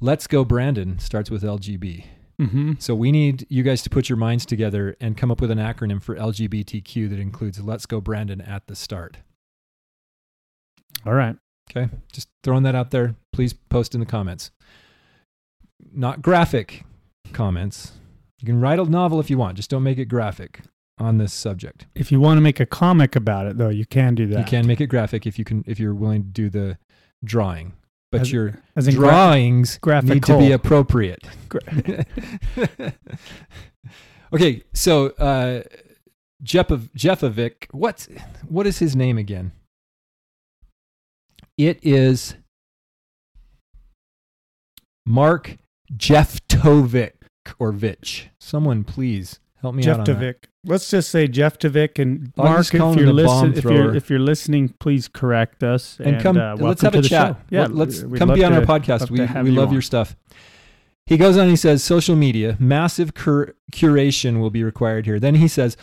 Let's 0.00 0.26
Go 0.26 0.44
Brandon 0.44 0.98
starts 0.98 1.30
with 1.30 1.42
LGB. 1.42 2.06
Mm-hmm. 2.40 2.72
So 2.78 2.94
we 2.94 3.12
need 3.12 3.46
you 3.50 3.62
guys 3.62 3.82
to 3.82 3.90
put 3.90 4.08
your 4.08 4.16
minds 4.16 4.46
together 4.46 4.96
and 4.98 5.14
come 5.14 5.30
up 5.30 5.42
with 5.42 5.50
an 5.50 5.58
acronym 5.58 6.02
for 6.02 6.16
LGBTQ 6.16 7.10
that 7.10 7.18
includes 7.18 7.60
Let's 7.60 7.84
Go 7.84 8.00
Brandon 8.00 8.40
at 8.40 8.66
the 8.66 8.74
start. 8.74 9.18
All 11.04 11.12
right. 11.12 11.36
Okay. 11.70 11.90
Just 12.12 12.28
throwing 12.42 12.62
that 12.62 12.74
out 12.74 12.90
there. 12.90 13.14
Please 13.32 13.52
post 13.52 13.94
in 13.94 14.00
the 14.00 14.06
comments. 14.06 14.50
not 15.92 16.22
graphic 16.22 16.84
comments. 17.32 17.92
You 18.40 18.46
can 18.46 18.60
write 18.60 18.78
a 18.78 18.84
novel 18.84 19.20
if 19.20 19.28
you 19.30 19.38
want, 19.38 19.56
just 19.56 19.70
don't 19.70 19.82
make 19.82 19.98
it 19.98 20.06
graphic 20.06 20.60
on 21.00 21.18
this 21.18 21.32
subject. 21.32 21.86
If 21.94 22.12
you 22.12 22.20
want 22.20 22.36
to 22.36 22.42
make 22.42 22.60
a 22.60 22.66
comic 22.66 23.16
about 23.16 23.46
it, 23.46 23.56
though, 23.58 23.70
you 23.70 23.86
can 23.86 24.14
do 24.14 24.26
that. 24.28 24.38
You 24.38 24.44
can 24.44 24.66
make 24.66 24.80
it 24.80 24.86
graphic 24.86 25.26
if 25.26 25.38
you 25.38 25.44
can 25.44 25.64
if 25.66 25.80
you're 25.80 25.94
willing 25.94 26.22
to 26.22 26.28
do 26.28 26.50
the 26.50 26.78
drawing. 27.24 27.72
But 28.12 28.22
As- 28.22 28.32
your 28.32 28.60
as 28.76 28.88
in 28.88 28.96
gra- 28.96 29.08
drawings 29.08 29.78
graphical. 29.78 30.14
need 30.14 30.24
to 30.24 30.38
be 30.38 30.52
appropriate. 30.52 31.24
okay, 34.32 34.62
so 34.74 35.06
uh, 35.10 35.62
Jepov, 36.44 36.90
Jeffovic, 36.96 37.66
what 37.72 38.06
what 38.48 38.66
is 38.66 38.78
his 38.78 38.94
name 38.94 39.16
again? 39.16 39.52
It 41.56 41.78
is 41.82 42.34
Mark 45.06 45.56
Jeftovic 45.92 47.12
or 47.58 47.72
Vich. 47.72 48.28
Someone 48.40 48.84
please 48.84 49.40
help 49.60 49.74
me 49.74 49.86
out 49.86 50.08
on 50.08 50.20
that. 50.20 50.46
Let's 50.64 50.90
just 50.90 51.10
say 51.10 51.26
Jeftovic 51.26 51.98
and 51.98 52.32
I'll 52.36 52.44
Mark. 52.44 52.66
If 52.66 52.72
you're, 52.74 53.12
listen, 53.12 53.54
if, 53.54 53.64
you're, 53.64 53.94
if 53.96 54.10
you're 54.10 54.18
listening, 54.18 54.70
please 54.78 55.08
correct 55.08 55.62
us 55.62 55.98
and, 56.00 56.20
come 56.20 56.36
uh, 56.36 56.56
let's 56.56 56.82
have 56.82 56.92
to 56.92 56.98
a 56.98 57.02
the 57.02 57.08
chat. 57.08 57.36
show. 57.36 57.36
Yeah, 57.50 57.60
Let- 57.62 57.74
let's 57.74 58.02
we'd 58.02 58.18
come 58.18 58.32
be 58.34 58.44
on 58.44 58.52
to- 58.52 58.58
our 58.58 58.64
podcast. 58.64 59.10
We 59.10 59.20
we 59.42 59.50
you 59.50 59.56
love 59.56 59.68
on. 59.68 59.72
your 59.74 59.82
stuff. 59.82 60.16
He 61.06 61.16
goes 61.16 61.36
on. 61.36 61.48
He 61.48 61.56
says 61.56 61.82
social 61.82 62.14
media 62.14 62.56
massive 62.60 63.14
cur- 63.14 63.54
curation 63.72 64.38
will 64.40 64.50
be 64.50 64.62
required 64.62 65.06
here. 65.06 65.18
Then 65.18 65.36
he 65.36 65.48
says 65.48 65.76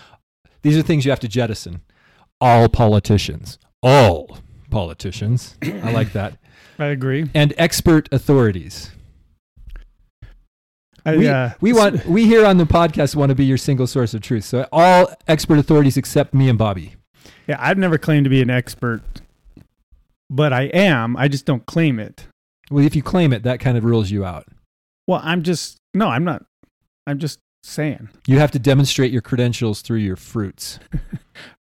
these 0.62 0.78
are 0.78 0.82
things 0.82 1.06
you 1.06 1.12
have 1.12 1.20
to 1.22 1.28
jettison. 1.28 1.82
All 2.40 2.70
politicians, 2.70 3.58
all 3.82 4.38
politicians. 4.70 5.58
I 5.64 5.92
like 5.92 6.14
that. 6.14 6.38
I 6.80 6.86
agree. 6.88 7.30
And 7.34 7.54
expert 7.58 8.08
authorities. 8.12 8.92
I, 11.08 11.16
we, 11.16 11.28
uh, 11.28 11.50
we 11.62 11.72
want 11.72 12.06
we 12.06 12.26
here 12.26 12.46
on 12.46 12.58
the 12.58 12.66
podcast 12.66 13.16
want 13.16 13.30
to 13.30 13.36
be 13.36 13.46
your 13.46 13.58
single 13.58 13.88
source 13.88 14.14
of 14.14 14.22
truth. 14.22 14.44
So 14.44 14.68
all 14.74 15.10
expert 15.28 15.58
authorities 15.58 15.96
except 15.96 16.34
me 16.34 16.50
and 16.50 16.58
Bobby. 16.58 16.96
Yeah, 17.48 17.56
I've 17.60 17.78
never 17.78 17.98
claimed 17.98 18.26
to 18.26 18.30
be 18.30 18.42
an 18.42 18.50
expert, 18.50 19.02
but 20.30 20.52
I 20.52 20.64
am. 20.64 21.16
I 21.16 21.30
just 21.30 21.46
don't 21.46 21.66
claim 21.66 21.98
it. 21.98 22.28
Well, 22.70 22.84
if 22.84 22.94
you 22.94 23.02
claim 23.02 23.32
it, 23.32 23.44
that 23.44 23.62
kind 23.62 23.78
of 23.78 23.86
rules 23.86 24.12
you 24.12 24.26
out. 24.26 24.48
Well, 25.08 25.22
I'm 25.24 25.44
just 25.44 25.78
no. 25.94 26.10
I'm 26.10 26.26
not. 26.26 26.44
I'm 27.06 27.20
just 27.20 27.40
saying. 27.64 28.10
You 28.28 28.40
have 28.40 28.52
to 28.52 28.60
demonstrate 28.60 29.14
your 29.14 29.22
credentials 29.22 29.82
through 29.82 30.00
your 30.00 30.18
fruits. 30.18 30.78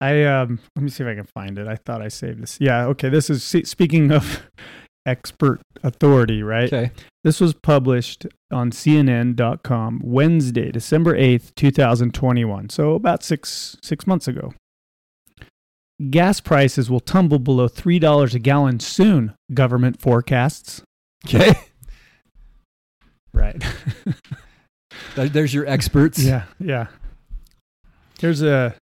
I 0.00 0.22
um. 0.22 0.60
Let 0.76 0.82
me 0.84 0.90
see 0.90 1.02
if 1.02 1.08
I 1.08 1.16
can 1.16 1.24
find 1.24 1.58
it. 1.58 1.66
I 1.66 1.74
thought 1.74 2.00
I 2.00 2.08
saved 2.08 2.40
this. 2.40 2.58
Yeah. 2.60 2.86
Okay. 2.86 3.08
This 3.08 3.28
is 3.28 3.42
see, 3.42 3.64
speaking 3.64 4.12
of 4.12 4.48
expert 5.06 5.60
authority, 5.82 6.42
right? 6.42 6.72
Okay. 6.72 6.92
This 7.24 7.40
was 7.40 7.54
published 7.54 8.26
on 8.50 8.70
CNN.com 8.70 10.00
Wednesday, 10.02 10.70
December 10.70 11.14
eighth, 11.16 11.54
two 11.54 11.70
thousand 11.70 12.14
twenty-one. 12.14 12.70
So 12.70 12.94
about 12.94 13.22
six 13.22 13.76
six 13.82 14.06
months 14.06 14.28
ago. 14.28 14.54
Gas 16.08 16.40
prices 16.40 16.90
will 16.90 17.00
tumble 17.00 17.38
below 17.38 17.68
three 17.68 17.98
dollars 17.98 18.34
a 18.34 18.38
gallon 18.38 18.80
soon. 18.80 19.34
Government 19.52 20.00
forecasts. 20.00 20.82
Okay. 21.26 21.52
Right. 23.32 23.62
There's 25.14 25.54
your 25.54 25.66
experts. 25.66 26.18
Yeah, 26.22 26.44
yeah. 26.58 26.86
There's 28.18 28.42
a. 28.42 28.74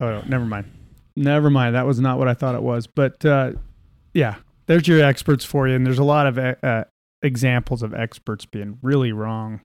Oh, 0.00 0.06
no, 0.06 0.22
never 0.22 0.44
mind. 0.44 0.70
Never 1.16 1.50
mind. 1.50 1.74
That 1.74 1.86
was 1.86 1.98
not 2.00 2.18
what 2.18 2.28
I 2.28 2.34
thought 2.34 2.54
it 2.54 2.62
was. 2.62 2.86
But 2.86 3.24
uh, 3.24 3.52
yeah, 4.14 4.36
there's 4.66 4.86
your 4.88 5.02
experts 5.04 5.44
for 5.44 5.66
you. 5.68 5.74
And 5.74 5.86
there's 5.86 5.98
a 5.98 6.04
lot 6.04 6.26
of 6.26 6.38
uh, 6.38 6.84
examples 7.22 7.82
of 7.82 7.94
experts 7.94 8.44
being 8.46 8.78
really 8.82 9.12
wrong 9.12 9.60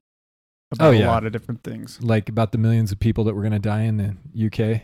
about 0.72 0.88
Oh, 0.88 0.90
yeah. 0.90 1.06
a 1.06 1.08
lot 1.08 1.26
of 1.26 1.32
different 1.32 1.62
things. 1.62 1.98
Like 2.02 2.28
about 2.28 2.52
the 2.52 2.58
millions 2.58 2.92
of 2.92 2.98
people 3.00 3.24
that 3.24 3.34
were 3.34 3.42
going 3.42 3.52
to 3.52 3.58
die 3.58 3.82
in 3.82 3.96
the 3.98 4.46
UK. 4.46 4.82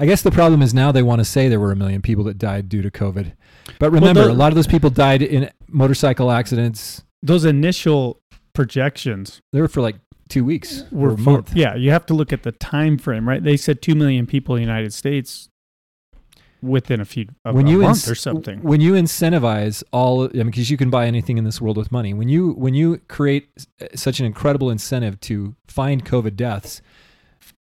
I 0.00 0.06
guess 0.06 0.22
the 0.22 0.30
problem 0.30 0.62
is 0.62 0.72
now 0.72 0.92
they 0.92 1.02
want 1.02 1.18
to 1.20 1.24
say 1.24 1.48
there 1.48 1.58
were 1.58 1.72
a 1.72 1.76
million 1.76 2.02
people 2.02 2.22
that 2.24 2.38
died 2.38 2.68
due 2.68 2.82
to 2.82 2.90
COVID. 2.90 3.32
But 3.80 3.90
remember, 3.90 4.24
the- 4.26 4.30
a 4.30 4.32
lot 4.32 4.52
of 4.52 4.54
those 4.54 4.66
people 4.68 4.90
died 4.90 5.22
in 5.22 5.50
motorcycle 5.68 6.30
accidents. 6.30 7.02
Those 7.22 7.44
initial 7.44 8.20
projections 8.54 9.40
They 9.52 9.60
were 9.60 9.68
for 9.68 9.80
like 9.80 9.96
two 10.28 10.44
weeks 10.44 10.84
were 10.92 11.10
or 11.10 11.14
a 11.14 11.18
month. 11.18 11.54
yeah. 11.54 11.74
You 11.74 11.90
have 11.90 12.04
to 12.06 12.14
look 12.14 12.32
at 12.32 12.42
the 12.42 12.52
time 12.52 12.98
frame, 12.98 13.28
right? 13.28 13.42
They 13.42 13.56
said 13.56 13.80
two 13.82 13.94
million 13.94 14.26
people 14.26 14.54
in 14.54 14.60
the 14.62 14.66
United 14.66 14.92
States 14.92 15.48
within 16.62 17.00
a 17.00 17.04
few 17.04 17.26
of 17.44 17.54
when 17.54 17.66
a 17.66 17.70
you 17.70 17.78
month 17.82 18.08
or 18.10 18.14
something. 18.14 18.60
when 18.62 18.80
you 18.80 18.92
incentivize 18.94 19.82
all 19.92 20.24
I 20.24 20.28
mean 20.32 20.46
because 20.46 20.70
you 20.70 20.76
can 20.76 20.90
buy 20.90 21.06
anything 21.06 21.38
in 21.38 21.44
this 21.44 21.60
world 21.60 21.76
with 21.76 21.92
money 21.92 22.12
when 22.14 22.28
you 22.28 22.52
when 22.52 22.74
you 22.74 22.98
create 23.08 23.48
such 23.94 24.18
an 24.20 24.26
incredible 24.26 24.68
incentive 24.70 25.20
to 25.20 25.54
find 25.66 26.04
covid 26.04 26.34
deaths 26.36 26.82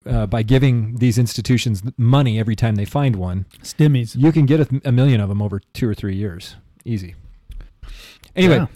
uh, 0.04 0.26
by 0.26 0.42
giving 0.42 0.96
these 0.96 1.16
institutions 1.16 1.82
money 1.96 2.38
every 2.40 2.56
time 2.56 2.74
they 2.74 2.84
find 2.84 3.14
one 3.16 3.46
Stimmies. 3.62 4.16
you 4.16 4.32
can 4.32 4.46
get 4.46 4.60
a, 4.60 4.80
a 4.84 4.92
million 4.92 5.20
of 5.20 5.28
them 5.28 5.40
over 5.40 5.60
two 5.72 5.88
or 5.88 5.94
three 5.94 6.16
years 6.16 6.56
easy 6.84 7.14
anyway 8.34 8.56
Yeah. 8.56 8.66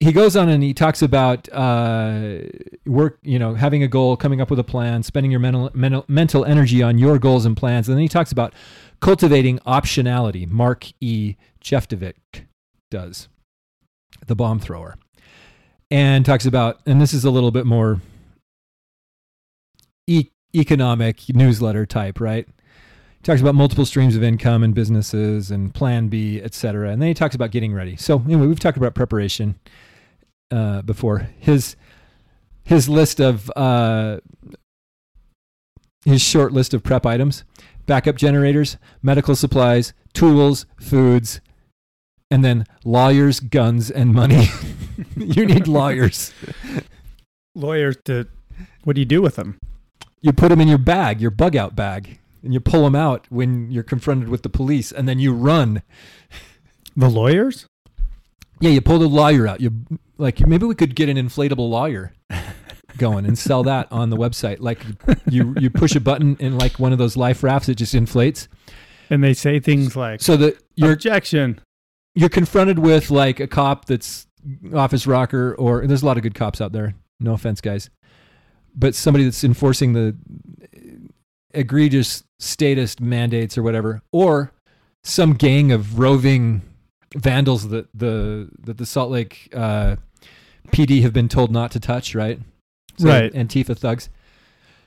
He 0.00 0.12
goes 0.12 0.36
on 0.36 0.48
and 0.48 0.62
he 0.62 0.72
talks 0.74 1.02
about 1.02 1.48
uh, 1.52 2.38
work, 2.86 3.18
you 3.22 3.38
know, 3.38 3.54
having 3.54 3.82
a 3.82 3.88
goal, 3.88 4.16
coming 4.16 4.40
up 4.40 4.48
with 4.48 4.58
a 4.58 4.64
plan, 4.64 5.02
spending 5.02 5.30
your 5.30 5.40
mental, 5.40 5.70
mental 5.74 6.04
mental 6.06 6.44
energy 6.44 6.82
on 6.82 6.98
your 6.98 7.18
goals 7.18 7.44
and 7.44 7.56
plans, 7.56 7.88
and 7.88 7.96
then 7.96 8.02
he 8.02 8.08
talks 8.08 8.30
about 8.30 8.54
cultivating 9.00 9.58
optionality. 9.60 10.48
Mark 10.48 10.86
E. 11.00 11.34
Jeftovic 11.62 12.14
does 12.90 13.28
the 14.26 14.36
bomb 14.36 14.60
thrower, 14.60 14.96
and 15.90 16.24
talks 16.24 16.46
about, 16.46 16.80
and 16.86 17.00
this 17.00 17.12
is 17.12 17.24
a 17.24 17.30
little 17.30 17.50
bit 17.50 17.66
more 17.66 18.00
e- 20.06 20.30
economic 20.54 21.22
newsletter 21.34 21.86
type, 21.86 22.20
right? 22.20 22.48
Talks 23.22 23.40
about 23.40 23.54
multiple 23.54 23.84
streams 23.84 24.16
of 24.16 24.22
income 24.22 24.62
and 24.62 24.74
businesses 24.74 25.50
and 25.50 25.74
plan 25.74 26.08
B, 26.08 26.40
et 26.40 26.54
cetera. 26.54 26.90
And 26.90 27.02
then 27.02 27.08
he 27.08 27.14
talks 27.14 27.34
about 27.34 27.50
getting 27.50 27.74
ready. 27.74 27.96
So 27.96 28.20
anyway, 28.20 28.46
we've 28.46 28.60
talked 28.60 28.76
about 28.76 28.94
preparation 28.94 29.58
uh, 30.50 30.82
before. 30.82 31.30
His 31.38 31.76
his 32.64 32.88
list 32.88 33.20
of 33.20 33.50
uh, 33.56 34.18
his 36.04 36.20
short 36.20 36.52
list 36.52 36.74
of 36.74 36.82
prep 36.82 37.06
items: 37.06 37.44
backup 37.86 38.16
generators, 38.16 38.76
medical 39.02 39.34
supplies, 39.34 39.92
tools, 40.12 40.66
foods, 40.80 41.40
and 42.30 42.44
then 42.44 42.66
lawyers, 42.84 43.40
guns, 43.40 43.90
and 43.90 44.12
money. 44.12 44.48
you 45.16 45.46
need 45.46 45.66
lawyers. 45.66 46.32
Lawyers 47.54 47.96
to. 48.04 48.28
What 48.84 48.94
do 48.94 49.00
you 49.00 49.06
do 49.06 49.20
with 49.20 49.36
them? 49.36 49.58
You 50.20 50.32
put 50.32 50.48
them 50.48 50.60
in 50.60 50.68
your 50.68 50.78
bag, 50.78 51.20
your 51.20 51.30
bug 51.30 51.54
out 51.54 51.76
bag, 51.76 52.18
and 52.48 52.54
you 52.54 52.60
pull 52.60 52.82
them 52.84 52.94
out 52.94 53.26
when 53.28 53.70
you're 53.70 53.82
confronted 53.82 54.30
with 54.30 54.42
the 54.42 54.48
police, 54.48 54.90
and 54.90 55.06
then 55.06 55.18
you 55.18 55.34
run. 55.34 55.82
The 56.96 57.10
lawyers? 57.10 57.66
Yeah, 58.58 58.70
you 58.70 58.80
pull 58.80 58.98
the 58.98 59.06
lawyer 59.06 59.46
out. 59.46 59.60
You 59.60 59.70
like 60.16 60.40
maybe 60.46 60.64
we 60.64 60.74
could 60.74 60.94
get 60.96 61.10
an 61.10 61.18
inflatable 61.18 61.68
lawyer 61.68 62.14
going 62.96 63.26
and 63.26 63.38
sell 63.38 63.62
that 63.64 63.86
on 63.92 64.08
the 64.08 64.16
website. 64.16 64.60
Like 64.60 64.82
you 65.30 65.54
you 65.60 65.68
push 65.68 65.94
a 65.94 66.00
button 66.00 66.38
in 66.40 66.56
like 66.56 66.78
one 66.78 66.90
of 66.92 66.96
those 66.98 67.18
life 67.18 67.42
rafts, 67.42 67.68
it 67.68 67.74
just 67.74 67.94
inflates. 67.94 68.48
And 69.10 69.22
they 69.22 69.34
say 69.34 69.60
things 69.60 69.94
like, 69.94 70.22
So 70.22 70.38
that 70.38 70.56
you're 70.74 70.92
objection. 70.92 71.60
you're 72.14 72.30
confronted 72.30 72.78
with 72.78 73.10
like 73.10 73.40
a 73.40 73.46
cop 73.46 73.84
that's 73.84 74.26
office 74.74 75.06
rocker 75.06 75.54
or 75.56 75.86
there's 75.86 76.02
a 76.02 76.06
lot 76.06 76.16
of 76.16 76.22
good 76.22 76.34
cops 76.34 76.62
out 76.62 76.72
there. 76.72 76.94
No 77.20 77.34
offense, 77.34 77.60
guys. 77.60 77.90
But 78.74 78.94
somebody 78.94 79.24
that's 79.24 79.44
enforcing 79.44 79.92
the 79.92 80.16
egregious 81.54 82.24
statist 82.38 83.00
mandates 83.00 83.56
or 83.56 83.62
whatever, 83.62 84.02
or 84.12 84.52
some 85.02 85.34
gang 85.34 85.72
of 85.72 85.98
roving 85.98 86.62
vandals 87.16 87.68
that 87.68 87.88
the 87.94 88.48
that 88.60 88.78
the 88.78 88.86
Salt 88.86 89.10
Lake 89.10 89.48
uh, 89.54 89.96
PD 90.68 91.02
have 91.02 91.12
been 91.12 91.28
told 91.28 91.50
not 91.50 91.70
to 91.72 91.80
touch, 91.80 92.14
right? 92.14 92.38
Right. 93.00 93.32
Antifa 93.32 93.76
thugs. 93.76 94.08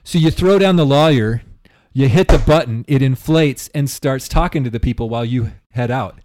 So 0.04 0.18
you 0.18 0.30
throw 0.30 0.58
down 0.58 0.76
the 0.76 0.86
lawyer, 0.86 1.42
you 1.92 2.08
hit 2.08 2.28
the 2.28 2.38
button, 2.38 2.84
it 2.88 3.02
inflates 3.02 3.68
and 3.74 3.88
starts 3.88 4.28
talking 4.28 4.64
to 4.64 4.70
the 4.70 4.80
people 4.80 5.08
while 5.08 5.24
you 5.24 5.52
head 5.70 5.90
out. 5.90 6.18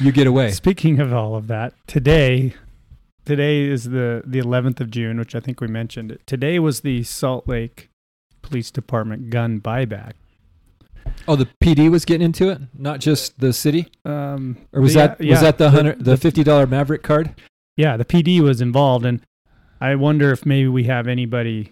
you 0.00 0.10
get 0.10 0.26
away. 0.26 0.50
Speaking 0.52 0.98
of 1.00 1.12
all 1.12 1.36
of 1.36 1.46
that, 1.48 1.74
today, 1.86 2.54
today 3.24 3.62
is 3.62 3.84
the 3.84 4.22
the 4.26 4.40
11th 4.40 4.80
of 4.80 4.90
June, 4.90 5.18
which 5.18 5.34
I 5.34 5.40
think 5.40 5.60
we 5.60 5.68
mentioned. 5.68 6.18
Today 6.26 6.58
was 6.58 6.80
the 6.80 7.02
Salt 7.02 7.46
Lake 7.46 7.90
Police 8.44 8.70
Department 8.70 9.30
gun 9.30 9.60
buyback. 9.60 10.12
Oh, 11.28 11.36
the 11.36 11.48
PD 11.62 11.90
was 11.90 12.04
getting 12.04 12.24
into 12.24 12.48
it, 12.50 12.60
not 12.76 13.00
just 13.00 13.38
the 13.40 13.52
city, 13.52 13.88
Um, 14.04 14.56
or 14.72 14.80
was 14.80 14.94
yeah, 14.94 15.08
that 15.08 15.18
was 15.18 15.26
yeah, 15.26 15.40
that 15.40 15.58
the 15.58 15.70
hundred 15.70 15.98
the 15.98 16.04
the- 16.12 16.16
fifty 16.16 16.42
dollar 16.44 16.66
Maverick 16.66 17.02
card? 17.02 17.34
Yeah, 17.76 17.96
the 17.96 18.04
PD 18.04 18.40
was 18.40 18.60
involved, 18.60 19.04
and 19.04 19.20
I 19.80 19.94
wonder 19.96 20.30
if 20.32 20.46
maybe 20.46 20.68
we 20.68 20.84
have 20.84 21.06
anybody 21.08 21.70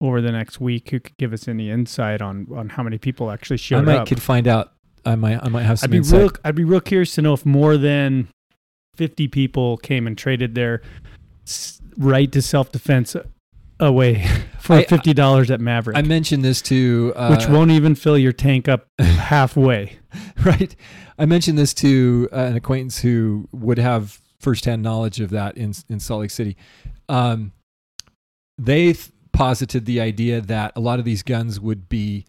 over 0.00 0.20
the 0.20 0.30
next 0.32 0.60
week 0.60 0.90
who 0.90 1.00
could 1.00 1.16
give 1.16 1.32
us 1.32 1.48
any 1.48 1.70
insight 1.70 2.20
on 2.20 2.46
on 2.54 2.68
how 2.70 2.82
many 2.82 2.98
people 2.98 3.30
actually 3.30 3.56
showed 3.58 3.78
I 3.78 3.82
might 3.82 3.98
up. 4.00 4.08
could 4.08 4.20
find 4.22 4.46
out. 4.48 4.72
I 5.04 5.14
might 5.14 5.42
I 5.42 5.48
might 5.48 5.62
have 5.62 5.78
some 5.78 5.88
I'd 5.88 5.90
be 5.92 5.98
insight. 5.98 6.20
real. 6.20 6.30
I'd 6.44 6.54
be 6.54 6.64
real 6.64 6.80
curious 6.80 7.14
to 7.14 7.22
know 7.22 7.32
if 7.32 7.46
more 7.46 7.76
than 7.78 8.28
50 8.96 9.28
people 9.28 9.76
came 9.78 10.06
and 10.06 10.18
traded 10.18 10.54
their 10.54 10.82
right 11.96 12.30
to 12.32 12.42
self 12.42 12.72
defense 12.72 13.16
away 13.80 14.26
for 14.60 14.74
I- 14.76 14.84
$50 14.84 15.50
at 15.50 15.60
Maverick, 15.60 15.96
I 15.96 16.02
mentioned 16.02 16.44
this 16.44 16.62
to 16.62 17.12
uh, 17.16 17.34
which 17.34 17.46
won't 17.48 17.70
even 17.70 17.94
fill 17.94 18.18
your 18.18 18.32
tank 18.32 18.68
up 18.68 18.88
halfway. 18.98 19.98
right. 20.44 20.74
I 21.18 21.26
mentioned 21.26 21.58
this 21.58 21.72
to 21.74 22.28
uh, 22.32 22.36
an 22.36 22.56
acquaintance 22.56 23.00
who 23.00 23.48
would 23.52 23.78
have 23.78 24.20
firsthand 24.40 24.82
knowledge 24.82 25.20
of 25.20 25.30
that 25.30 25.56
in 25.56 25.72
in 25.88 25.98
Salt 26.00 26.20
Lake 26.20 26.30
City. 26.30 26.56
Um, 27.08 27.52
they 28.58 28.92
th- 28.92 29.10
posited 29.32 29.86
the 29.86 30.00
idea 30.00 30.40
that 30.40 30.72
a 30.76 30.80
lot 30.80 30.98
of 30.98 31.04
these 31.04 31.22
guns 31.22 31.60
would 31.60 31.88
be. 31.88 32.26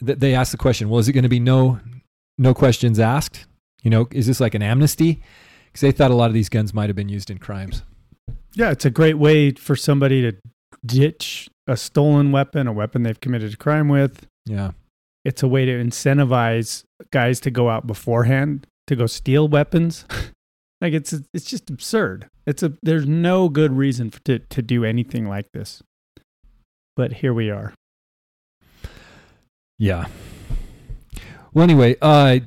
That 0.00 0.20
they 0.20 0.32
asked 0.34 0.52
the 0.52 0.58
question, 0.58 0.88
well, 0.88 1.00
is 1.00 1.08
it 1.08 1.12
going 1.12 1.24
to 1.24 1.28
be 1.28 1.40
no 1.40 1.80
no 2.38 2.54
questions 2.54 2.98
asked? 2.98 3.46
You 3.82 3.90
know, 3.90 4.08
is 4.12 4.26
this 4.26 4.40
like 4.40 4.54
an 4.54 4.62
amnesty? 4.62 5.22
Because 5.66 5.80
they 5.80 5.92
thought 5.92 6.10
a 6.10 6.14
lot 6.14 6.26
of 6.26 6.34
these 6.34 6.48
guns 6.48 6.72
might 6.72 6.88
have 6.88 6.96
been 6.96 7.08
used 7.08 7.30
in 7.30 7.38
crimes. 7.38 7.82
Yeah, 8.54 8.70
it's 8.70 8.84
a 8.84 8.90
great 8.90 9.18
way 9.18 9.52
for 9.52 9.76
somebody 9.76 10.22
to 10.22 10.36
ditch 10.84 11.48
a 11.66 11.76
stolen 11.76 12.32
weapon, 12.32 12.66
a 12.66 12.72
weapon 12.72 13.02
they've 13.02 13.20
committed 13.20 13.54
a 13.54 13.56
crime 13.56 13.88
with. 13.88 14.26
Yeah. 14.46 14.72
It's 15.24 15.42
a 15.42 15.48
way 15.48 15.64
to 15.66 15.72
incentivize 15.72 16.84
guys 17.10 17.40
to 17.40 17.50
go 17.50 17.68
out 17.68 17.86
beforehand 17.86 18.66
to 18.88 18.96
go 18.96 19.06
steal 19.06 19.46
weapons. 19.48 20.04
like 20.80 20.92
it's 20.92 21.14
it's 21.32 21.44
just 21.44 21.70
absurd. 21.70 22.28
It's 22.46 22.62
a 22.62 22.72
there's 22.82 23.06
no 23.06 23.48
good 23.48 23.76
reason 23.76 24.10
for, 24.10 24.20
to 24.20 24.40
to 24.40 24.62
do 24.62 24.84
anything 24.84 25.28
like 25.28 25.52
this. 25.52 25.82
But 26.96 27.14
here 27.14 27.32
we 27.32 27.50
are. 27.50 27.74
Yeah. 29.78 30.06
Well, 31.54 31.62
anyway, 31.62 31.96
uh, 32.02 32.40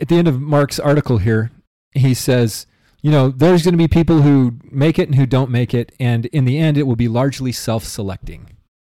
at 0.00 0.08
the 0.08 0.16
end 0.16 0.26
of 0.26 0.40
Mark's 0.40 0.80
article 0.80 1.18
here, 1.18 1.52
he 1.92 2.12
says, 2.12 2.66
you 3.06 3.12
know, 3.12 3.28
there's 3.28 3.62
going 3.62 3.72
to 3.72 3.78
be 3.78 3.86
people 3.86 4.22
who 4.22 4.58
make 4.64 4.98
it 4.98 5.06
and 5.08 5.14
who 5.14 5.26
don't 5.26 5.48
make 5.48 5.72
it, 5.72 5.92
and 6.00 6.26
in 6.26 6.44
the 6.44 6.58
end, 6.58 6.76
it 6.76 6.88
will 6.88 6.96
be 6.96 7.06
largely 7.06 7.52
self-selecting. 7.52 8.50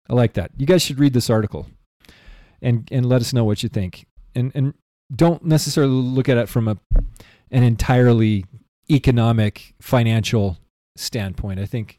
I 0.08 0.14
like 0.14 0.34
that. 0.34 0.52
You 0.56 0.64
guys 0.64 0.82
should 0.82 1.00
read 1.00 1.12
this 1.12 1.28
article, 1.28 1.66
and 2.62 2.88
and 2.92 3.04
let 3.04 3.20
us 3.20 3.32
know 3.32 3.42
what 3.42 3.64
you 3.64 3.68
think. 3.68 4.06
And 4.32 4.52
and 4.54 4.74
don't 5.12 5.44
necessarily 5.44 5.92
look 5.92 6.28
at 6.28 6.36
it 6.36 6.48
from 6.48 6.68
a 6.68 6.76
an 7.50 7.64
entirely 7.64 8.44
economic 8.88 9.74
financial 9.80 10.56
standpoint. 10.96 11.58
I 11.58 11.66
think 11.66 11.98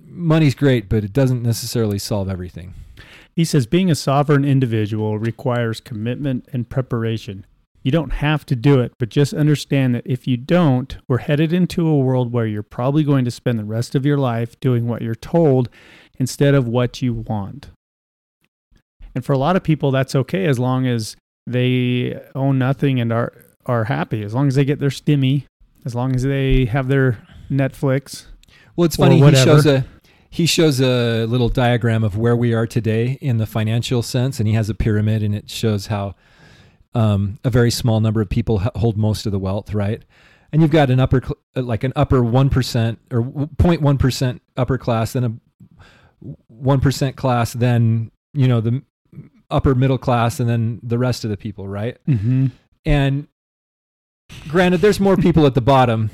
money's 0.00 0.56
great, 0.56 0.88
but 0.88 1.04
it 1.04 1.12
doesn't 1.12 1.44
necessarily 1.44 2.00
solve 2.00 2.28
everything. 2.28 2.74
He 3.32 3.44
says 3.44 3.68
being 3.68 3.92
a 3.92 3.94
sovereign 3.94 4.44
individual 4.44 5.20
requires 5.20 5.80
commitment 5.80 6.48
and 6.52 6.68
preparation. 6.68 7.46
You 7.86 7.92
don't 7.92 8.14
have 8.14 8.44
to 8.46 8.56
do 8.56 8.80
it, 8.80 8.94
but 8.98 9.10
just 9.10 9.32
understand 9.32 9.94
that 9.94 10.02
if 10.04 10.26
you 10.26 10.36
don't, 10.36 10.98
we're 11.06 11.18
headed 11.18 11.52
into 11.52 11.86
a 11.86 11.96
world 11.96 12.32
where 12.32 12.44
you're 12.44 12.64
probably 12.64 13.04
going 13.04 13.24
to 13.24 13.30
spend 13.30 13.60
the 13.60 13.64
rest 13.64 13.94
of 13.94 14.04
your 14.04 14.18
life 14.18 14.58
doing 14.58 14.88
what 14.88 15.02
you're 15.02 15.14
told 15.14 15.68
instead 16.18 16.56
of 16.56 16.66
what 16.66 17.00
you 17.00 17.14
want. 17.14 17.70
And 19.14 19.24
for 19.24 19.34
a 19.34 19.38
lot 19.38 19.54
of 19.54 19.62
people, 19.62 19.92
that's 19.92 20.16
okay 20.16 20.46
as 20.46 20.58
long 20.58 20.84
as 20.84 21.14
they 21.46 22.20
own 22.34 22.58
nothing 22.58 22.98
and 22.98 23.12
are, 23.12 23.32
are 23.66 23.84
happy, 23.84 24.24
as 24.24 24.34
long 24.34 24.48
as 24.48 24.56
they 24.56 24.64
get 24.64 24.80
their 24.80 24.90
stimmy, 24.90 25.44
as 25.84 25.94
long 25.94 26.12
as 26.12 26.24
they 26.24 26.64
have 26.64 26.88
their 26.88 27.24
Netflix. 27.48 28.24
Well, 28.74 28.86
it's 28.86 28.96
funny. 28.96 29.20
He 29.20 29.36
shows 29.36 29.64
a 29.64 29.86
he 30.28 30.44
shows 30.44 30.80
a 30.80 31.24
little 31.26 31.48
diagram 31.48 32.02
of 32.02 32.18
where 32.18 32.34
we 32.34 32.52
are 32.52 32.66
today 32.66 33.16
in 33.20 33.38
the 33.38 33.46
financial 33.46 34.02
sense, 34.02 34.40
and 34.40 34.48
he 34.48 34.54
has 34.54 34.68
a 34.68 34.74
pyramid, 34.74 35.22
and 35.22 35.36
it 35.36 35.48
shows 35.48 35.86
how 35.86 36.16
um, 36.96 37.38
a 37.44 37.50
very 37.50 37.70
small 37.70 38.00
number 38.00 38.22
of 38.22 38.30
people 38.30 38.58
hold 38.74 38.96
most 38.96 39.26
of 39.26 39.32
the 39.32 39.38
wealth, 39.38 39.74
right? 39.74 40.02
And 40.50 40.62
you've 40.62 40.70
got 40.70 40.88
an 40.88 40.98
upper, 40.98 41.22
uh, 41.54 41.60
like 41.60 41.84
an 41.84 41.92
upper 41.94 42.22
one 42.22 42.48
percent 42.48 42.98
or 43.10 43.22
0.1 43.22 43.98
percent 43.98 44.40
upper 44.56 44.78
class, 44.78 45.12
then 45.12 45.24
a 45.24 45.32
one 46.46 46.80
percent 46.80 47.16
class, 47.16 47.52
then 47.52 48.10
you 48.32 48.48
know 48.48 48.62
the 48.62 48.82
upper 49.50 49.74
middle 49.74 49.98
class, 49.98 50.40
and 50.40 50.48
then 50.48 50.80
the 50.82 50.96
rest 50.96 51.22
of 51.24 51.30
the 51.30 51.36
people, 51.36 51.68
right? 51.68 51.98
Mm-hmm. 52.08 52.46
And 52.86 53.28
granted, 54.48 54.80
there's 54.80 54.98
more 54.98 55.18
people 55.18 55.44
at 55.44 55.54
the 55.54 55.60
bottom, 55.60 56.10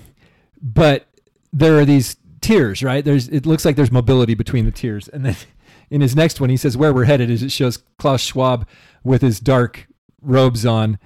but 0.61 1.07
there 1.53 1.78
are 1.78 1.85
these 1.85 2.16
tiers, 2.41 2.83
right? 2.83 3.05
There's 3.05 3.28
it 3.28 3.47
looks 3.47 3.64
like 3.64 3.76
there's 3.76 3.93
mobility 3.93 4.35
between 4.35 4.64
the 4.64 4.72
tiers. 4.72 5.07
And 5.07 5.24
then 5.24 5.37
in 5.91 6.01
his 6.01 6.16
next 6.16 6.41
one, 6.41 6.51
he 6.51 6.57
says 6.57 6.76
where 6.76 6.93
we're 6.93 7.05
headed 7.05 7.30
is 7.30 7.45
it 7.45 7.53
shows 7.53 7.76
Klaus 7.99 8.20
Schwab 8.20 8.66
with 9.05 9.22
his 9.22 9.39
dark 9.39 9.87
robes 10.23 10.64
on 10.64 10.99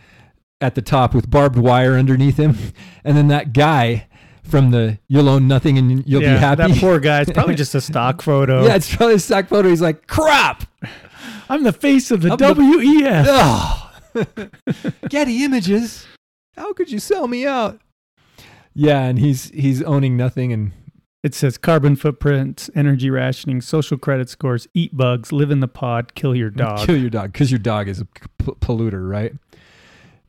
at 0.61 0.75
the 0.75 0.83
top 0.83 1.15
with 1.15 1.31
barbed 1.31 1.59
wire 1.59 1.95
underneath 1.95 2.37
him, 2.39 2.57
and 3.05 3.17
then 3.17 3.29
that 3.29 3.53
guy 3.53 4.07
from 4.43 4.71
the 4.71 4.99
"You'll 5.09 5.29
own 5.29 5.49
nothing 5.49 5.79
and 5.79 6.07
you'll 6.07 6.23
yeah, 6.23 6.35
be 6.35 6.41
happy." 6.41 6.73
That 6.73 6.81
poor 6.81 7.01
guy. 7.01 7.23
It's 7.23 7.33
probably 7.33 7.55
just 7.65 7.75
a 7.75 7.81
stock 7.81 8.23
photo. 8.23 8.65
yeah, 8.65 8.77
it's 8.77 8.95
probably 8.95 9.17
a 9.17 9.19
stock 9.21 9.49
photo. 9.49 9.69
He's 9.69 9.83
like, 9.83 10.07
"Crap." 10.07 10.65
I'm 11.49 11.63
the 11.63 11.73
face 11.73 12.11
of 12.11 12.23
the 12.23 12.33
I'm 12.33 12.39
the- 12.39 12.55
WEF. 12.55 13.25
Oh. 13.29 13.83
Getty 15.09 15.45
Images. 15.45 16.07
How 16.57 16.73
could 16.73 16.91
you 16.91 16.99
sell 16.99 17.29
me 17.29 17.47
out? 17.47 17.81
Yeah, 18.75 19.03
and 19.03 19.19
he's 19.19 19.51
he's 19.51 19.83
owning 19.83 20.17
nothing 20.17 20.53
and 20.53 20.73
It 21.27 21.35
says 21.35 21.59
carbon 21.59 21.97
footprints, 21.97 22.71
energy 22.77 23.11
rationing, 23.11 23.61
social 23.61 23.99
credit 23.99 24.29
scores, 24.29 24.69
eat 24.75 24.97
bugs, 24.97 25.33
live 25.33 25.51
in 25.51 25.59
the 25.59 25.67
pod, 25.67 26.15
kill 26.15 26.37
your 26.37 26.51
dog. 26.51 26.87
kill 26.87 26.97
your 26.97 27.11
dog 27.11 27.33
because 27.33 27.51
your 27.51 27.59
dog 27.59 27.89
is 27.89 28.01
a 28.01 28.05
p- 28.05 28.53
polluter, 28.61 29.11
right? 29.11 29.33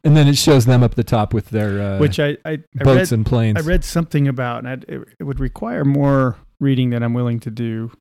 And 0.03 0.17
then 0.17 0.27
it 0.27 0.39
shows 0.39 0.65
them 0.65 0.81
up 0.81 0.95
the 0.95 1.03
top 1.03 1.35
with 1.35 1.51
their 1.51 1.79
uh, 1.79 1.99
Which 1.99 2.19
I 2.19 2.29
I, 2.43 2.53
I 2.79 2.83
boats 2.83 3.11
read 3.11 3.15
and 3.15 3.25
planes. 3.27 3.59
I 3.59 3.61
read 3.61 3.83
something 3.83 4.27
about, 4.27 4.65
and 4.65 4.85
it, 4.85 5.07
it 5.19 5.23
would 5.23 5.39
require 5.39 5.85
more 5.85 6.37
reading 6.59 6.89
than 6.89 7.03
I'm 7.03 7.13
willing 7.13 7.39
to 7.41 7.51
do 7.51 7.91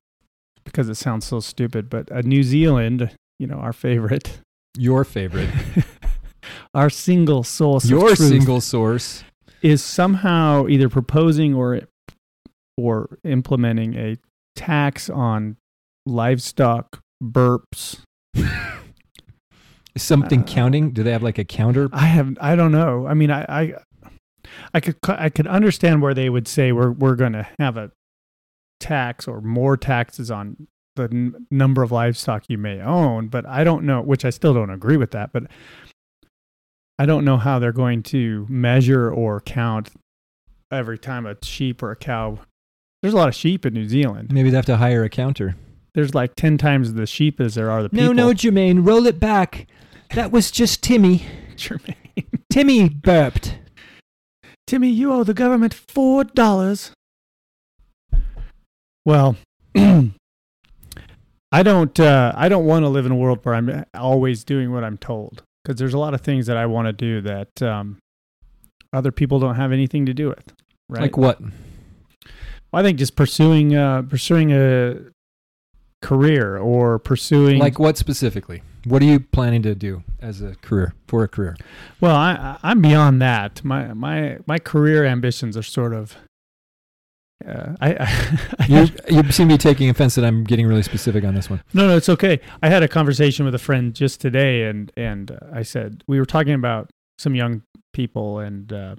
because 0.63 0.89
it 0.89 0.95
sounds 0.95 1.23
so 1.23 1.39
stupid. 1.39 1.91
But 1.91 2.11
uh, 2.11 2.21
New 2.21 2.41
Zealand, 2.41 3.15
you 3.37 3.45
know, 3.45 3.57
our 3.57 3.73
favorite, 3.73 4.39
your 4.75 5.03
favorite, 5.03 5.51
our 6.73 6.89
single 6.89 7.43
source, 7.43 7.85
your 7.87 8.15
single 8.15 8.59
source. 8.59 9.23
is 9.61 9.83
somehow 9.83 10.65
either 10.67 10.89
proposing 10.89 11.53
or 11.53 11.81
or 12.77 13.17
implementing 13.23 13.95
a 13.95 14.17
tax 14.55 15.09
on 15.09 15.57
livestock 16.05 16.99
burps. 17.23 17.99
Something 19.97 20.41
Uh, 20.41 20.45
counting? 20.45 20.91
Do 20.91 21.01
they 21.03 21.11
have 21.11 21.23
like 21.23 21.39
a 21.39 21.43
counter? 21.43 21.89
I 21.91 22.05
have 22.05 22.37
I 22.39 22.55
don't 22.55 22.71
know. 22.71 23.07
I 23.07 23.13
mean, 23.15 23.31
I 23.31 23.45
I, 23.49 23.73
I 24.73 24.79
could 24.79 24.95
I 25.07 25.29
could 25.29 25.47
understand 25.47 26.01
where 26.03 26.13
they 26.13 26.29
would 26.29 26.47
say 26.47 26.71
we're 26.71 26.91
we're 26.91 27.15
going 27.15 27.33
to 27.33 27.47
have 27.59 27.77
a 27.77 27.91
tax 28.79 29.27
or 29.27 29.41
more 29.41 29.75
taxes 29.75 30.29
on 30.29 30.67
the 30.95 31.03
n- 31.11 31.47
number 31.49 31.81
of 31.81 31.91
livestock 31.91 32.43
you 32.47 32.59
may 32.59 32.79
own, 32.79 33.27
but 33.27 33.45
I 33.47 33.63
don't 33.63 33.85
know. 33.85 34.01
Which 34.01 34.23
I 34.23 34.29
still 34.29 34.53
don't 34.53 34.69
agree 34.69 34.97
with 34.97 35.11
that, 35.11 35.31
but 35.33 35.43
I 36.99 37.07
don't 37.07 37.25
know 37.25 37.37
how 37.37 37.57
they're 37.57 37.71
going 37.71 38.03
to 38.03 38.45
measure 38.49 39.11
or 39.11 39.41
count 39.41 39.91
every 40.71 40.99
time 40.99 41.25
a 41.25 41.35
sheep 41.43 41.81
or 41.81 41.89
a 41.89 41.95
cow. 41.95 42.37
There's 43.07 43.13
a 43.13 43.17
lot 43.17 43.29
of 43.29 43.35
sheep 43.35 43.65
in 43.65 43.73
New 43.73 43.87
Zealand. 43.87 44.33
Maybe 44.33 44.49
they 44.49 44.57
have 44.57 44.65
to 44.65 44.75
hire 44.75 45.05
a 45.05 45.09
counter. 45.09 45.55
There's 45.93 46.13
like 46.13 46.35
ten 46.35 46.57
times 46.57 46.91
the 46.91 47.07
sheep 47.07 47.39
as 47.39 47.55
there 47.55 47.71
are 47.71 47.81
the 47.81 47.87
people. 47.87 48.07
No, 48.07 48.11
no, 48.11 48.33
Jermaine, 48.33 48.85
roll 48.85 49.07
it 49.07 49.17
back. 49.17 49.65
That 50.13 50.33
was 50.33 50.51
just 50.51 50.83
Timmy. 50.83 51.25
Jermaine. 51.55 51.95
Timmy 52.49 52.89
burped. 52.89 53.59
Timmy, 54.65 54.89
you 54.89 55.13
owe 55.13 55.23
the 55.23 55.33
government 55.33 55.73
four 55.73 56.25
dollars. 56.25 56.91
Well, 59.05 59.37
I 59.77 60.11
don't. 61.63 61.97
Uh, 61.97 62.33
I 62.35 62.49
don't 62.49 62.65
want 62.65 62.83
to 62.83 62.89
live 62.89 63.05
in 63.05 63.13
a 63.13 63.15
world 63.15 63.39
where 63.43 63.55
I'm 63.55 63.85
always 63.93 64.43
doing 64.43 64.73
what 64.73 64.83
I'm 64.83 64.97
told 64.97 65.43
because 65.63 65.79
there's 65.79 65.93
a 65.93 65.97
lot 65.97 66.13
of 66.13 66.19
things 66.19 66.47
that 66.47 66.57
I 66.57 66.65
want 66.65 66.87
to 66.87 66.93
do 66.93 67.21
that 67.21 67.61
um, 67.61 67.99
other 68.91 69.13
people 69.13 69.39
don't 69.39 69.55
have 69.55 69.71
anything 69.71 70.05
to 70.07 70.13
do 70.13 70.27
with. 70.27 70.51
Right? 70.89 71.03
Like 71.03 71.15
what? 71.15 71.39
I 72.77 72.83
think 72.83 72.99
just 72.99 73.15
pursuing 73.15 73.75
uh, 73.75 74.03
pursuing 74.03 74.51
a 74.51 74.97
career 76.03 76.57
or 76.57 76.99
pursuing 76.99 77.57
Like 77.57 77.79
what 77.79 77.97
specifically? 77.97 78.61
What 78.85 79.01
are 79.01 79.05
you 79.05 79.19
planning 79.19 79.63
to 79.63 79.73
do 79.73 80.03
as 80.21 80.41
a 80.41 80.53
career 80.61 80.93
for 81.07 81.23
a 81.23 81.27
career? 81.27 81.57
Well, 81.99 82.15
I, 82.15 82.57
I'm 82.61 82.81
beyond 82.81 83.19
that. 83.23 83.63
My 83.63 83.93
my 83.93 84.37
my 84.45 84.59
career 84.59 85.05
ambitions 85.05 85.57
are 85.57 85.63
sort 85.63 85.91
of. 85.91 86.17
Uh, 87.47 87.75
I, 87.81 87.93
I, 88.59 88.65
You 88.67 88.87
you 89.09 89.31
seem 89.31 89.49
to 89.49 89.55
be 89.55 89.57
taking 89.57 89.89
offense 89.89 90.13
that 90.13 90.23
I'm 90.23 90.43
getting 90.43 90.67
really 90.67 90.83
specific 90.83 91.23
on 91.23 91.33
this 91.33 91.49
one. 91.49 91.63
no 91.73 91.87
no 91.87 91.97
it's 91.97 92.09
okay. 92.09 92.39
I 92.61 92.69
had 92.69 92.83
a 92.83 92.87
conversation 92.87 93.43
with 93.43 93.55
a 93.55 93.59
friend 93.59 93.95
just 93.95 94.21
today, 94.21 94.65
and 94.65 94.91
and 94.95 95.31
uh, 95.31 95.39
I 95.51 95.63
said 95.63 96.03
we 96.07 96.19
were 96.19 96.27
talking 96.27 96.53
about 96.53 96.91
some 97.17 97.33
young 97.33 97.63
people, 97.93 98.37
and 98.37 98.71
uh, 98.71 98.95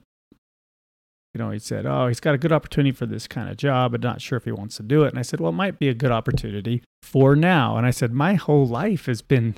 you 1.34 1.38
know 1.38 1.50
he 1.50 1.58
said, 1.58 1.86
oh, 1.86 2.08
he's 2.08 2.20
got 2.20 2.34
a 2.34 2.38
good 2.38 2.52
opportunity 2.52 2.92
for 2.92 3.06
this 3.06 3.26
kind 3.26 3.48
of 3.48 3.56
job, 3.56 3.92
but 3.92 4.00
not 4.02 4.20
sure 4.20 4.36
if 4.38 4.44
he 4.44 4.52
wants 4.52 4.76
to 4.78 4.82
do 4.82 5.04
it. 5.04 5.08
And 5.08 5.18
I 5.18 5.22
said, 5.22 5.40
well, 5.40 5.50
it 5.50 5.54
might 5.56 5.78
be 5.78 5.88
a 5.88 5.94
good 5.94 6.10
opportunity 6.10 6.82
for 7.02 7.36
now. 7.36 7.76
And 7.76 7.86
I 7.86 7.90
said, 7.90 8.12
my 8.12 8.34
whole 8.34 8.66
life 8.66 9.06
has 9.06 9.22
been 9.22 9.56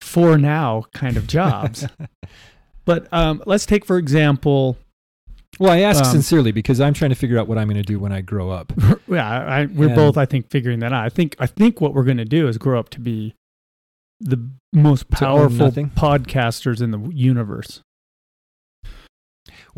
for 0.00 0.36
now 0.38 0.84
kind 0.94 1.16
of 1.16 1.26
jobs. 1.26 1.86
But 2.84 3.06
um, 3.12 3.42
let's 3.44 3.66
take, 3.66 3.84
for 3.84 3.98
example, 3.98 4.78
Well, 5.60 5.70
I 5.72 5.80
ask 5.80 6.02
Um, 6.02 6.10
sincerely 6.10 6.52
because 6.52 6.80
I'm 6.80 6.94
trying 6.94 7.10
to 7.10 7.14
figure 7.16 7.38
out 7.38 7.46
what 7.46 7.58
I'm 7.58 7.68
going 7.68 7.76
to 7.76 7.82
do 7.82 7.98
when 7.98 8.12
I 8.12 8.22
grow 8.22 8.50
up. 8.50 8.72
yeah, 9.06 9.28
I, 9.28 9.66
we're 9.66 9.88
And- 9.88 9.94
both, 9.94 10.16
I 10.16 10.24
think, 10.24 10.48
figuring 10.48 10.78
that 10.78 10.94
out. 10.94 11.04
I 11.04 11.10
think, 11.10 11.36
I 11.38 11.46
think 11.46 11.82
what 11.82 11.92
we're 11.92 12.04
going 12.04 12.16
to 12.16 12.24
do 12.24 12.48
is 12.48 12.56
grow 12.56 12.78
up 12.80 12.88
to 12.90 13.00
be 13.00 13.34
the 14.20 14.42
most 14.72 15.10
powerful 15.10 15.70
podcasters 15.70 16.80
in 16.80 16.90
the 16.92 16.98
universe. 17.14 17.82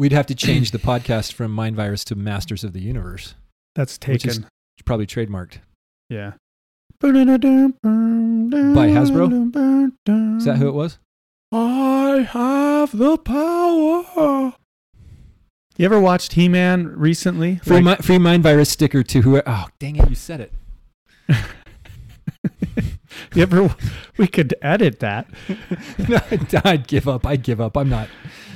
We'd 0.01 0.13
have 0.13 0.25
to 0.29 0.35
change 0.35 0.71
the 0.71 0.79
podcast 0.79 1.35
from 1.35 1.53
Mind 1.53 1.77
Virus 1.77 2.05
to 2.07 2.15
Masters 2.15 2.65
of 2.65 2.73
the 2.73 2.81
Universe. 2.81 3.35
That's 3.75 3.99
taken. 3.99 4.47
probably 4.87 5.07
trademarked. 5.07 5.59
yeah. 6.09 6.33
By 7.01 7.11
Hasbro? 8.89 9.29
Is 10.39 10.47
that 10.47 10.57
who 10.57 10.69
it 10.69 10.73
was? 10.75 10.99
I 11.53 12.27
have 12.31 12.97
the 12.97 13.19
power. 13.19 14.55
You 15.77 15.85
ever 15.85 16.01
watched 16.01 16.33
He 16.33 16.49
Man 16.49 16.89
recently? 16.89 17.57
Free, 17.57 17.83
Like- 17.83 17.99
mi- 18.01 18.07
free 18.07 18.19
Mind 18.19 18.43
Virus 18.43 18.71
sticker 18.71 19.03
to 19.03 19.21
who? 19.21 19.43
Oh, 19.45 19.67
dang 19.79 19.97
it! 19.97 20.09
You 20.09 20.15
said 20.15 20.41
it. 20.41 20.55
you 23.35 23.43
ever? 23.43 23.75
We 24.17 24.27
could 24.27 24.55
edit 24.63 25.01
that. 25.01 25.29
no, 26.09 26.21
I'd 26.65 26.87
give 26.87 27.09
up. 27.09 27.27
I'd 27.27 27.43
give 27.43 27.61
up. 27.61 27.77
I'm 27.77 27.89
not. 27.89 28.09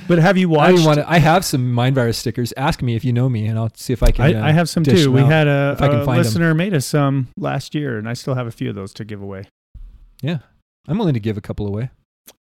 But 0.07 0.19
have 0.19 0.37
you 0.37 0.49
watched? 0.49 0.85
want 0.85 0.99
to. 0.99 1.09
I 1.09 1.17
have 1.17 1.43
some 1.43 1.73
Mind 1.73 1.95
Virus 1.95 2.17
stickers. 2.17 2.53
Ask 2.57 2.81
me 2.81 2.95
if 2.95 3.03
you 3.03 3.11
know 3.11 3.27
me, 3.27 3.47
and 3.47 3.57
I'll 3.57 3.71
see 3.75 3.93
if 3.93 4.03
I 4.03 4.11
can. 4.11 4.35
I, 4.35 4.39
uh, 4.39 4.47
I 4.47 4.51
have 4.51 4.69
some 4.69 4.83
dish 4.83 5.03
too. 5.03 5.11
We 5.11 5.21
had 5.21 5.47
a, 5.47 5.75
I 5.79 5.87
a 5.87 6.05
listener 6.05 6.53
made 6.53 6.73
us 6.73 6.85
some 6.85 7.27
last 7.37 7.73
year, 7.73 7.97
and 7.97 8.07
I 8.07 8.13
still 8.13 8.35
have 8.35 8.47
a 8.47 8.51
few 8.51 8.69
of 8.69 8.75
those 8.75 8.93
to 8.95 9.05
give 9.05 9.21
away. 9.21 9.45
Yeah, 10.21 10.39
I'm 10.87 10.97
willing 10.97 11.15
to 11.15 11.19
give 11.19 11.37
a 11.37 11.41
couple 11.41 11.67
away. 11.67 11.89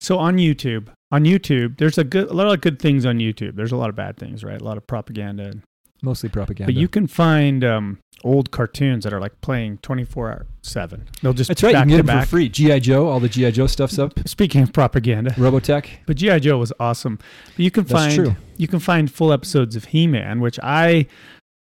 So 0.01 0.17
on 0.17 0.37
YouTube, 0.37 0.89
on 1.11 1.23
YouTube, 1.23 1.77
there's 1.77 1.97
a 1.97 2.03
good, 2.03 2.29
a 2.29 2.33
lot 2.33 2.53
of 2.53 2.61
good 2.61 2.79
things 2.79 3.05
on 3.05 3.19
YouTube. 3.19 3.55
There's 3.55 3.71
a 3.71 3.77
lot 3.77 3.89
of 3.89 3.95
bad 3.95 4.17
things, 4.17 4.43
right? 4.43 4.59
A 4.59 4.63
lot 4.63 4.77
of 4.77 4.85
propaganda. 4.85 5.53
Mostly 6.01 6.29
propaganda. 6.29 6.71
But 6.71 6.79
you 6.79 6.87
can 6.87 7.07
find 7.07 7.63
um, 7.63 7.99
old 8.23 8.51
cartoons 8.51 9.03
that 9.05 9.13
are 9.13 9.19
like 9.19 9.39
playing 9.41 9.77
24 9.79 10.29
hour 10.29 10.45
seven. 10.61 11.07
They'll 11.21 11.33
just 11.33 11.47
That's 11.47 11.63
right. 11.63 11.71
You 11.71 11.79
can 11.79 11.87
get 11.87 11.97
them 11.97 12.05
back. 12.07 12.23
for 12.25 12.31
free. 12.31 12.49
GI 12.49 12.81
Joe. 12.81 13.07
All 13.07 13.19
the 13.19 13.29
GI 13.29 13.51
Joe 13.53 13.67
stuff's 13.67 13.97
up. 13.97 14.13
Speaking 14.27 14.61
of 14.61 14.73
propaganda, 14.73 15.31
Robotech. 15.31 15.87
but 16.05 16.17
GI 16.17 16.41
Joe 16.41 16.57
was 16.57 16.71
awesome. 16.79 17.17
But 17.55 17.59
you 17.59 17.71
can 17.71 17.85
That's 17.85 17.93
find 17.93 18.15
true. 18.15 18.35
you 18.57 18.67
can 18.67 18.79
find 18.79 19.11
full 19.11 19.31
episodes 19.33 19.75
of 19.75 19.85
He 19.85 20.05
Man, 20.07 20.41
which 20.41 20.59
I 20.61 21.07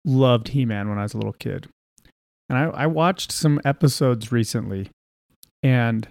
loved 0.05 0.49
He 0.49 0.65
Man 0.65 0.89
when 0.89 0.97
I 0.97 1.03
was 1.03 1.13
a 1.13 1.17
little 1.17 1.33
kid, 1.33 1.67
and 2.49 2.57
I, 2.57 2.63
I 2.83 2.87
watched 2.87 3.31
some 3.31 3.59
episodes 3.65 4.31
recently, 4.31 4.89
and 5.61 6.07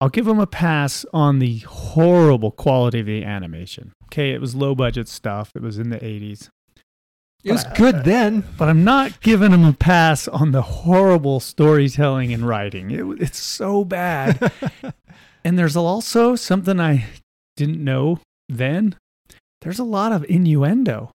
I'll 0.00 0.08
give 0.10 0.24
them 0.26 0.38
a 0.38 0.46
pass 0.46 1.04
on 1.12 1.38
the 1.38 1.58
horrible 1.60 2.50
quality 2.50 3.00
of 3.00 3.06
the 3.06 3.24
animation. 3.24 3.92
Okay, 4.06 4.30
it 4.32 4.40
was 4.40 4.54
low 4.54 4.74
budget 4.74 5.08
stuff. 5.08 5.50
It 5.54 5.62
was 5.62 5.78
in 5.78 5.90
the 5.90 5.98
80s. 5.98 6.48
It 7.46 7.52
was 7.52 7.64
uh, 7.64 7.72
good 7.76 8.04
then. 8.04 8.44
But 8.58 8.68
I'm 8.68 8.84
not 8.84 9.20
giving 9.20 9.52
them 9.52 9.64
a 9.64 9.72
pass 9.72 10.26
on 10.28 10.50
the 10.52 10.62
horrible 10.62 11.40
storytelling 11.40 12.32
and 12.32 12.46
writing. 12.46 12.90
It, 12.90 13.04
it's 13.22 13.38
so 13.38 13.84
bad. 13.84 14.52
And 15.44 15.56
there's 15.56 15.76
also 15.76 16.34
something 16.34 16.80
I 16.80 17.04
didn't 17.56 17.78
know 17.82 18.18
then. 18.48 18.96
There's 19.60 19.78
a 19.78 19.84
lot 19.84 20.10
of 20.10 20.24
innuendo 20.28 21.12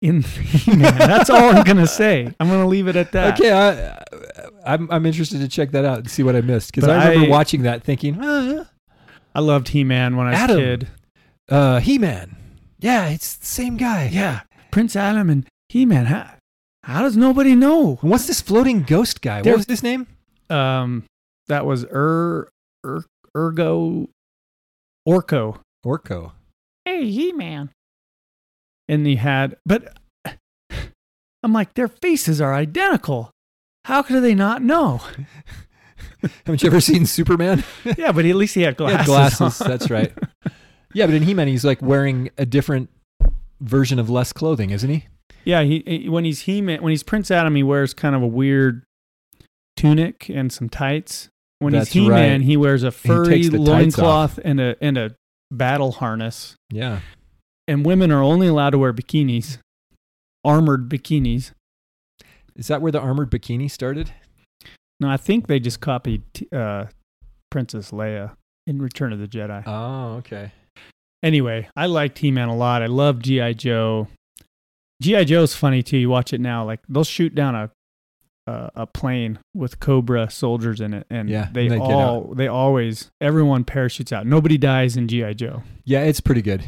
in 0.00 0.22
He-Man. 0.22 0.96
That's 0.96 1.28
all 1.28 1.50
I'm 1.50 1.64
gonna 1.64 1.88
say. 1.88 2.32
I'm 2.38 2.48
gonna 2.48 2.68
leave 2.68 2.86
it 2.86 2.94
at 2.94 3.10
that. 3.10 3.34
Okay, 3.40 3.50
I, 3.52 4.00
I'm 4.64 4.88
I'm 4.92 5.06
interested 5.06 5.40
to 5.40 5.48
check 5.48 5.72
that 5.72 5.84
out 5.84 5.98
and 5.98 6.08
see 6.08 6.22
what 6.22 6.36
I 6.36 6.40
missed 6.40 6.72
because 6.72 6.88
I 6.88 7.08
remember 7.08 7.26
I- 7.26 7.30
watching 7.36 7.62
that 7.62 7.82
thinking, 7.82 8.16
ah, 8.22 8.70
I 9.34 9.40
loved 9.40 9.68
He-Man 9.70 10.16
when 10.16 10.28
I 10.28 10.30
was 10.30 10.38
Adam. 10.38 10.56
a 10.58 10.60
kid. 10.60 10.88
uh, 11.48 11.80
He-Man. 11.80 12.36
Yeah, 12.78 13.08
it's 13.08 13.34
the 13.34 13.46
same 13.46 13.76
guy. 13.76 14.08
Yeah, 14.12 14.42
Prince 14.76 14.94
Adam 14.94 15.30
and 15.30 15.46
He-Man. 15.70 16.04
How, 16.04 16.34
how 16.82 17.00
does 17.00 17.16
nobody 17.16 17.54
know? 17.54 17.98
And 18.02 18.10
what's 18.10 18.26
this 18.26 18.42
floating 18.42 18.82
ghost 18.82 19.22
guy? 19.22 19.40
There- 19.40 19.54
what 19.54 19.60
was 19.60 19.66
his 19.66 19.82
name? 19.82 20.06
Um, 20.50 21.04
that 21.48 21.64
was 21.64 21.86
Ur, 21.86 22.50
Ur 22.84 23.02
Ergo 23.34 24.10
Orco. 25.08 25.60
Orko. 25.86 26.32
Hey, 26.84 27.08
He-Man. 27.10 27.70
And 28.86 29.06
he 29.06 29.16
had, 29.16 29.56
but 29.64 29.96
I'm 31.42 31.54
like, 31.54 31.72
their 31.72 31.88
faces 31.88 32.38
are 32.42 32.52
identical. 32.52 33.30
How 33.86 34.02
could 34.02 34.22
they 34.22 34.34
not 34.34 34.60
know? 34.60 35.00
Haven't 36.44 36.62
you 36.62 36.66
ever 36.66 36.82
seen 36.82 37.06
Superman? 37.06 37.64
yeah, 37.96 38.12
but 38.12 38.26
at 38.26 38.36
least 38.36 38.54
he 38.54 38.60
had 38.60 38.74
He 38.74 38.76
glasses. 38.76 38.98
had 38.98 39.06
glasses. 39.06 39.60
on. 39.62 39.68
That's 39.70 39.90
right. 39.90 40.12
Yeah, 40.92 41.06
but 41.06 41.14
in 41.14 41.22
He-Man, 41.22 41.48
he's 41.48 41.64
like 41.64 41.80
wearing 41.80 42.28
a 42.36 42.44
different 42.44 42.90
version 43.60 43.98
of 43.98 44.08
less 44.10 44.32
clothing, 44.32 44.70
isn't 44.70 44.88
he? 44.90 45.06
Yeah, 45.44 45.62
he 45.62 45.82
he- 45.86 46.08
when 46.08 46.24
he's 46.24 46.40
he 46.42 46.60
when 46.62 46.82
he's 46.90 47.02
Prince 47.02 47.30
Adam, 47.30 47.54
he 47.54 47.62
wears 47.62 47.94
kind 47.94 48.14
of 48.16 48.22
a 48.22 48.26
weird 48.26 48.82
tunic 49.76 50.28
and 50.28 50.52
some 50.52 50.68
tights. 50.68 51.28
When 51.58 51.72
That's 51.72 51.90
he's 51.92 52.02
He 52.02 52.08
Man, 52.08 52.40
right. 52.40 52.42
he 52.42 52.56
wears 52.56 52.82
a 52.82 52.90
furry 52.90 53.28
takes 53.28 53.48
the 53.48 53.58
tights 53.58 53.68
loincloth 53.96 54.38
and 54.44 54.60
a 54.60 54.76
and 54.80 54.98
a 54.98 55.14
battle 55.50 55.92
harness. 55.92 56.54
Yeah. 56.70 57.00
And 57.68 57.84
women 57.84 58.12
are 58.12 58.22
only 58.22 58.46
allowed 58.46 58.70
to 58.70 58.78
wear 58.78 58.92
bikinis, 58.92 59.58
armored 60.44 60.88
bikinis. 60.88 61.52
Is 62.54 62.68
that 62.68 62.80
where 62.82 62.92
the 62.92 63.00
armored 63.00 63.30
bikini 63.30 63.70
started? 63.70 64.12
No, 65.00 65.08
I 65.10 65.16
think 65.16 65.46
they 65.46 65.58
just 65.60 65.80
copied 65.80 66.22
uh, 66.52 66.86
Princess 67.50 67.90
Leia 67.90 68.34
in 68.66 68.80
Return 68.80 69.12
of 69.12 69.18
the 69.18 69.26
Jedi. 69.28 69.62
Oh, 69.66 70.16
okay. 70.18 70.52
Anyway, 71.26 71.68
I 71.74 71.86
liked 71.86 72.18
He 72.18 72.30
Man 72.30 72.48
a 72.48 72.54
lot. 72.54 72.82
I 72.82 72.86
love 72.86 73.18
G.I. 73.18 73.54
Joe. 73.54 74.06
G.I. 75.02 75.24
Joe's 75.24 75.56
funny 75.56 75.82
too. 75.82 75.96
You 75.96 76.08
watch 76.08 76.32
it 76.32 76.40
now, 76.40 76.64
like 76.64 76.78
they'll 76.88 77.02
shoot 77.02 77.34
down 77.34 77.56
a 77.56 77.70
uh, 78.46 78.70
a 78.76 78.86
plane 78.86 79.40
with 79.52 79.80
Cobra 79.80 80.30
soldiers 80.30 80.80
in 80.80 80.94
it, 80.94 81.04
and 81.10 81.28
Yeah, 81.28 81.48
they, 81.50 81.66
and 81.66 81.72
they 81.72 81.78
all 81.80 82.32
they 82.32 82.46
always 82.46 83.10
everyone 83.20 83.64
parachutes 83.64 84.12
out. 84.12 84.24
Nobody 84.24 84.56
dies 84.56 84.96
in 84.96 85.08
G.I. 85.08 85.32
Joe. 85.32 85.64
Yeah, 85.84 86.04
it's 86.04 86.20
pretty 86.20 86.42
good. 86.42 86.64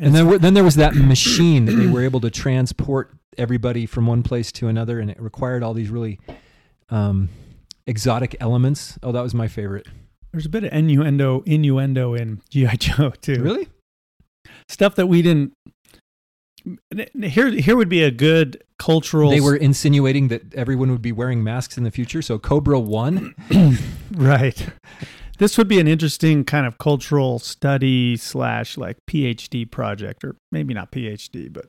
And 0.00 0.16
then, 0.16 0.38
then 0.38 0.54
there 0.54 0.64
was 0.64 0.74
that 0.74 0.96
machine 0.96 1.66
that 1.66 1.72
they 1.72 1.86
were 1.86 2.02
able 2.02 2.20
to 2.22 2.30
transport 2.30 3.16
everybody 3.36 3.86
from 3.86 4.08
one 4.08 4.24
place 4.24 4.50
to 4.52 4.66
another, 4.66 4.98
and 4.98 5.12
it 5.12 5.22
required 5.22 5.62
all 5.62 5.74
these 5.74 5.90
really 5.90 6.18
um, 6.90 7.28
exotic 7.86 8.34
elements. 8.40 8.98
Oh, 9.00 9.12
that 9.12 9.22
was 9.22 9.32
my 9.32 9.46
favorite. 9.46 9.86
There's 10.32 10.46
a 10.46 10.48
bit 10.48 10.64
of 10.64 10.72
innuendo 10.72 11.42
innuendo 11.46 12.14
in 12.14 12.42
G.I. 12.50 12.76
Joe 12.76 13.10
too. 13.20 13.42
Really? 13.42 13.68
Stuff 14.68 14.94
that 14.96 15.06
we 15.06 15.22
didn't. 15.22 15.52
Here, 17.22 17.50
here 17.50 17.76
would 17.76 17.88
be 17.88 18.02
a 18.02 18.10
good 18.10 18.62
cultural. 18.78 19.30
They 19.30 19.40
were 19.40 19.56
insinuating 19.56 20.28
that 20.28 20.54
everyone 20.54 20.90
would 20.90 21.02
be 21.02 21.12
wearing 21.12 21.42
masks 21.42 21.78
in 21.78 21.84
the 21.84 21.90
future. 21.90 22.20
So 22.20 22.38
Cobra 22.38 22.78
One. 22.78 23.34
right. 24.12 24.68
This 25.38 25.56
would 25.56 25.68
be 25.68 25.78
an 25.78 25.86
interesting 25.86 26.44
kind 26.44 26.66
of 26.66 26.78
cultural 26.78 27.38
study 27.38 28.16
slash 28.16 28.76
like 28.76 28.96
PhD 29.08 29.70
project, 29.70 30.24
or 30.24 30.36
maybe 30.50 30.74
not 30.74 30.90
PhD, 30.90 31.50
but 31.50 31.66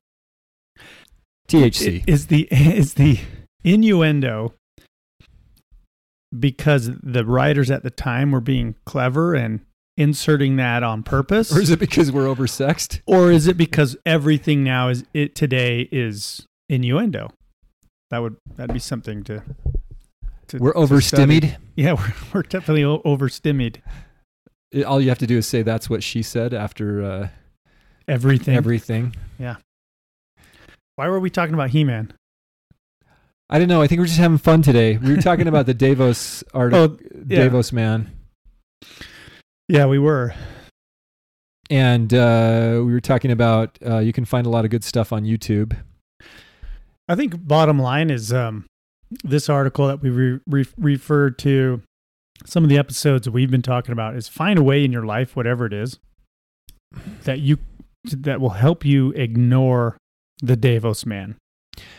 THC. 1.47 2.03
is 2.07 2.28
the 2.28 2.47
is 2.51 2.95
the 2.95 3.20
innuendo 3.64 4.53
because 6.38 6.91
the 7.01 7.25
writers 7.25 7.71
at 7.71 7.84
the 7.84 7.89
time 7.89 8.32
were 8.32 8.41
being 8.41 8.75
clever 8.86 9.34
and 9.36 9.61
inserting 9.97 10.55
that 10.57 10.84
on 10.84 11.03
purpose, 11.03 11.55
or 11.55 11.59
is 11.61 11.69
it 11.69 11.80
because 11.80 12.11
we're 12.11 12.25
oversexed? 12.34 13.01
or 13.05 13.32
is 13.32 13.47
it 13.47 13.57
because 13.57 13.97
everything 14.05 14.63
now 14.63 14.88
is 14.89 15.03
it 15.13 15.36
today 15.36 15.89
is 15.91 16.45
innuendo? 16.69 17.30
That 18.11 18.19
would 18.19 18.38
that'd 18.55 18.73
be 18.73 18.80
something 18.80 19.23
to. 19.25 19.43
to 20.47 20.57
We're 20.57 20.73
overstimmied. 20.73 21.57
Yeah, 21.75 21.93
we're 21.97 22.13
we're 22.34 22.41
definitely 22.43 22.84
o- 22.84 23.01
overstimmied. 23.03 23.77
It- 24.71 24.84
All 24.84 25.01
you 25.01 25.09
have 25.09 25.19
to 25.19 25.27
do 25.27 25.38
is 25.38 25.47
say 25.47 25.61
that's 25.63 25.89
what 25.89 26.03
she 26.03 26.21
said 26.23 26.53
after 26.53 27.03
uh, 27.03 27.27
Everything. 28.07 28.55
everything. 28.55 29.15
Yeah. 29.38 29.57
Why 30.95 31.07
were 31.07 31.19
we 31.19 31.30
talking 31.30 31.53
about 31.53 31.69
He-Man? 31.69 32.11
I 33.50 33.58
don't 33.60 33.68
know. 33.68 33.82
I 33.82 33.88
think 33.88 34.00
we're 34.00 34.06
just 34.06 34.20
having 34.20 34.38
fun 34.38 34.62
today. 34.62 34.97
We 34.97 35.16
were 35.16 35.22
talking 35.22 35.47
about 35.47 35.66
the 35.66 35.74
Davos 35.86 36.43
article, 36.54 36.97
Oh, 37.02 37.20
yeah. 37.28 37.43
Davos 37.45 37.72
man, 37.72 38.12
Yeah, 39.68 39.86
we 39.88 39.97
were. 40.00 40.34
and 41.70 42.14
uh, 42.14 42.76
we 42.86 42.91
were 42.93 43.02
talking 43.02 43.32
about 43.32 43.78
uh, 43.86 44.00
you 44.00 44.14
can 44.14 44.26
find 44.26 44.45
a 44.45 44.50
lot 44.50 44.66
of 44.66 44.72
good 44.72 44.84
stuff 44.84 45.12
on 45.12 45.24
YouTube. 45.24 45.76
I 47.08 47.16
think 47.16 47.47
bottom 47.47 47.80
line 47.80 48.12
is 48.12 48.32
um, 48.32 48.66
this 49.24 49.50
article 49.50 49.88
that 49.88 50.02
we 50.02 50.10
re- 50.12 50.39
re- 50.47 50.66
referred 50.78 51.39
to. 51.39 51.82
Some 52.45 52.64
of 52.64 52.70
the 52.70 52.78
episodes 52.78 53.26
that 53.26 53.32
we've 53.32 53.52
been 53.52 53.62
talking 53.64 53.91
about 53.91 54.16
is 54.16 54.28
find 54.28 54.60
a 54.60 54.64
way 54.64 54.86
in 54.86 54.91
your 54.93 55.06
life, 55.06 55.36
whatever 55.36 55.66
it 55.66 55.74
is, 55.74 55.97
that 57.24 57.39
you 57.39 57.58
that 58.06 58.39
will 58.39 58.52
help 58.52 58.86
you 58.86 59.12
ignore 59.12 59.97
the 60.41 60.56
Davos 60.56 61.06
man 61.06 61.36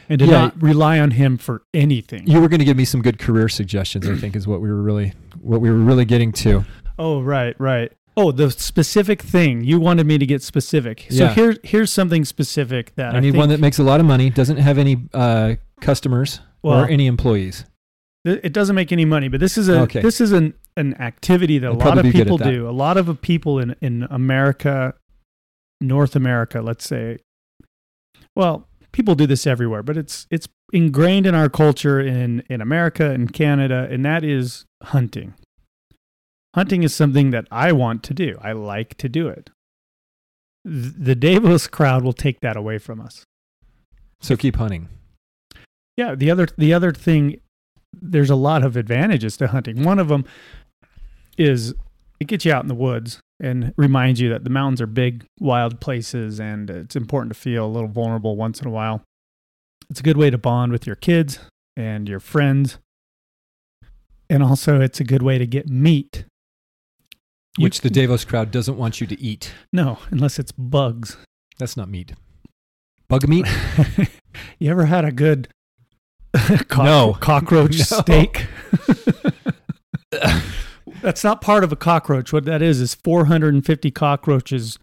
and 0.09 0.18
did 0.18 0.28
Yeah. 0.28 0.39
not 0.41 0.62
rely 0.62 0.99
on 0.99 1.12
him 1.12 1.37
for 1.39 1.62
anything. 1.74 2.26
You 2.26 2.41
were 2.41 2.49
going 2.49 2.59
to 2.61 2.64
give 2.64 2.76
me 2.76 2.85
some 2.85 3.03
good 3.03 3.18
career 3.18 3.49
suggestions. 3.49 4.09
I 4.09 4.16
think 4.16 4.37
is 4.37 4.47
what 4.47 4.61
we 4.61 4.68
were 4.68 4.83
really 4.83 5.12
what 5.41 5.61
we 5.61 5.70
were 5.70 5.76
really 5.78 6.05
getting 6.05 6.33
to. 6.33 6.64
oh, 6.99 7.22
right, 7.22 7.55
right. 7.59 7.93
Oh, 8.16 8.33
the 8.33 8.51
specific 8.51 9.22
thing 9.22 9.62
you 9.64 9.81
wanted 9.81 10.07
me 10.07 10.18
to 10.18 10.26
get 10.26 10.43
specific. 10.43 11.07
So 11.11 11.24
Yeah. 11.24 11.35
here, 11.35 11.57
here's 11.62 11.91
something 11.93 12.24
specific 12.24 12.93
that 12.97 13.14
I, 13.14 13.18
I 13.18 13.20
need 13.20 13.37
one 13.37 13.49
that 13.51 13.61
makes 13.61 13.78
a 13.78 13.83
lot 13.85 14.01
of 14.01 14.07
money, 14.07 14.28
doesn't 14.31 14.59
have 14.59 14.76
any 14.78 15.09
uh, 15.14 15.55
customers 15.81 16.41
Well- 16.62 16.81
or 16.81 16.89
any 16.89 17.07
employees. 17.07 17.64
th- 18.26 18.41
it 18.43 18.53
doesn't 18.53 18.74
make 18.76 18.93
any 18.93 19.05
money, 19.07 19.28
but 19.28 19.41
this 19.41 19.57
is 19.57 19.68
a 19.68 19.81
Okay. 19.83 20.01
this 20.03 20.20
is 20.20 20.33
an 20.33 20.55
an 20.76 20.95
activity 21.01 21.59
that 21.59 21.68
a 21.68 21.72
I'd 21.72 21.78
lot 21.78 21.99
of 21.99 22.03
be 22.05 22.11
good 22.12 22.20
at 22.22 22.24
people 22.24 22.39
do. 22.39 22.68
A 22.68 22.70
lot 22.70 22.97
of 22.99 23.22
people 23.22 23.59
in 23.59 23.74
in 23.81 24.07
America, 24.11 24.95
North 25.81 26.14
America, 26.16 26.61
let's 26.61 26.85
say. 26.87 27.18
Well, 28.37 28.68
people 28.93 29.14
do 29.14 29.26
this 29.26 29.47
everywhere, 29.47 29.82
but 29.82 29.97
it's 29.97 30.26
it's 30.30 30.49
ingrained 30.72 31.26
in 31.26 31.34
our 31.34 31.49
culture 31.49 32.01
in 32.01 32.43
in 32.49 32.61
America 32.61 33.11
and 33.11 33.32
Canada, 33.32 33.88
and 33.91 34.05
that 34.05 34.24
is 34.24 34.66
hunting. 34.82 35.34
Hunting 36.55 36.82
is 36.82 36.95
something 36.95 37.30
that 37.30 37.47
I 37.51 37.72
want 37.72 38.03
to 38.05 38.14
do. 38.14 38.38
I 38.43 38.53
like 38.53 38.97
to 38.99 39.09
do 39.09 39.28
it. 39.28 39.51
The 40.64 41.14
Davos 41.14 41.66
crowd 41.66 42.03
will 42.03 42.12
take 42.12 42.41
that 42.41 42.57
away 42.57 42.78
from 42.78 43.01
us. 43.01 43.24
So 44.20 44.36
keep 44.36 44.57
hunting. 44.57 44.88
Yeah, 45.97 46.14
the 46.14 46.30
other 46.30 46.49
the 46.59 46.74
other 46.74 46.93
thing, 46.93 47.41
there's 47.93 48.30
a 48.30 48.36
lot 48.36 48.64
of 48.64 48.76
advantages 48.76 49.36
to 49.38 49.49
hunting. 49.49 49.84
One 49.84 49.99
of 49.99 50.09
them 50.09 50.24
is 51.38 51.74
it 52.21 52.27
gets 52.29 52.45
you 52.45 52.53
out 52.53 52.62
in 52.62 52.68
the 52.68 52.75
woods 52.75 53.18
and 53.43 53.73
reminds 53.77 54.21
you 54.21 54.29
that 54.29 54.45
the 54.45 54.51
mountains 54.51 54.81
are 54.81 54.87
big, 54.87 55.25
wild 55.41 55.81
places, 55.81 56.39
and 56.39 56.68
it's 56.71 56.95
important 56.95 57.33
to 57.33 57.39
feel 57.39 57.64
a 57.64 57.68
little 57.68 57.89
vulnerable 57.89 58.37
once 58.37 58.61
in 58.61 58.66
a 58.66 58.71
while. 58.71 59.03
It's 59.89 60.01
a 60.01 60.03
good 60.03 60.16
way 60.18 60.31
to 60.31 60.39
bond 60.39 60.71
with 60.73 60.87
your 60.87 60.97
kids 60.97 61.39
and 61.77 62.09
your 62.09 62.21
friends, 62.21 62.79
and 64.29 64.43
also 64.43 64.81
it's 64.81 65.01
a 65.01 65.05
good 65.05 65.23
way 65.23 65.39
to 65.39 65.47
get 65.47 65.68
meat. 65.68 66.25
You- 67.59 67.64
Which 67.64 67.81
the 67.81 67.91
Davos 67.91 68.25
crowd 68.25 68.51
doesn't 68.51 68.77
want 68.77 69.01
you 69.01 69.07
to 69.09 69.21
eat. 69.21 69.53
no, 69.73 69.99
unless 70.11 70.39
it's 70.39 70.53
bugs. 70.53 71.16
That's 71.59 71.77
not 71.77 71.89
meat. 71.89 72.12
Bug 73.09 73.27
meat? 73.29 73.47
you 74.61 74.71
ever 74.71 74.85
had 74.87 75.05
a 75.05 75.11
good 75.11 75.49
cock- 76.68 76.85
No. 76.85 77.16
cockroach 77.18 77.77
No. 77.91 78.01
steak? 78.01 78.47
That's 81.03 81.25
not 81.25 81.41
part 81.41 81.65
of 81.65 81.73
a 81.73 81.77
cockroach. 81.77 82.33
What 82.33 82.45
that 82.45 82.63
is 82.63 82.81
is 82.81 82.95
450 82.95 83.91
cockroaches 83.91 84.79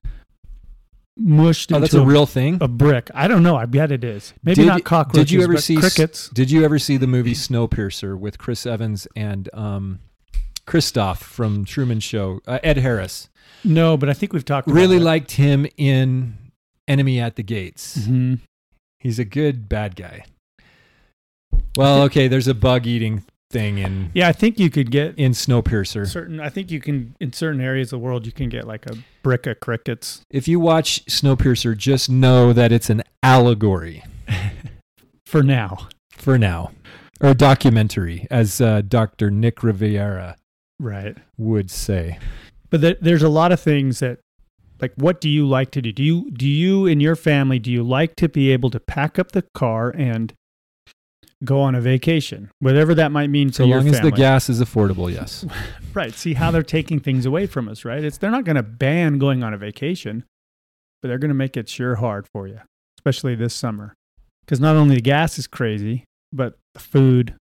mushed 1.18 1.72
Oh, 1.72 1.76
into 1.78 1.82
that's 1.86 1.94
a 1.96 2.06
real 2.06 2.26
thing. 2.26 2.58
a 2.62 2.68
brick. 2.68 3.10
I 3.14 3.28
don't 3.28 3.44
know. 3.44 3.56
I 3.56 3.66
bet 3.66 3.92
it 3.92 4.04
is. 4.04 4.34
Maybe 4.44 4.62
Did- 4.62 4.68
not 4.68 4.84
cockroaches. 4.84 5.26
Did 5.30 5.32
you 5.32 5.44
ever 5.44 5.54
but 5.54 5.64
see 5.64 5.78
crickets? 5.78 6.30
Did 6.30 6.52
you 6.52 6.64
ever 6.64 6.78
see 6.80 6.98
the 6.98 7.08
movie 7.08 7.34
Snowpiercer 7.34 8.18
with 8.18 8.38
Chris 8.38 8.66
Evans 8.66 9.08
and 9.16 9.50
um, 9.54 10.00
Christoph 10.66 11.22
from 11.22 11.66
Truman 11.66 12.00
Show? 12.00 12.40
Uh, 12.48 12.60
Ed 12.64 12.78
Harris. 12.78 13.30
No, 13.64 13.98
but 13.98 14.10
I 14.10 14.14
think 14.14 14.34
we've 14.34 14.46
talked. 14.46 14.68
Really 14.70 15.00
liked 15.00 15.32
him 15.32 15.66
in 15.78 16.38
Enemy 16.88 17.20
at 17.20 17.36
the 17.36 17.44
Gates. 17.44 18.06
hmm 18.06 18.36
He's 19.00 19.20
a 19.20 19.26
good 19.26 19.70
bad 19.70 19.96
guy. 19.96 20.26
Well, 21.76 22.02
okay, 22.04 22.28
there's 22.28 22.48
a 22.48 22.54
bug 22.56 22.88
eating 22.88 23.24
thing 23.50 23.78
in 23.78 24.12
Yeah, 24.14 24.28
I 24.28 24.32
think 24.32 24.60
you 24.60 24.70
could 24.70 24.92
get 24.92 25.18
in 25.18 25.32
Snowpiercer. 25.32 26.08
certain. 26.08 26.40
I 26.40 26.50
think 26.50 26.72
you 26.72 26.80
can 26.80 27.16
in 27.20 27.34
certain 27.34 27.62
areas 27.62 27.88
of 27.94 28.00
the 28.00 28.06
world 28.06 28.26
you 28.26 28.32
can 28.32 28.50
get 28.50 28.68
like 28.68 28.86
a 28.86 28.96
brick 29.24 29.48
of 29.48 29.60
crickets. 29.60 30.22
If 30.30 30.48
you 30.48 30.60
watch 30.60 31.06
Snowpiercer, 31.06 31.78
just 31.78 32.10
know 32.10 32.54
that 32.54 32.72
it's 32.72 32.90
an 32.90 33.04
allegory 33.24 34.04
For 35.26 35.44
now, 35.44 35.90
for 36.12 36.38
now, 36.38 36.72
or 37.20 37.32
a 37.32 37.36
documentary, 37.36 38.28
as 38.32 38.62
uh, 38.62 38.82
Dr. 38.88 39.30
Nick 39.30 39.62
Riviera 39.62 40.38
right? 40.80 41.18
would 41.38 41.70
say. 41.70 42.18
But 42.70 42.80
there, 42.80 42.96
there's 43.02 43.24
a 43.24 43.30
lot 43.30 43.52
of 43.52 43.60
things 43.60 44.00
that, 44.00 44.20
like, 44.80 44.94
what 44.96 45.20
do 45.20 45.28
you 45.28 45.46
like 45.46 45.72
to 45.72 45.82
do? 45.82 45.92
Do 45.92 46.02
you 46.02 46.32
do 46.32 46.48
you 46.48 46.86
in 46.86 47.02
your 47.02 47.18
family 47.18 47.60
do 47.60 47.70
you 47.70 47.84
like 47.84 48.16
to 48.18 48.30
be 48.30 48.52
able 48.52 48.70
to 48.70 48.80
pack 48.80 49.20
up 49.20 49.34
the 49.34 49.44
car 49.54 49.90
and 49.90 50.34
go 51.44 51.62
on 51.62 51.76
a 51.76 51.82
vacation, 51.82 52.50
whatever 52.60 52.96
that 52.96 53.12
might 53.12 53.30
mean 53.30 53.52
So 53.52 53.66
long 53.66 53.88
as 53.88 54.02
the 54.02 54.12
gas 54.12 54.50
is 54.50 54.62
affordable, 54.62 55.12
yes. 55.12 55.46
right. 55.94 56.14
See 56.14 56.34
how 56.34 56.52
they're 56.52 56.64
taking 56.64 57.00
things 57.00 57.26
away 57.26 57.46
from 57.46 57.70
us, 57.70 57.86
right? 57.86 58.04
It's 58.04 58.18
they're 58.18 58.32
not 58.32 58.44
going 58.44 58.56
to 58.56 58.64
ban 58.64 59.20
going 59.20 59.44
on 59.44 59.54
a 59.54 59.58
vacation, 59.58 60.24
but 61.02 61.10
they're 61.10 61.20
going 61.20 61.30
to 61.30 61.36
make 61.36 61.56
it 61.56 61.70
sure 61.70 61.96
hard 61.96 62.28
for 62.34 62.48
you, 62.48 62.60
especially 63.00 63.36
this 63.36 63.54
summer, 63.54 63.94
because 64.46 64.60
not 64.60 64.76
only 64.76 64.96
the 64.96 65.02
gas 65.02 65.38
is 65.38 65.48
crazy, 65.48 66.06
but 66.34 66.58
the 66.74 66.80
food, 66.80 67.36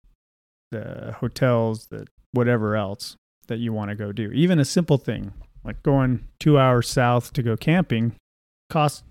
the 0.71 1.15
hotels, 1.21 1.87
the 1.87 2.07
whatever 2.33 2.77
else 2.77 3.17
that 3.49 3.59
you 3.59 3.73
want 3.73 3.91
to 3.91 3.95
go 3.95 4.13
do. 4.13 4.31
Even 4.33 4.59
a 4.59 4.65
simple 4.65 4.99
thing 4.99 5.33
like 5.65 5.83
going 5.83 6.27
two 6.39 6.59
hours 6.59 6.89
south 6.89 7.33
to 7.33 7.43
go 7.43 7.57
camping 7.57 8.15
costs 8.71 9.03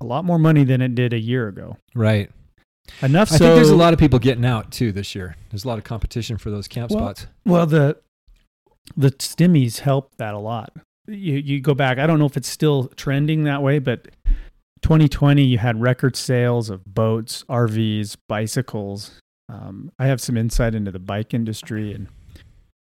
a 0.00 0.04
lot 0.04 0.24
more 0.24 0.38
money 0.38 0.64
than 0.64 0.80
it 0.80 0.94
did 0.94 1.12
a 1.12 1.18
year 1.18 1.48
ago. 1.48 1.76
Right. 1.94 2.30
Enough 3.02 3.32
I 3.32 3.36
so 3.36 3.44
think 3.44 3.54
there's 3.56 3.70
a 3.70 3.76
lot 3.76 3.92
of 3.92 3.98
people 3.98 4.18
getting 4.18 4.44
out 4.44 4.70
too 4.70 4.92
this 4.92 5.14
year. 5.14 5.36
There's 5.50 5.64
a 5.64 5.68
lot 5.68 5.78
of 5.78 5.84
competition 5.84 6.36
for 6.36 6.50
those 6.50 6.68
camp 6.68 6.90
Well, 6.90 7.00
spots. 7.00 7.26
Well, 7.46 7.66
the 7.66 7.98
the 8.96 9.10
stimmies 9.12 9.80
help 9.80 10.10
that 10.18 10.34
a 10.34 10.38
lot. 10.38 10.72
You 11.06 11.34
you 11.36 11.60
go 11.60 11.74
back. 11.74 11.98
I 11.98 12.06
don't 12.06 12.18
know 12.18 12.26
if 12.26 12.36
it's 12.36 12.48
still 12.48 12.88
trending 12.96 13.44
that 13.44 13.62
way, 13.62 13.78
but 13.78 14.08
2020 14.82 15.42
you 15.42 15.58
had 15.58 15.80
record 15.80 16.16
sales 16.16 16.70
of 16.70 16.84
boats, 16.84 17.44
RVs, 17.48 18.16
bicycles. 18.28 19.12
Um, 19.48 19.90
I 19.98 20.06
have 20.06 20.20
some 20.20 20.36
insight 20.36 20.74
into 20.74 20.90
the 20.90 20.98
bike 20.98 21.34
industry, 21.34 21.92
and 21.92 22.06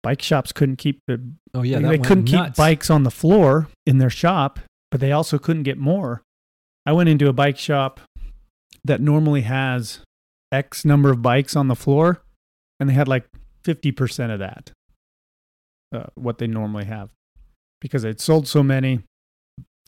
bike 0.02 0.22
shops 0.22 0.52
couldn't 0.52 0.76
keep 0.76 1.00
the 1.06 1.20
Oh 1.54 1.62
yeah, 1.62 1.78
that 1.80 1.88
they 1.88 1.98
couldn't 1.98 2.30
nuts. 2.30 2.50
keep 2.50 2.56
bikes 2.56 2.90
on 2.90 3.02
the 3.02 3.10
floor 3.10 3.68
in 3.86 3.98
their 3.98 4.10
shop, 4.10 4.60
but 4.90 5.00
they 5.00 5.12
also 5.12 5.38
couldn't 5.38 5.62
get 5.64 5.78
more. 5.78 6.22
I 6.86 6.92
went 6.92 7.08
into 7.08 7.28
a 7.28 7.32
bike 7.32 7.58
shop 7.58 8.00
that 8.84 9.00
normally 9.00 9.42
has 9.42 10.00
X 10.52 10.84
number 10.84 11.10
of 11.10 11.22
bikes 11.22 11.56
on 11.56 11.68
the 11.68 11.74
floor, 11.74 12.22
and 12.78 12.88
they 12.88 12.94
had 12.94 13.08
like 13.08 13.26
50% 13.64 14.32
of 14.32 14.38
that, 14.40 14.70
uh, 15.94 16.06
what 16.14 16.38
they 16.38 16.46
normally 16.46 16.84
have, 16.84 17.08
because 17.80 18.02
they'd 18.02 18.20
sold 18.20 18.46
so 18.46 18.62
many 18.62 19.00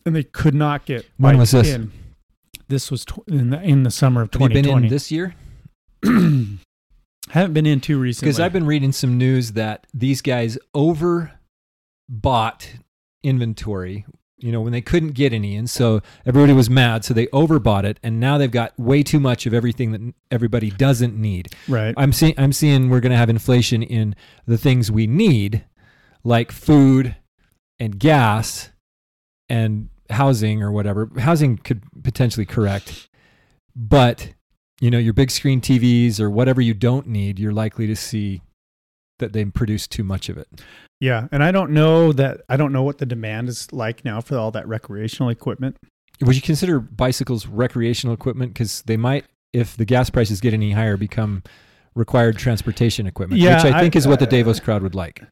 and 0.07 0.15
they 0.15 0.23
could 0.23 0.55
not 0.55 0.87
get 0.87 1.05
When 1.19 1.37
was 1.37 1.51
this? 1.51 1.69
in. 1.69 1.93
This 2.69 2.91
was 2.91 3.05
tw- 3.05 3.27
in, 3.29 3.51
the, 3.51 3.61
in 3.63 3.83
the 3.83 3.91
summer 3.91 4.23
of 4.23 4.33
Have 4.33 4.41
you 4.43 4.49
been 4.49 4.85
in 4.85 4.89
this 4.89 5.11
year? 5.11 5.35
Haven't 6.05 7.53
been 7.53 7.67
in 7.67 7.81
too 7.81 7.99
recently. 7.99 8.29
Because 8.29 8.41
I've 8.41 8.53
been 8.53 8.67
reading 8.67 8.93
some 8.93 9.19
news 9.19 9.53
that 9.53 9.87
these 9.93 10.23
guys 10.23 10.57
overbought 10.75 11.31
inventory. 13.23 14.07
You 14.39 14.53
know, 14.53 14.61
when 14.61 14.73
they 14.73 14.83
couldn't 14.83 15.13
get 15.13 15.33
any, 15.33 15.57
and 15.57 15.69
so 15.69 16.03
everybody 16.27 16.53
was 16.53 16.69
mad, 16.69 17.05
so 17.07 17.15
they 17.15 17.27
overbought 17.29 17.85
it, 17.85 17.99
and 18.03 18.21
now 18.21 18.37
they've 18.37 18.51
got 18.51 18.79
way 18.79 19.03
too 19.03 19.19
much 19.19 19.47
of 19.47 19.55
everything 19.55 19.93
that 19.93 20.15
everybody 20.31 20.71
doesn't 20.71 21.17
need. 21.17 21.49
right. 21.69 21.95
I'm 21.97 22.13
seeing 22.13 22.35
I'm 22.37 22.53
seeing 22.53 22.91
we're 22.91 23.01
going 23.01 23.13
to 23.13 23.17
have 23.19 23.31
inflation 23.31 23.83
in 23.83 24.15
the 24.47 24.59
things 24.59 24.91
we 24.91 25.07
need, 25.07 25.65
like 26.23 26.53
food 26.53 27.17
and 27.79 27.99
gas 27.99 28.71
and 29.49 29.89
housing 30.11 30.63
or 30.63 30.71
whatever. 30.71 31.11
Housing 31.19 31.57
could 31.57 31.83
potentially 32.03 32.45
correct, 32.47 33.09
but 33.75 34.35
you 34.83 34.91
know 34.91 34.99
your 34.99 35.15
big 35.15 35.31
screen 35.31 35.63
TVs 35.63 36.21
or 36.21 36.29
whatever 36.29 36.61
you 36.61 36.75
don't 36.75 37.07
need, 37.07 37.39
you're 37.39 37.53
likely 37.53 37.87
to 37.87 37.97
see 37.97 38.43
that 39.19 39.33
they 39.33 39.45
produce 39.47 39.87
too 39.87 40.05
much 40.05 40.29
of 40.29 40.37
it. 40.39 40.49
Yeah, 41.01 41.29
and 41.33 41.43
I 41.45 41.53
don't 41.53 41.71
know 41.73 42.13
that 42.13 42.41
I 42.49 42.57
don't 42.57 42.73
know 42.73 42.83
what 42.83 42.99
the 42.99 43.07
demand 43.07 43.49
is 43.49 43.73
like 43.73 44.05
now 44.05 44.21
for 44.21 44.39
all 44.39 44.51
that 44.53 44.67
recreational 44.67 45.29
equipment. 45.31 45.77
Would 46.23 46.37
you 46.37 46.43
consider 46.43 46.81
bicycles 46.81 47.47
recreational 47.47 48.15
equipment? 48.15 48.55
Because 48.55 48.83
they 48.83 48.97
might, 48.97 49.27
if 49.53 49.77
the 49.77 49.85
gas 49.85 50.09
prices 50.09 50.41
get 50.41 50.55
any 50.55 50.73
higher, 50.73 50.97
become 50.97 51.43
required 51.95 52.39
transportation 52.39 53.07
equipment, 53.07 53.41
Yeah, 53.41 53.57
which 53.63 53.73
I 53.75 53.79
I- 53.79 53.81
think 53.83 53.97
is 53.97 54.07
what 54.09 54.19
the 54.21 54.27
uh, 54.27 54.31
Davos 54.31 54.61
crowd 54.61 54.83
would 54.83 54.95
like. 54.95 55.23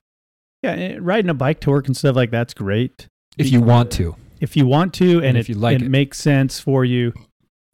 Yeah, 0.62 0.72
eh, 0.72 0.98
riding 1.00 1.30
a 1.30 1.34
bike 1.34 1.60
to 1.60 1.70
work 1.70 1.86
and 1.86 1.96
stuff 1.96 2.16
like 2.16 2.30
that's 2.30 2.54
great 2.54 3.06
If 3.38 3.50
you 3.52 3.60
want 3.60 3.90
to. 3.92 4.16
if 4.40 4.56
you 4.56 4.66
want 4.66 4.92
to, 4.94 5.16
and, 5.18 5.24
And 5.26 5.36
it, 5.38 5.40
if 5.40 5.48
you 5.48 5.54
like 5.54 5.76
it 5.76 5.82
it. 5.82 5.90
makes 5.90 6.18
sense 6.18 6.58
for 6.60 6.84
you. 6.84 7.12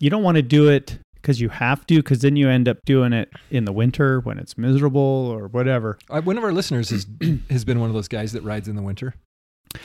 You 0.00 0.10
don't 0.10 0.22
want 0.22 0.36
to 0.36 0.42
do 0.42 0.68
it 0.68 0.98
because 1.20 1.40
you 1.40 1.48
have 1.50 1.86
to, 1.86 1.96
because 1.96 2.20
then 2.20 2.36
you 2.36 2.48
end 2.48 2.68
up 2.68 2.78
doing 2.84 3.12
it 3.12 3.30
in 3.50 3.64
the 3.64 3.72
winter 3.72 4.20
when 4.20 4.38
it's 4.38 4.56
miserable 4.58 5.00
or 5.00 5.46
whatever. 5.48 5.98
Uh, 6.08 6.20
one 6.22 6.36
of 6.38 6.44
our 6.44 6.52
listeners 6.52 6.90
has 6.90 7.06
has 7.50 7.64
been 7.64 7.80
one 7.80 7.88
of 7.90 7.94
those 7.94 8.08
guys 8.08 8.32
that 8.32 8.42
rides 8.42 8.68
in 8.68 8.76
the 8.76 8.82
winter. 8.82 9.14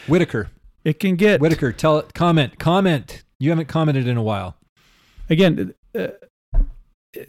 Whitaker, 0.08 0.50
It 0.84 1.00
can 1.00 1.16
get 1.16 1.40
Whitaker, 1.42 1.72
tell 1.72 1.98
it 2.00 2.14
comment, 2.14 2.58
comment. 2.60 3.24
You 3.40 3.50
haven't 3.52 3.68
commented 3.68 4.08
in 4.08 4.18
a 4.18 4.24
while. 4.24 4.56
again. 5.30 5.74
Uh, 5.98 6.08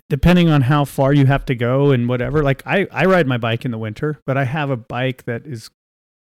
depending 0.09 0.49
on 0.49 0.63
how 0.63 0.85
far 0.85 1.13
you 1.13 1.27
have 1.27 1.45
to 1.45 1.55
go 1.55 1.93
and 1.93 2.09
whatever 2.09 2.43
like 2.43 2.61
I, 2.67 2.89
I 2.91 3.05
ride 3.05 3.29
my 3.29 3.39
bike 3.39 3.65
in 3.65 3.71
the 3.71 3.79
winter 3.79 4.19
but 4.27 4.37
i 4.37 4.43
have 4.43 4.69
a 4.69 4.77
bike 4.77 5.27
that 5.27 5.47
is 5.47 5.71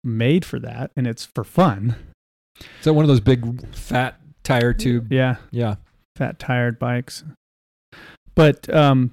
made 0.03 0.45
for 0.45 0.59
that 0.59 0.91
and 0.95 1.07
it's 1.07 1.25
for 1.25 1.43
fun 1.43 1.95
Is 2.59 2.83
that 2.83 2.93
one 2.93 3.03
of 3.03 3.07
those 3.09 3.21
big 3.21 3.67
fat 3.75 4.19
tire 4.43 4.71
tube? 4.71 5.11
yeah 5.11 5.37
Yeah. 5.49 5.75
fat 6.15 6.37
tired 6.37 6.77
bikes. 6.77 7.23
But 8.35 8.73
um, 8.73 9.11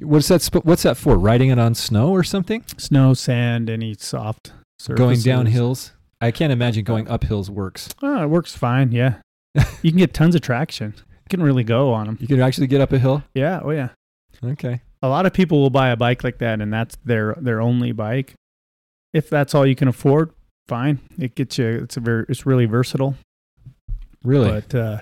What's 0.00 0.28
that? 0.28 0.42
sp- 0.42 0.64
What's 0.64 0.82
that 0.82 0.96
for? 0.96 1.16
Riding 1.16 1.50
it 1.50 1.58
on 1.58 1.74
snow 1.74 2.10
or 2.10 2.22
something? 2.24 2.64
snow, 2.76 3.14
sand, 3.14 3.70
any 3.70 3.94
soft 3.94 4.52
surfaces. 4.78 4.98
Going 4.98 5.20
down 5.20 5.46
hills 5.46 5.92
I 6.20 6.30
can't 6.30 6.52
imagine 6.52 6.84
going 6.84 7.06
up 7.08 7.24
hills 7.24 7.50
works. 7.50 7.88
Oh, 8.02 8.22
it 8.22 8.28
works 8.28 8.56
fine. 8.56 8.92
Yeah, 8.92 9.16
you 9.82 9.90
can 9.90 9.98
get 9.98 10.14
tons 10.14 10.34
of 10.34 10.40
traction. 10.40 10.94
You 10.96 11.28
can 11.30 11.42
really 11.42 11.64
go 11.64 11.92
on 11.92 12.06
them. 12.06 12.18
You 12.20 12.26
can 12.26 12.40
actually 12.40 12.66
get 12.66 12.80
up 12.80 12.92
a 12.92 12.98
hill. 12.98 13.22
Yeah. 13.34 13.60
Oh 13.62 13.70
yeah. 13.70 13.90
Okay. 14.42 14.80
A 15.02 15.08
lot 15.08 15.26
of 15.26 15.32
people 15.34 15.60
will 15.60 15.70
buy 15.70 15.90
a 15.90 15.96
bike 15.96 16.24
like 16.24 16.38
that, 16.38 16.60
and 16.60 16.72
that's 16.72 16.96
their 17.04 17.34
their 17.40 17.60
only 17.60 17.92
bike. 17.92 18.34
If 19.12 19.30
that's 19.30 19.54
all 19.54 19.64
you 19.66 19.76
can 19.76 19.86
afford, 19.86 20.32
fine. 20.66 20.98
It 21.18 21.34
gets 21.36 21.56
you. 21.58 21.66
It's 21.68 21.96
a 21.96 22.00
very. 22.00 22.24
It's 22.28 22.44
really 22.46 22.64
versatile, 22.66 23.14
Really? 24.24 24.48
but 24.50 24.74
uh, 24.74 24.98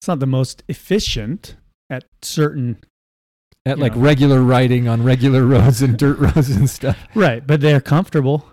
it's 0.00 0.08
not 0.08 0.18
the 0.20 0.26
most 0.26 0.62
efficient 0.68 1.56
at 1.90 2.04
certain. 2.22 2.78
At 3.66 3.78
like 3.78 3.94
know. 3.94 4.02
regular 4.02 4.42
riding 4.42 4.88
on 4.88 5.02
regular 5.02 5.44
roads 5.46 5.80
and 5.80 5.96
dirt 5.98 6.18
roads 6.18 6.50
and 6.50 6.68
stuff. 6.68 6.98
Right, 7.14 7.46
but 7.46 7.60
they're 7.60 7.80
comfortable. 7.80 8.46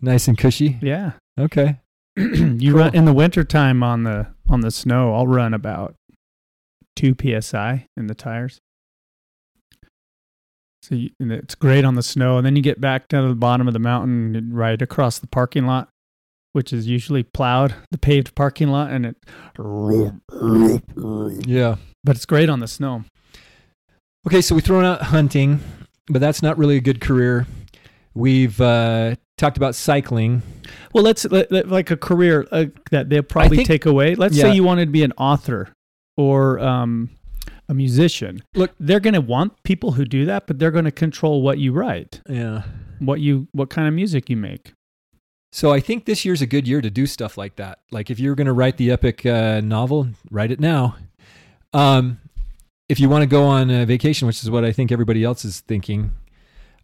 Nice 0.00 0.28
and 0.28 0.36
cushy. 0.36 0.78
Yeah. 0.82 1.12
Okay. 1.38 1.80
you 2.16 2.76
run 2.76 2.94
in 2.94 3.04
the 3.04 3.12
wintertime 3.12 3.82
on 3.82 4.02
the 4.02 4.28
on 4.48 4.60
the 4.60 4.70
snow. 4.70 5.14
I'll 5.14 5.26
run 5.26 5.54
about 5.54 5.94
two 6.96 7.14
psi 7.14 7.86
in 7.96 8.06
the 8.08 8.14
tires. 8.14 8.58
So 10.82 10.94
you, 10.94 11.10
and 11.20 11.30
it's 11.30 11.54
great 11.54 11.84
on 11.84 11.94
the 11.94 12.02
snow, 12.02 12.38
and 12.38 12.46
then 12.46 12.56
you 12.56 12.62
get 12.62 12.80
back 12.80 13.08
down 13.08 13.24
to 13.24 13.28
the 13.28 13.34
bottom 13.34 13.66
of 13.68 13.74
the 13.74 13.80
mountain 13.80 14.34
and 14.34 14.56
ride 14.56 14.80
across 14.80 15.18
the 15.18 15.26
parking 15.26 15.66
lot, 15.66 15.88
which 16.52 16.72
is 16.72 16.86
usually 16.86 17.22
plowed, 17.22 17.74
the 17.90 17.98
paved 17.98 18.34
parking 18.34 18.68
lot, 18.68 18.90
and 18.90 19.06
it. 19.06 19.16
Yeah. 21.46 21.76
But 22.04 22.16
it's 22.16 22.26
great 22.26 22.48
on 22.48 22.60
the 22.60 22.68
snow. 22.68 23.04
Okay, 24.26 24.40
so 24.40 24.54
we've 24.54 24.64
thrown 24.64 24.84
out 24.84 25.02
hunting, 25.02 25.60
but 26.08 26.20
that's 26.20 26.42
not 26.42 26.58
really 26.58 26.76
a 26.76 26.80
good 26.80 27.00
career. 27.00 27.46
We've 28.14 28.60
uh, 28.60 29.14
talked 29.36 29.56
about 29.56 29.74
cycling. 29.74 30.42
Well, 30.92 31.04
let's 31.04 31.24
let, 31.26 31.50
let- 31.52 31.68
like 31.68 31.90
a 31.90 31.96
career 31.96 32.46
uh, 32.50 32.66
that 32.90 33.08
they'll 33.10 33.22
probably 33.22 33.58
think- 33.58 33.68
take 33.68 33.86
away. 33.86 34.14
Let's 34.14 34.36
Yeah. 34.36 34.44
say 34.44 34.54
you 34.54 34.64
wanted 34.64 34.86
to 34.86 34.92
be 34.92 35.02
an 35.04 35.12
author 35.18 35.68
or 36.16 36.58
um, 36.58 37.10
a 37.68 37.74
musician. 37.74 38.42
Look- 38.54 38.74
they're 38.80 39.00
going 39.00 39.14
to 39.14 39.20
want 39.20 39.62
people 39.62 39.92
who 39.92 40.04
do 40.04 40.24
that, 40.26 40.46
but 40.46 40.58
they're 40.58 40.70
going 40.72 40.84
to 40.84 40.90
control 40.92 41.42
what 41.42 41.58
you 41.58 41.72
write, 41.72 42.20
Yeah. 42.28 42.62
what 42.98 43.20
you, 43.20 43.48
what 43.52 43.70
kind 43.70 43.86
of 43.88 43.94
music 43.94 44.28
you 44.28 44.36
make. 44.36 44.72
So 45.52 45.72
I 45.72 45.80
think 45.80 46.04
this 46.04 46.24
year's 46.24 46.42
a 46.42 46.46
good 46.46 46.68
year 46.68 46.80
to 46.82 46.90
do 46.90 47.06
stuff 47.06 47.38
like 47.38 47.56
that. 47.56 47.78
Like 47.90 48.10
if 48.10 48.18
you're 48.20 48.34
going 48.34 48.46
to 48.48 48.52
write 48.52 48.76
the 48.76 48.90
epic 48.90 49.24
uh, 49.24 49.60
novel, 49.62 50.08
write 50.30 50.50
it 50.50 50.60
now. 50.60 50.96
Um, 51.72 52.20
if 52.88 52.98
you 53.00 53.08
want 53.08 53.22
to 53.22 53.26
go 53.26 53.44
on 53.44 53.70
a 53.70 53.84
vacation, 53.84 54.26
which 54.26 54.42
is 54.42 54.50
what 54.50 54.64
I 54.64 54.72
think 54.72 54.90
everybody 54.90 55.24
else 55.24 55.44
is 55.44 55.60
thinking, 55.60 56.12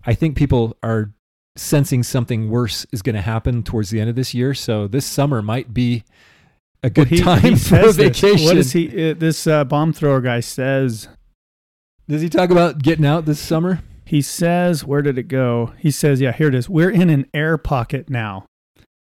I 0.05 0.15
think 0.15 0.37
people 0.37 0.77
are 0.83 1.13
sensing 1.57 2.03
something 2.03 2.51
worse 2.51 2.85
is 2.93 3.01
going 3.01 3.15
to 3.15 3.23
happen 3.23 3.63
towards 3.63 3.91
the 3.91 4.01
end 4.01 4.11
of 4.11 4.17
this 4.17 4.35
year. 4.35 4.55
So 4.55 4.87
this 4.89 5.07
summer 5.07 5.41
might 5.41 5.73
be 5.73 6.05
a 6.83 6.91
good 6.91 7.09
He- 7.09 7.21
time 7.21 7.41
he 7.41 7.49
for 7.55 7.55
a 7.55 7.59
says 7.59 7.97
this. 7.97 8.23
What 8.45 8.57
is 8.57 8.73
he? 8.73 9.11
Uh, 9.11 9.15
this 9.15 9.47
uh, 9.47 9.65
bomb 9.65 9.93
thrower 9.93 10.21
guy 10.21 10.41
says. 10.41 11.09
Does 12.07 12.21
he 12.21 12.29
talk 12.29 12.51
about 12.51 12.83
getting 12.83 13.07
out 13.07 13.25
this 13.25 13.41
summer? 13.41 13.81
He 14.05 14.21
says, 14.21 14.85
where 14.85 15.01
did 15.01 15.17
it 15.17 15.29
go? 15.29 15.73
He 15.79 15.91
says, 15.91 16.21
yeah, 16.21 16.33
here 16.33 16.49
it 16.49 16.55
is. 16.55 16.69
We're 16.69 16.91
in 16.91 17.09
an 17.09 17.27
air 17.33 17.57
pocket 17.57 18.11
now. 18.11 18.45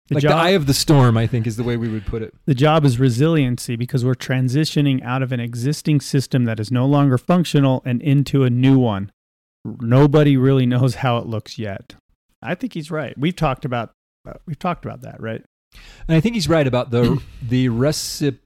The 0.08 0.16
like 0.16 0.22
job, 0.22 0.32
the 0.32 0.36
eye 0.36 0.50
of 0.50 0.66
the 0.66 0.74
storm, 0.74 1.16
I 1.16 1.26
think 1.26 1.46
is 1.46 1.56
the 1.56 1.62
way 1.62 1.78
we 1.78 1.88
would 1.88 2.04
put 2.04 2.20
it. 2.20 2.34
the 2.44 2.54
job 2.54 2.84
is 2.84 3.00
resiliency 3.00 3.74
because 3.74 4.04
we're 4.04 4.14
transitioning 4.14 5.02
out 5.02 5.22
of 5.22 5.32
an 5.32 5.40
existing 5.40 6.02
system 6.02 6.44
that 6.44 6.60
is 6.60 6.70
no 6.70 6.84
longer 6.84 7.16
functional 7.16 7.80
and 7.86 8.02
into 8.02 8.44
a 8.44 8.50
new 8.50 8.78
one. 8.78 9.10
Nobody 9.64 10.36
really 10.36 10.66
knows 10.66 10.96
how 10.96 11.16
it 11.16 11.24
looks 11.26 11.58
yet. 11.58 11.94
I 12.42 12.54
think 12.54 12.74
he's 12.74 12.90
right. 12.90 13.16
We've 13.16 13.34
talked 13.34 13.64
about 13.64 13.92
uh, 14.28 14.34
we've 14.46 14.58
talked 14.58 14.84
about 14.84 15.00
that, 15.02 15.22
right? 15.22 15.42
And 16.06 16.16
I 16.16 16.20
think 16.20 16.34
he's 16.34 16.50
right 16.50 16.66
about 16.66 16.90
the 16.90 17.22
the 17.42 17.68
recip. 17.68 18.36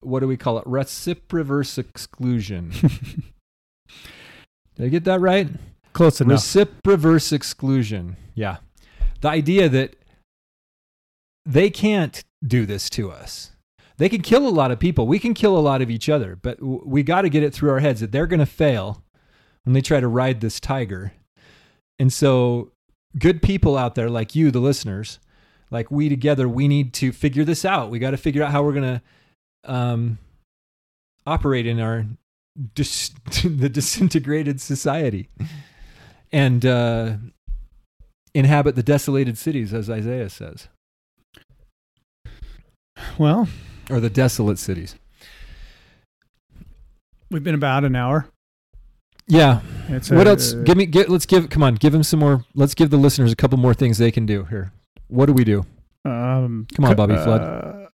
What 0.00 0.20
do 0.20 0.28
we 0.28 0.36
call 0.36 0.58
it? 0.58 0.64
Reciproversexclusion. 0.66 2.72
Did 4.76 4.86
I 4.86 4.88
get 4.88 5.04
that 5.04 5.20
right? 5.20 5.48
Close 5.92 6.20
enough. 6.20 6.40
Reciproversexclusion. 6.40 8.16
Yeah. 8.34 8.58
The 9.20 9.28
idea 9.28 9.68
that 9.68 9.96
they 11.46 11.70
can't 11.70 12.24
do 12.46 12.66
this 12.66 12.90
to 12.90 13.10
us. 13.10 13.52
They 13.96 14.08
can 14.08 14.22
kill 14.22 14.48
a 14.48 14.50
lot 14.50 14.70
of 14.70 14.78
people. 14.78 15.06
We 15.06 15.18
can 15.18 15.34
kill 15.34 15.58
a 15.58 15.60
lot 15.60 15.82
of 15.82 15.90
each 15.90 16.08
other, 16.08 16.34
but 16.34 16.58
we 16.62 17.02
got 17.02 17.22
to 17.22 17.28
get 17.28 17.42
it 17.42 17.52
through 17.52 17.70
our 17.70 17.80
heads 17.80 18.00
that 18.00 18.12
they're 18.12 18.26
going 18.26 18.40
to 18.40 18.46
fail 18.46 19.02
when 19.64 19.74
they 19.74 19.82
try 19.82 20.00
to 20.00 20.08
ride 20.08 20.40
this 20.40 20.58
tiger. 20.58 21.12
And 21.98 22.10
so, 22.10 22.72
good 23.18 23.42
people 23.42 23.76
out 23.76 23.94
there 23.94 24.08
like 24.08 24.34
you, 24.34 24.50
the 24.50 24.60
listeners, 24.60 25.18
like 25.70 25.90
we 25.90 26.08
together, 26.08 26.48
we 26.48 26.66
need 26.66 26.94
to 26.94 27.12
figure 27.12 27.44
this 27.44 27.64
out. 27.64 27.90
We 27.90 27.98
got 27.98 28.12
to 28.12 28.16
figure 28.16 28.42
out 28.42 28.52
how 28.52 28.62
we're 28.62 28.72
going 28.72 29.00
to 29.64 29.70
um, 29.70 30.18
operate 31.26 31.66
in 31.66 31.78
our 31.78 32.06
dis- 32.74 33.10
the 33.44 33.68
disintegrated 33.68 34.60
society 34.60 35.28
and 36.32 36.64
uh, 36.64 37.16
inhabit 38.34 38.76
the 38.76 38.82
desolated 38.82 39.38
cities, 39.38 39.74
as 39.74 39.90
Isaiah 39.90 40.30
says, 40.30 40.68
well, 43.18 43.48
or 43.90 44.00
the 44.00 44.10
desolate 44.10 44.58
cities. 44.58 44.96
we've 47.30 47.44
been 47.44 47.54
about 47.54 47.84
an 47.84 47.94
hour. 47.96 48.26
Yeah. 49.26 49.60
It's 49.88 50.10
what 50.10 50.26
a- 50.26 50.30
else? 50.30 50.52
Give 50.52 50.76
me. 50.76 50.86
Get. 50.86 51.08
Let's 51.08 51.26
give. 51.26 51.50
Come 51.50 51.62
on. 51.62 51.74
Give 51.76 51.92
them 51.92 52.02
some 52.02 52.20
more. 52.20 52.44
Let's 52.54 52.74
give 52.74 52.90
the 52.90 52.96
listeners 52.96 53.32
a 53.32 53.36
couple 53.36 53.58
more 53.58 53.74
things 53.74 53.98
they 53.98 54.10
can 54.10 54.26
do 54.26 54.44
here. 54.44 54.72
What 55.08 55.26
do 55.26 55.32
we 55.32 55.44
do 55.44 55.64
Um, 56.04 56.66
Come 56.74 56.84
on, 56.84 56.94
Bobby 56.96 57.14
Flood. 57.16 57.40
uh, 57.42 57.88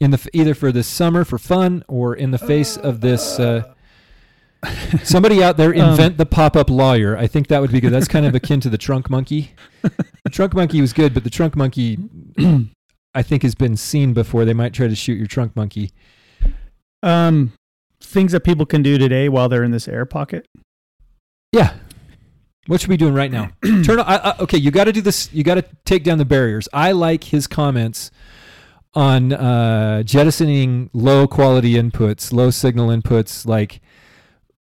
in 0.00 0.10
the 0.10 0.28
either 0.32 0.54
for 0.54 0.72
this 0.72 0.86
summer 0.86 1.24
for 1.24 1.38
fun 1.38 1.84
or 1.88 2.14
in 2.14 2.30
the 2.30 2.38
face 2.38 2.76
of 2.76 3.00
this? 3.00 3.38
Uh, 3.38 3.62
somebody 5.04 5.42
out 5.42 5.56
there 5.56 5.70
Um, 5.74 5.90
invent 5.90 6.16
the 6.18 6.26
pop-up 6.26 6.68
lawyer. 6.70 7.16
I 7.16 7.26
think 7.26 7.46
that 7.48 7.60
would 7.60 7.70
be 7.72 7.80
good. 7.80 7.92
That's 7.92 8.08
kind 8.08 8.26
of 8.26 8.34
akin 8.34 8.60
to 8.60 8.68
the 8.70 8.78
trunk 8.78 9.08
monkey. 9.10 9.52
The 9.82 10.30
trunk 10.30 10.54
monkey 10.54 10.80
was 10.80 10.92
good, 10.92 11.14
but 11.14 11.24
the 11.24 11.30
trunk 11.30 11.54
monkey, 11.56 11.98
I 13.18 13.22
think, 13.22 13.42
has 13.42 13.56
been 13.56 13.76
seen 13.76 14.12
before. 14.12 14.44
They 14.44 14.54
might 14.54 14.72
try 14.72 14.86
to 14.86 14.94
shoot 14.94 15.18
your 15.18 15.26
trunk 15.26 15.56
monkey. 15.56 15.90
um, 17.02 17.52
things 18.00 18.30
that 18.30 18.44
people 18.44 18.64
can 18.64 18.80
do 18.82 18.96
today 18.96 19.28
while 19.28 19.48
they're 19.48 19.64
in 19.64 19.72
this 19.72 19.88
air 19.88 20.06
pocket. 20.06 20.46
Yeah. 21.52 21.74
What 22.68 22.80
should 22.80 22.90
we 22.90 22.92
be 22.94 22.98
doing 22.98 23.14
right 23.14 23.30
now? 23.32 23.50
Turn 23.82 23.98
on. 23.98 24.06
I, 24.06 24.16
I, 24.16 24.38
okay, 24.38 24.58
you 24.58 24.70
got 24.70 24.84
to 24.84 24.92
do 24.92 25.00
this. 25.00 25.32
You 25.32 25.42
got 25.42 25.56
to 25.56 25.64
take 25.84 26.04
down 26.04 26.18
the 26.18 26.24
barriers. 26.24 26.68
I 26.72 26.92
like 26.92 27.24
his 27.24 27.46
comments 27.48 28.10
on 28.94 29.32
uh, 29.32 30.02
jettisoning 30.04 30.88
low 30.92 31.26
quality 31.26 31.72
inputs, 31.74 32.32
low 32.32 32.50
signal 32.50 32.88
inputs. 32.88 33.46
Like 33.46 33.80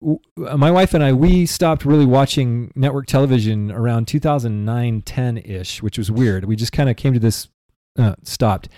w- 0.00 0.20
my 0.36 0.70
wife 0.70 0.94
and 0.94 1.04
I, 1.04 1.12
we 1.12 1.44
stopped 1.46 1.84
really 1.84 2.06
watching 2.06 2.72
network 2.74 3.06
television 3.06 3.70
around 3.70 4.08
2009, 4.08 5.02
10 5.02 5.38
ish, 5.38 5.82
which 5.82 5.98
was 5.98 6.10
weird. 6.10 6.46
We 6.46 6.56
just 6.56 6.72
kind 6.72 6.88
of 6.88 6.96
came 6.96 7.12
to 7.12 7.20
this, 7.20 7.48
uh, 7.98 8.14
stopped, 8.22 8.68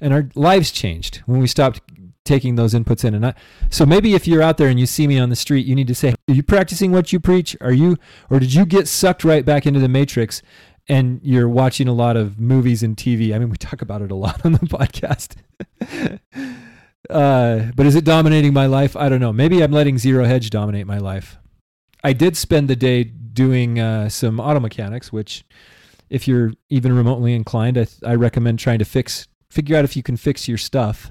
and 0.00 0.12
our 0.12 0.28
lives 0.34 0.70
changed 0.70 1.18
when 1.26 1.40
we 1.40 1.46
stopped 1.46 1.80
taking 2.24 2.56
those 2.56 2.74
inputs 2.74 3.04
in. 3.04 3.14
And 3.14 3.26
I, 3.26 3.34
so 3.70 3.86
maybe 3.86 4.14
if 4.14 4.26
you're 4.26 4.42
out 4.42 4.58
there 4.58 4.68
and 4.68 4.78
you 4.78 4.86
see 4.86 5.06
me 5.06 5.18
on 5.18 5.30
the 5.30 5.36
street, 5.36 5.66
you 5.66 5.74
need 5.74 5.86
to 5.86 5.94
say, 5.94 6.14
"Are 6.28 6.34
you 6.34 6.42
practicing 6.42 6.92
what 6.92 7.12
you 7.12 7.20
preach? 7.20 7.56
Are 7.60 7.72
you, 7.72 7.96
or 8.28 8.40
did 8.40 8.52
you 8.52 8.66
get 8.66 8.88
sucked 8.88 9.24
right 9.24 9.44
back 9.44 9.66
into 9.66 9.80
the 9.80 9.88
matrix?" 9.88 10.42
And 10.88 11.20
you're 11.22 11.48
watching 11.48 11.88
a 11.88 11.92
lot 11.92 12.16
of 12.16 12.38
movies 12.38 12.82
and 12.82 12.96
TV. 12.96 13.34
I 13.34 13.38
mean, 13.38 13.50
we 13.50 13.56
talk 13.56 13.82
about 13.82 14.02
it 14.02 14.12
a 14.12 14.14
lot 14.14 14.40
on 14.44 14.52
the 14.52 14.58
podcast. 14.60 15.36
uh, 17.10 17.72
but 17.74 17.86
is 17.86 17.96
it 17.96 18.04
dominating 18.04 18.52
my 18.52 18.66
life? 18.66 18.96
I 18.96 19.08
don't 19.08 19.20
know. 19.20 19.32
Maybe 19.32 19.62
I'm 19.62 19.72
letting 19.72 19.98
Zero 19.98 20.24
Hedge 20.24 20.50
dominate 20.50 20.86
my 20.86 20.98
life. 20.98 21.38
I 22.04 22.12
did 22.12 22.36
spend 22.36 22.68
the 22.68 22.76
day 22.76 23.02
doing 23.02 23.80
uh, 23.80 24.08
some 24.08 24.38
auto 24.38 24.60
mechanics, 24.60 25.12
which, 25.12 25.44
if 26.08 26.28
you're 26.28 26.52
even 26.70 26.94
remotely 26.94 27.34
inclined, 27.34 27.78
I, 27.78 27.84
th- 27.84 28.02
I 28.04 28.14
recommend 28.14 28.58
trying 28.58 28.78
to 28.78 28.84
fix, 28.84 29.26
figure 29.50 29.76
out 29.76 29.84
if 29.84 29.96
you 29.96 30.02
can 30.02 30.16
fix 30.16 30.48
your 30.48 30.58
stuff. 30.58 31.10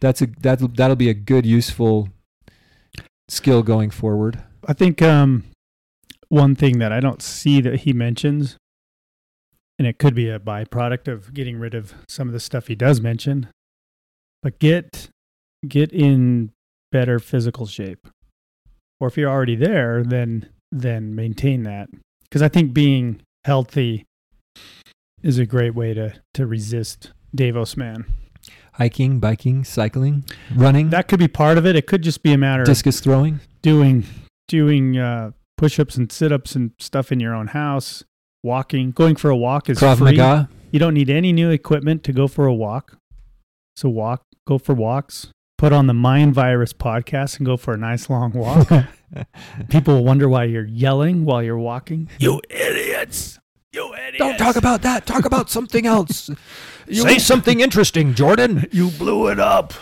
That's 0.00 0.20
a 0.20 0.26
that 0.40 0.76
that'll 0.76 0.96
be 0.96 1.08
a 1.08 1.14
good, 1.14 1.46
useful 1.46 2.10
skill 3.28 3.62
going 3.62 3.90
forward. 3.90 4.42
I 4.66 4.72
think 4.72 5.00
um, 5.00 5.44
one 6.28 6.54
thing 6.54 6.78
that 6.78 6.92
I 6.92 7.00
don't 7.00 7.22
see 7.22 7.60
that 7.62 7.80
he 7.80 7.92
mentions, 7.92 8.56
and 9.78 9.86
it 9.88 9.98
could 9.98 10.14
be 10.14 10.28
a 10.28 10.38
byproduct 10.38 11.08
of 11.08 11.32
getting 11.32 11.58
rid 11.58 11.74
of 11.74 11.94
some 12.08 12.28
of 12.28 12.34
the 12.34 12.40
stuff 12.40 12.66
he 12.66 12.74
does 12.74 13.00
mention, 13.00 13.48
but 14.42 14.58
get 14.58 15.08
get 15.66 15.92
in 15.92 16.52
better 16.92 17.18
physical 17.18 17.66
shape. 17.66 18.06
Or 19.00 19.08
if 19.08 19.16
you're 19.16 19.30
already 19.30 19.56
there, 19.56 20.02
then 20.02 20.48
then 20.70 21.14
maintain 21.14 21.62
that. 21.62 21.88
Because 22.22 22.42
I 22.42 22.48
think 22.48 22.72
being 22.72 23.22
healthy 23.46 24.04
is 25.22 25.38
a 25.38 25.46
great 25.46 25.74
way 25.74 25.94
to 25.94 26.12
to 26.34 26.46
resist 26.46 27.12
Davos 27.34 27.76
man. 27.76 28.04
Hiking, 28.72 29.20
biking, 29.20 29.64
cycling, 29.64 30.24
running, 30.54 30.90
That 30.90 31.08
could 31.08 31.18
be 31.18 31.28
part 31.28 31.56
of 31.56 31.64
it. 31.64 31.76
It 31.76 31.86
could 31.86 32.02
just 32.02 32.22
be 32.22 32.32
a 32.32 32.38
matter 32.38 32.62
of 32.62 32.66
discus 32.66 33.00
throwing. 33.00 33.40
doing 33.62 34.04
doing 34.48 34.98
uh, 34.98 35.30
push-ups 35.56 35.96
and 35.96 36.12
sit-ups 36.12 36.54
and 36.54 36.72
stuff 36.78 37.10
in 37.10 37.20
your 37.20 37.34
own 37.34 37.48
house 37.48 38.04
walking 38.42 38.90
going 38.90 39.16
for 39.16 39.30
a 39.30 39.36
walk 39.36 39.70
is 39.70 39.78
Krav 39.78 39.98
free 39.98 40.16
Maga. 40.16 40.48
You 40.72 40.78
don't 40.78 40.94
need 40.94 41.08
any 41.08 41.32
new 41.32 41.50
equipment 41.50 42.04
to 42.04 42.12
go 42.12 42.28
for 42.28 42.46
a 42.46 42.54
walk. 42.54 42.98
So 43.76 43.88
walk, 43.88 44.22
go 44.46 44.58
for 44.58 44.74
walks. 44.74 45.28
Put 45.56 45.72
on 45.72 45.86
the 45.86 45.94
Mind 45.94 46.34
Virus 46.34 46.72
podcast 46.72 47.38
and 47.38 47.46
go 47.46 47.56
for 47.56 47.74
a 47.74 47.78
nice 47.78 48.10
long 48.10 48.32
walk. 48.32 48.68
People 49.68 50.04
wonder 50.04 50.28
why 50.28 50.44
you're 50.44 50.64
yelling 50.64 51.24
while 51.24 51.42
you're 51.42 51.58
walking. 51.58 52.08
You 52.18 52.40
idiots! 52.50 53.38
You 53.72 53.94
idiots! 53.94 54.18
Don't 54.18 54.38
talk 54.38 54.56
about 54.56 54.82
that. 54.82 55.06
Talk 55.06 55.24
about 55.30 55.50
something 55.50 55.86
else. 55.86 56.30
Say 56.90 57.18
something 57.18 57.60
interesting, 57.60 58.14
Jordan. 58.14 58.66
You 58.72 58.90
blew 58.90 59.28
it 59.28 59.40
up. 59.40 59.74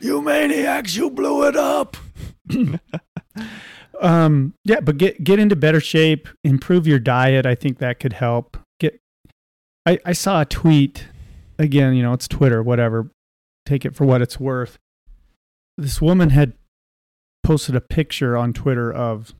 You 0.00 0.20
maniacs, 0.22 0.96
you 0.96 1.10
blew 1.10 1.46
it 1.46 1.56
up. 1.56 1.96
um 4.00 4.54
yeah 4.64 4.80
but 4.80 4.98
get 4.98 5.22
get 5.24 5.38
into 5.38 5.56
better 5.56 5.80
shape 5.80 6.28
improve 6.44 6.86
your 6.86 6.98
diet 6.98 7.46
i 7.46 7.54
think 7.54 7.78
that 7.78 7.98
could 7.98 8.12
help 8.12 8.56
get 8.78 9.00
i 9.86 9.98
i 10.04 10.12
saw 10.12 10.42
a 10.42 10.44
tweet 10.44 11.06
again 11.58 11.94
you 11.94 12.02
know 12.02 12.12
it's 12.12 12.28
twitter 12.28 12.62
whatever 12.62 13.10
take 13.64 13.84
it 13.84 13.94
for 13.94 14.04
what 14.04 14.20
it's 14.20 14.38
worth 14.38 14.78
this 15.78 16.00
woman 16.00 16.30
had 16.30 16.52
posted 17.46 17.74
a 17.76 17.80
picture 17.80 18.36
on 18.36 18.52
twitter 18.52 18.92
of 18.92 19.34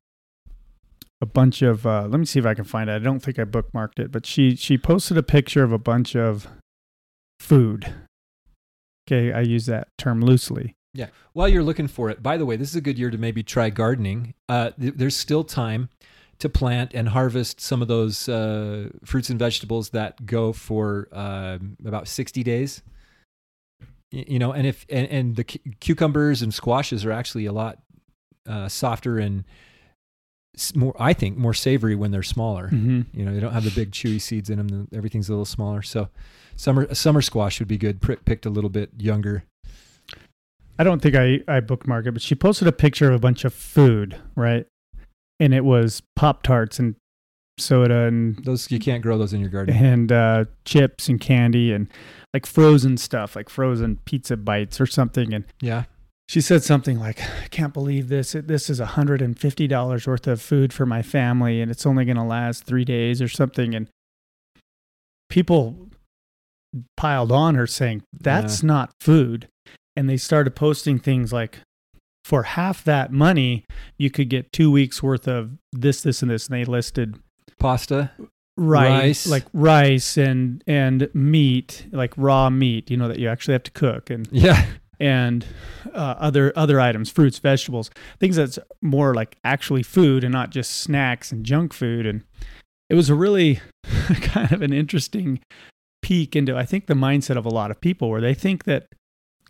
a 1.20 1.26
bunch 1.26 1.62
of 1.62 1.86
uh 1.86 2.06
let 2.08 2.18
me 2.20 2.24
see 2.26 2.38
if 2.38 2.46
i 2.46 2.54
can 2.54 2.64
find 2.64 2.88
it 2.88 2.94
i 2.94 2.98
don't 2.98 3.20
think 3.20 3.38
i 3.38 3.44
bookmarked 3.44 3.98
it 3.98 4.12
but 4.12 4.24
she 4.26 4.54
she 4.54 4.78
posted 4.78 5.16
a 5.18 5.22
picture 5.22 5.62
of 5.64 5.72
a 5.72 5.78
bunch 5.78 6.14
of 6.14 6.46
food 7.40 7.92
okay 9.08 9.32
i 9.32 9.40
use 9.40 9.66
that 9.66 9.88
term 9.98 10.20
loosely 10.20 10.74
Yeah. 10.94 11.08
While 11.34 11.48
you're 11.48 11.62
looking 11.62 11.88
for 11.88 12.08
it, 12.08 12.22
by 12.22 12.38
the 12.38 12.46
way, 12.46 12.56
this 12.56 12.70
is 12.70 12.76
a 12.76 12.80
good 12.80 12.98
year 12.98 13.10
to 13.10 13.18
maybe 13.18 13.42
try 13.42 13.68
gardening. 13.68 14.32
Uh, 14.48 14.70
th- 14.80 14.94
there's 14.96 15.14
still 15.14 15.44
time 15.44 15.90
to 16.38 16.48
plant 16.48 16.92
and 16.94 17.10
harvest 17.10 17.60
some 17.60 17.82
of 17.82 17.88
those 17.88 18.30
uh, 18.30 18.88
fruits 19.04 19.28
and 19.28 19.38
vegetables 19.38 19.90
that 19.90 20.24
go 20.24 20.54
for 20.54 21.08
uh, 21.12 21.58
about 21.84 22.08
60 22.08 22.42
days. 22.42 22.82
Y- 24.10 24.24
You 24.26 24.38
know, 24.38 24.52
and 24.52 24.66
if 24.66 24.86
and, 24.88 25.06
and 25.08 25.36
the 25.36 25.44
cu- 25.44 25.58
cucumbers 25.80 26.40
and 26.40 26.54
squashes 26.54 27.04
are 27.04 27.12
actually 27.12 27.44
a 27.44 27.52
lot 27.52 27.76
uh, 28.48 28.68
softer 28.68 29.18
and 29.18 29.44
more, 30.74 30.94
I 30.98 31.12
think, 31.12 31.36
more 31.36 31.52
savory 31.54 31.94
when 31.94 32.10
they're 32.12 32.22
smaller. 32.22 32.68
mm-hmm. 32.68 33.02
You 33.12 33.24
know, 33.26 33.34
they 33.34 33.40
don't 33.40 33.52
have 33.52 33.64
the 33.64 33.70
big 33.70 33.90
chewy 33.90 34.20
seeds 34.20 34.48
in 34.48 34.58
them. 34.58 34.88
Everything's 34.94 35.28
a 35.28 35.32
little 35.32 35.44
smaller. 35.44 35.82
So, 35.82 36.08
summer 36.56 36.86
a 36.88 36.94
summer 36.94 37.20
squash 37.20 37.58
would 37.58 37.68
be 37.68 37.76
good. 37.78 38.00
Pri 38.00 38.16
picked 38.16 38.46
a 38.46 38.50
little 38.50 38.70
bit 38.70 38.90
younger. 38.96 39.44
I 40.78 40.84
don't 40.84 41.00
think 41.00 41.14
I, 41.14 41.40
I 41.48 41.60
bookmarked 41.60 42.06
it, 42.06 42.12
but 42.12 42.22
she 42.22 42.34
posted 42.34 42.68
a 42.68 42.72
picture 42.72 43.08
of 43.08 43.14
a 43.14 43.18
bunch 43.18 43.44
of 43.44 43.54
food, 43.54 44.18
right? 44.34 44.66
And 45.40 45.54
it 45.54 45.64
was 45.64 46.02
Pop 46.16 46.42
Tarts 46.42 46.78
and 46.78 46.96
soda 47.58 48.02
and 48.04 48.36
Those 48.44 48.70
you 48.70 48.78
can't 48.78 49.02
grow 49.02 49.16
those 49.16 49.32
in 49.32 49.40
your 49.40 49.48
garden. 49.48 49.74
and 49.74 50.12
uh, 50.12 50.44
chips 50.66 51.08
and 51.08 51.18
candy 51.18 51.72
and 51.72 51.88
like 52.34 52.44
frozen 52.44 52.98
stuff, 52.98 53.34
like 53.36 53.48
frozen 53.48 53.96
pizza 54.04 54.36
bites 54.36 54.78
or 54.80 54.86
something. 54.86 55.32
And 55.32 55.44
Yeah. 55.62 55.84
She 56.28 56.40
said 56.40 56.62
something 56.62 56.98
like, 56.98 57.20
"I 57.20 57.46
can't 57.50 57.72
believe 57.72 58.08
this. 58.08 58.32
This 58.32 58.68
is 58.68 58.78
hundred 58.80 59.22
and 59.22 59.38
fifty 59.38 59.66
dollars 59.66 60.06
worth 60.06 60.26
of 60.26 60.40
food 60.42 60.72
for 60.72 60.86
my 60.86 61.02
family, 61.02 61.60
and 61.60 61.70
it's 61.70 61.86
only 61.86 62.04
going 62.04 62.16
to 62.16 62.22
last 62.24 62.64
three 62.64 62.84
days 62.84 63.22
or 63.22 63.28
something." 63.28 63.74
And 63.74 63.88
people 65.30 65.88
piled 66.96 67.32
on 67.32 67.54
her 67.54 67.66
saying, 67.66 68.02
"That's 68.12 68.62
not 68.62 68.92
food," 69.00 69.48
and 69.94 70.08
they 70.08 70.16
started 70.16 70.56
posting 70.56 70.98
things 70.98 71.32
like, 71.32 71.58
"For 72.24 72.42
half 72.42 72.82
that 72.84 73.12
money, 73.12 73.64
you 73.98 74.10
could 74.10 74.28
get 74.28 74.52
two 74.52 74.70
weeks 74.70 75.02
worth 75.02 75.28
of 75.28 75.52
this, 75.72 76.02
this, 76.02 76.22
and 76.22 76.30
this." 76.30 76.48
And 76.48 76.54
they 76.54 76.64
listed 76.64 77.18
Pasta. 77.58 78.10
rice, 78.56 79.00
Rice. 79.00 79.26
like 79.28 79.44
rice 79.52 80.16
and 80.16 80.62
and 80.66 81.08
meat, 81.14 81.86
like 81.92 82.12
raw 82.16 82.50
meat, 82.50 82.90
you 82.90 82.96
know 82.96 83.08
that 83.08 83.18
you 83.18 83.28
actually 83.28 83.52
have 83.52 83.62
to 83.64 83.70
cook, 83.70 84.10
and 84.10 84.28
Yeah. 84.32 84.66
And 84.98 85.46
uh, 85.92 86.14
other 86.18 86.52
other 86.56 86.80
items, 86.80 87.10
fruits, 87.10 87.38
vegetables, 87.38 87.90
things 88.18 88.36
that's 88.36 88.58
more 88.80 89.14
like 89.14 89.36
actually 89.44 89.82
food 89.82 90.24
and 90.24 90.32
not 90.32 90.50
just 90.50 90.70
snacks 90.80 91.32
and 91.32 91.44
junk 91.44 91.72
food. 91.72 92.06
And 92.06 92.22
it 92.88 92.94
was 92.94 93.10
a 93.10 93.14
really 93.14 93.60
kind 94.22 94.52
of 94.52 94.62
an 94.62 94.72
interesting 94.72 95.40
peek 96.02 96.36
into 96.36 96.56
I 96.56 96.64
think 96.64 96.86
the 96.86 96.94
mindset 96.94 97.36
of 97.36 97.46
a 97.46 97.50
lot 97.50 97.70
of 97.70 97.80
people 97.80 98.10
where 98.10 98.20
they 98.20 98.34
think 98.34 98.64
that 98.64 98.86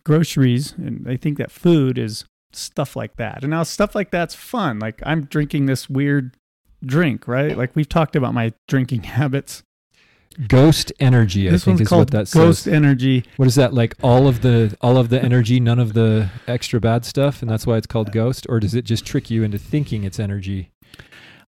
groceries 0.05 0.73
and 0.73 1.05
they 1.05 1.17
think 1.17 1.37
that 1.39 1.51
food 1.51 1.99
is 1.99 2.25
stuff 2.53 2.97
like 2.97 3.17
that. 3.17 3.43
And 3.43 3.51
now 3.51 3.63
stuff 3.63 3.95
like 3.95 4.11
that's 4.11 4.35
fun. 4.35 4.79
Like 4.79 5.01
I'm 5.05 5.25
drinking 5.25 5.67
this 5.67 5.91
weird 5.91 6.37
drink, 6.85 7.29
right? 7.29 7.57
Like 7.57 7.75
we've 7.75 7.89
talked 7.89 8.17
about 8.17 8.35
my 8.35 8.53
drinking 8.69 9.03
habits. 9.19 9.63
Ghost 10.49 10.93
energy, 11.01 11.49
I 11.49 11.53
this 11.53 11.65
think 11.65 11.75
one's 11.75 11.81
is 11.83 11.89
called 11.89 12.01
what 12.01 12.11
that 12.29 12.31
Ghost 12.31 12.65
says. 12.65 12.73
Energy. 12.73 13.25
What 13.37 13.49
is 13.49 13.55
that 13.55 13.73
like? 13.75 13.95
All 14.03 14.29
of 14.29 14.43
the 14.43 14.77
all 14.81 14.97
of 14.99 15.09
the 15.09 15.23
energy, 15.23 15.61
none 15.61 15.79
of 15.79 15.95
the 15.95 16.29
extra 16.47 16.81
bad 16.81 17.05
stuff, 17.05 17.43
and 17.43 17.51
that's 17.51 17.67
why 17.67 17.77
it's 17.77 17.87
called 17.87 18.13
ghost. 18.13 18.47
Or 18.49 18.61
does 18.61 18.75
it 18.75 18.85
just 18.85 19.05
trick 19.07 19.31
you 19.31 19.43
into 19.43 19.59
thinking 19.59 20.05
it's 20.05 20.19
energy? 20.21 20.71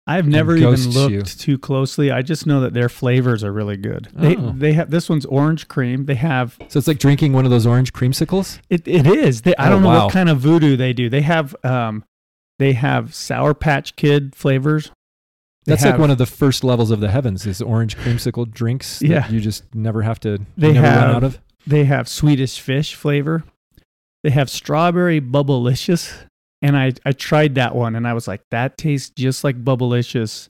I've 0.10 0.26
never 0.26 0.56
even 0.56 0.90
looked 0.92 1.12
you. 1.12 1.22
too 1.24 1.58
closely. 1.58 2.12
I 2.12 2.22
just 2.22 2.48
know 2.48 2.62
that 2.62 2.74
their 2.74 2.88
flavors 2.88 3.44
are 3.44 3.52
really 3.52 3.76
good. 3.76 4.08
They 4.14 4.38
Oh. 4.38 4.54
they 4.56 4.72
have 4.72 4.90
this 4.90 5.10
one's 5.10 5.26
orange 5.26 5.68
cream. 5.68 6.06
They 6.06 6.16
have 6.16 6.58
So 6.70 6.78
it's 6.78 6.88
like 6.88 7.00
drinking 7.00 7.34
one 7.34 7.44
of 7.44 7.52
those 7.52 7.66
orange 7.68 7.92
creamsicles. 7.92 8.60
it. 8.70 8.88
It 8.88 9.06
is. 9.06 9.42
They, 9.42 9.54
I 9.58 9.68
Oh, 9.68 9.72
don't 9.72 9.82
know 9.84 9.90
wow. 9.90 10.04
what 10.06 10.14
kind 10.14 10.30
of 10.30 10.40
voodoo 10.40 10.78
they 10.78 10.94
do. 10.94 11.10
They 11.10 11.24
have 11.24 11.54
um, 11.66 12.06
they 12.58 12.72
have 12.74 13.14
Sour 13.14 13.54
Patch 13.54 13.98
Kid 13.98 14.34
flavors. 14.34 14.92
They 15.68 15.74
That's 15.74 15.84
like 15.86 16.00
one 16.00 16.10
of 16.12 16.18
the 16.18 16.26
first 16.26 16.64
levels 16.64 16.90
of 16.92 17.02
the 17.02 17.12
heavens. 17.12 17.46
Is 17.46 17.62
orange 17.62 17.96
creamsicle 17.98 18.50
drinks 18.52 19.00
that 19.00 19.08
Yeah. 19.08 19.30
you 19.30 19.40
just 19.42 19.64
never 19.76 20.02
have 20.02 20.20
to 20.22 20.40
They 20.58 20.72
never 20.74 20.88
run 20.88 20.94
have- 20.98 21.16
out 21.18 21.24
of. 21.26 21.40
They 21.68 21.84
have 21.84 22.08
Swedish 22.08 22.60
Fish 22.60 22.96
flavor. 22.96 23.44
They 24.24 24.30
have 24.32 24.50
strawberry 24.50 25.20
bubblicious, 25.22 26.14
and 26.62 26.76
I 26.78 26.94
I 27.06 27.12
tried 27.12 27.56
that 27.56 27.76
one, 27.76 27.96
and 27.96 28.08
I 28.08 28.14
was 28.14 28.28
like, 28.30 28.42
that 28.52 28.78
tastes 28.78 29.12
just 29.16 29.44
like 29.44 29.62
bubblicious, 29.64 30.48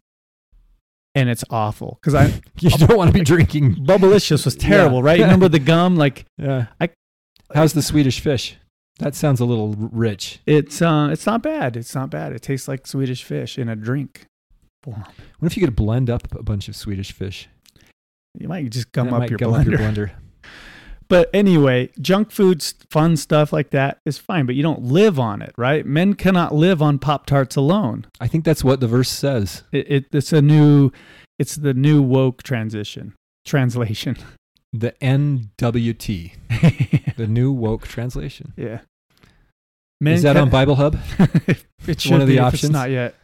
and 1.15 1.29
it's 1.29 1.43
awful 1.49 1.97
because 1.99 2.13
I 2.13 2.39
You 2.59 2.69
don't 2.69 2.95
want 2.95 3.11
to 3.11 3.17
be 3.17 3.23
drinking. 3.25 3.75
bubblicious 3.85 4.45
was 4.45 4.55
terrible, 4.69 4.97
Yeah. 4.99 5.05
right? 5.05 5.19
Remember 5.21 5.49
the 5.49 5.59
gum? 5.59 5.95
Like 5.95 6.25
Yeah. 6.37 6.67
I- 6.79 6.89
How's 7.55 7.73
the 7.73 7.81
Swedish 7.81 8.19
fish? 8.19 8.55
That 8.99 9.15
sounds 9.15 9.39
a 9.39 9.45
little 9.45 9.73
rich. 9.73 10.39
it's 10.45 10.79
uh, 10.81 11.09
it's 11.11 11.25
not 11.25 11.41
bad. 11.41 11.75
It's 11.75 11.95
not 11.95 12.11
bad. 12.11 12.33
It 12.33 12.43
tastes 12.43 12.67
like 12.67 12.85
Swedish 12.85 13.23
fish 13.23 13.57
in 13.57 13.67
a 13.67 13.75
drink 13.75 14.26
form. 14.91 15.05
What 15.39 15.51
if 15.51 15.57
you 15.57 15.65
could 15.65 15.75
blend 15.75 16.09
up 16.09 16.33
a 16.35 16.43
bunch 16.43 16.67
of 16.67 16.75
Swedish 16.75 17.11
fish? 17.11 17.49
You 18.37 18.47
might 18.47 18.69
just 18.69 18.91
gum 18.91 19.13
up 19.13 19.19
might 19.19 19.29
your 19.29 19.37
gum 19.37 19.53
blender. 19.53 19.59
up 19.59 19.67
your 19.67 19.79
blender. 19.79 20.11
But 21.09 21.29
anyway, 21.33 21.89
junk 22.01 22.31
foods, 22.31 22.73
fun 22.89 23.15
stuff 23.15 23.53
like 23.53 23.69
that 23.69 23.99
is 24.05 24.17
fine, 24.17 24.45
but 24.45 24.55
you 24.55 24.61
don't 24.61 24.83
live 24.83 25.17
on 25.17 25.41
it, 25.41 25.53
right? 25.57 25.85
Men 25.85 26.15
cannot 26.15 26.53
live 26.53 26.81
on 26.81 26.99
Pop 26.99 27.25
Tarts 27.25 27.55
alone. 27.55 28.07
I 28.19 28.27
think 28.27 28.43
that's 28.43 28.61
what 28.61 28.81
the 28.81 28.89
verse 28.89 29.07
says. 29.07 29.63
It, 29.71 29.89
it 29.89 30.05
it's 30.11 30.33
a 30.33 30.41
new, 30.41 30.91
it's 31.39 31.55
the 31.55 31.73
new 31.73 32.01
woke 32.01 32.43
transition 32.43 33.13
translation. 33.45 34.17
The 34.73 34.91
NWT, 35.01 36.33
the 37.15 37.25
New 37.25 37.53
Woke 37.53 37.87
Translation. 37.87 38.53
yeah. 38.57 38.81
Is 40.05 40.21
that 40.23 40.35
ca- 40.35 40.41
on 40.43 40.49
Bible 40.49 40.75
Hub? 40.75 40.99
it 41.87 42.01
should 42.01 42.11
one 42.11 42.21
of 42.21 42.27
the 42.27 42.35
be 42.35 42.39
options? 42.39 42.65
It's 42.65 42.73
not 42.73 42.91
yet. 42.91 43.15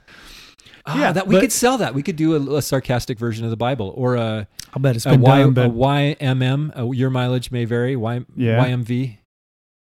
Ah, 0.85 0.99
Yeah, 0.99 1.11
that 1.13 1.27
we 1.27 1.35
but- 1.35 1.41
could 1.41 1.51
sell 1.51 1.77
that. 1.77 1.93
We 1.93 2.03
could 2.03 2.15
do 2.17 2.35
a, 2.35 2.57
a 2.57 2.61
sarcastic 2.61 3.17
version 3.17 3.45
of 3.45 3.51
the 3.51 3.57
Bible 3.57 3.93
or 3.95 4.15
a, 4.15 4.47
I'll 4.73 4.81
bet 4.81 4.95
it's 4.95 5.05
a, 5.05 5.11
been 5.11 5.21
y, 5.21 5.39
done, 5.43 5.57
a 5.57 5.69
YMM. 5.69 6.77
uh, 6.77 6.91
your 6.91 7.09
mileage 7.09 7.51
may 7.51 7.65
vary. 7.65 7.95
Y, 7.95 8.25
Yeah. 8.35 8.63
YMV, 8.65 9.17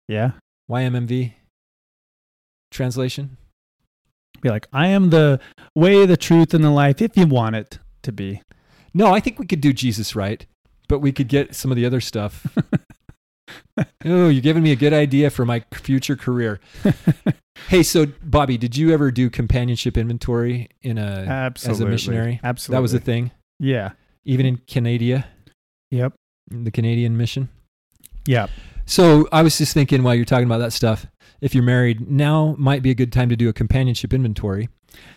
yeah. 0.09 0.33
YMMV 0.71 1.33
translation. 2.71 3.37
Be 4.43 4.49
like, 4.51 4.67
I 4.73 4.87
am 4.89 5.11
the 5.11 5.39
way, 5.75 6.07
the 6.07 6.17
truth, 6.17 6.55
and 6.55 6.65
the 6.65 6.71
life, 6.71 7.03
if 7.03 7.17
you 7.17 7.27
want 7.27 7.57
it 7.57 7.79
to 8.03 8.13
be. 8.13 8.43
No, 8.95 9.13
I 9.13 9.21
think 9.21 9.39
we 9.39 9.47
could 9.47 9.61
do 9.61 9.73
Jesus 9.73 10.17
right, 10.17 10.47
but 10.89 11.01
we 11.01 11.13
could 11.13 11.29
get 11.29 11.55
some 11.55 11.71
of 11.71 11.77
the 11.77 11.85
other 11.87 12.01
stuff. 12.01 12.47
oh, 14.05 14.29
you're 14.29 14.41
giving 14.43 14.63
me 14.63 14.73
a 14.73 14.77
good 14.77 14.93
idea 14.93 15.31
for 15.31 15.45
my 15.45 15.63
future 15.73 16.17
career. 16.17 16.61
hey, 17.69 17.83
so 17.83 18.07
Bobby, 18.23 18.57
did 18.59 18.77
you 18.77 18.93
ever 18.93 19.11
do 19.11 19.31
companionship 19.31 19.97
inventory 19.97 20.69
in 20.83 20.99
a 20.99 21.25
Absolutely. 21.29 21.87
missionary? 21.91 22.41
Absolutely. 22.43 22.77
that 22.79 22.83
was 22.83 22.95
a 22.95 23.01
thing, 23.01 23.31
Yeah. 23.59 23.91
even 24.25 24.47
in 24.47 24.57
Canada, 24.67 25.27
Yep. 25.91 26.15
in 26.51 26.65
the 26.65 26.71
Canadian 26.71 27.17
mission? 27.17 27.49
Yep. 28.27 28.51
So 28.87 29.29
I 29.33 29.43
was 29.43 29.57
just 29.59 29.73
thinking 29.75 30.03
while 30.03 30.15
you're 30.15 30.25
talking 30.25 30.47
about 30.47 30.59
that 30.59 30.73
stuff, 30.73 31.07
if 31.41 31.55
you're 31.55 31.65
married, 31.65 32.11
now 32.11 32.55
might 32.59 32.83
be 32.83 32.91
a 32.91 32.95
good 32.95 33.13
time 33.13 33.29
to 33.31 33.37
do 33.37 33.49
a 33.49 33.53
companionship 33.53 34.13
inventory. 34.13 34.69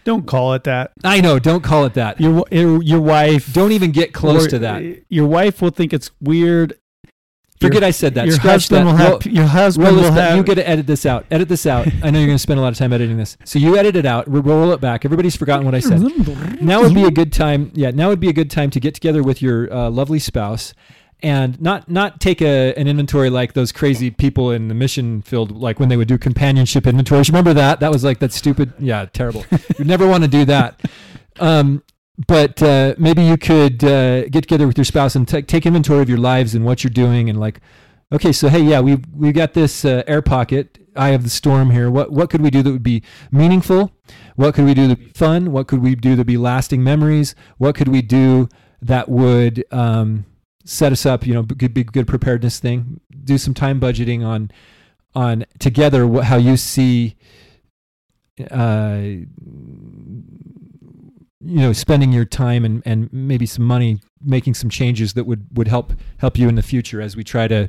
Don't 0.04 0.28
call 0.28 0.54
it 0.54 0.64
that. 0.66 0.92
I 1.04 1.20
know, 1.20 1.40
don't 1.40 1.64
call 1.64 1.86
it 1.86 1.96
that. 1.96 2.22
Your 2.22 2.46
your, 2.52 2.82
your 2.84 3.02
wife. 3.02 3.52
Don't 3.54 3.72
even 3.72 3.92
get 3.92 4.14
close 4.14 4.46
to 4.48 4.60
that. 4.60 4.84
Your 5.10 5.26
wife 5.28 5.62
will 5.62 5.72
think 5.72 5.94
it's 5.94 6.12
weird. 6.22 6.78
Forget 7.68 7.82
your- 7.82 7.88
I 7.88 7.92
said 7.92 8.14
that. 8.16 8.26
Your 8.28 8.36
Scratch 8.36 8.70
husband 8.70 8.88
that. 8.88 8.92
will 8.92 8.98
have. 8.98 9.12
Roll- 9.26 9.34
your 9.34 9.46
husband 9.46 9.88
roll 9.88 9.96
will 9.96 10.04
this 10.04 10.14
have. 10.14 10.38
You 10.38 10.44
get 10.44 10.56
to 10.56 10.68
edit 10.70 10.88
this 10.88 11.06
out. 11.06 11.26
Edit 11.32 11.50
this 11.50 11.66
out. 11.66 11.88
I 12.04 12.10
know 12.12 12.20
you're 12.20 12.28
going 12.28 12.36
to 12.38 12.40
spend 12.40 12.60
a 12.60 12.62
lot 12.64 12.72
of 12.72 12.78
time 12.78 12.94
editing 12.94 13.18
this. 13.18 13.38
So 13.46 13.60
you 13.60 13.78
edit 13.78 13.96
it 13.96 14.06
out. 14.06 14.26
Roll 14.28 14.72
it 14.72 14.82
back. 14.82 15.06
Everybody's 15.06 15.36
forgotten 15.36 15.66
what 15.66 15.74
I 15.76 15.80
said. 15.80 16.02
Now 16.62 16.82
would 16.82 16.94
be 16.94 17.04
a 17.06 17.12
good 17.12 17.34
time. 17.34 17.72
Yeah, 17.74 17.92
now 17.92 18.10
would 18.10 18.20
be 18.20 18.30
a 18.30 18.34
good 18.34 18.52
time 18.52 18.70
to 18.72 18.80
get 18.80 18.94
together 18.94 19.24
with 19.24 19.42
your 19.42 19.72
uh, 19.74 19.90
lovely 19.90 20.20
spouse 20.20 20.74
and 21.22 21.60
not 21.62 21.90
not 21.90 22.20
take 22.20 22.42
a 22.42 22.74
an 22.76 22.86
inventory 22.88 23.30
like 23.30 23.54
those 23.54 23.72
crazy 23.72 24.12
people 24.12 24.52
in 24.52 24.68
the 24.68 24.74
mission 24.74 25.22
field, 25.22 25.52
like 25.52 25.80
when 25.80 25.88
they 25.88 25.96
would 25.96 26.08
do 26.10 26.18
companionship 26.18 26.86
inventories. 26.86 27.30
Remember 27.30 27.54
that? 27.54 27.80
That 27.80 27.92
was 27.92 28.04
like 28.04 28.20
that 28.20 28.34
stupid, 28.34 28.74
yeah, 28.78 29.06
terrible. 29.06 29.46
You'd 29.78 29.88
never 29.88 30.06
want 30.08 30.24
to 30.24 30.30
do 30.30 30.44
that. 30.46 30.82
Um, 31.40 31.82
but 32.28 32.62
uh, 32.62 32.96
maybe 32.98 33.24
you 33.24 33.38
could 33.38 33.84
uh, 33.84 34.28
get 34.30 34.42
together 34.42 34.68
with 34.68 34.78
your 34.78 34.86
spouse 34.86 35.16
and 35.16 35.28
ta- 35.28 35.42
take 35.46 35.66
inventory 35.66 36.02
of 36.02 36.10
your 36.10 36.20
lives 36.20 36.54
and 36.54 36.66
what 36.66 36.84
you're 36.84 36.92
doing, 36.92 37.30
and 37.30 37.40
like, 37.40 37.60
okay, 38.12 38.32
so 38.32 38.50
hey, 38.50 38.62
yeah, 38.62 38.80
we 38.80 39.02
we 39.16 39.32
got 39.32 39.54
this 39.54 39.84
uh, 39.84 40.04
air 40.06 40.22
pocket, 40.22 40.78
eye 40.96 41.10
of 41.10 41.24
the 41.24 41.30
storm 41.30 41.72
here. 41.72 41.90
What 41.90 42.12
what 42.12 42.30
could 42.30 42.42
we 42.42 42.52
do 42.52 42.62
that 42.62 42.72
would 42.72 42.84
be 42.84 43.04
meaningful? 43.32 43.92
What 44.36 44.54
could 44.54 44.66
we 44.66 44.74
do 44.74 44.88
that 44.88 45.00
would 45.00 45.08
be 45.08 45.14
fun? 45.14 45.52
What 45.52 45.68
could 45.68 45.82
we 45.82 45.96
do 45.96 46.12
that 46.12 46.20
would 46.20 46.28
be 46.28 46.38
lasting 46.38 46.84
memories? 46.84 47.36
What 47.58 47.76
could 47.76 47.88
we 47.88 48.02
do 48.02 48.48
that 48.82 49.10
would 49.10 49.64
um, 49.72 50.26
set 50.66 50.92
us 50.92 51.06
up? 51.06 51.26
You 51.26 51.34
know, 51.34 51.44
could 51.44 51.74
be 51.74 51.84
good 51.84 52.08
preparedness 52.08 52.60
thing. 52.60 53.00
Do 53.24 53.38
some 53.40 53.56
time 53.56 53.80
budgeting 53.80 54.26
on 54.26 54.52
on 55.16 55.46
together 55.60 56.06
what, 56.06 56.26
how 56.26 56.38
you 56.38 56.58
see 56.58 57.16
uh, 58.52 59.02
you 61.46 61.60
know 61.60 61.74
spending 61.74 62.12
your 62.12 62.26
time 62.26 62.66
and, 62.66 62.82
and 62.86 63.12
maybe 63.12 63.46
some 63.46 63.66
money 63.66 64.00
making 64.22 64.54
some 64.54 64.70
changes 64.70 65.14
that 65.14 65.26
would, 65.26 65.46
would 65.58 65.68
help 65.68 65.94
help 66.18 66.38
you 66.38 66.48
in 66.48 66.56
the 66.56 66.62
future 66.62 67.02
as 67.02 67.16
we 67.16 67.24
try 67.24 67.48
to 67.48 67.68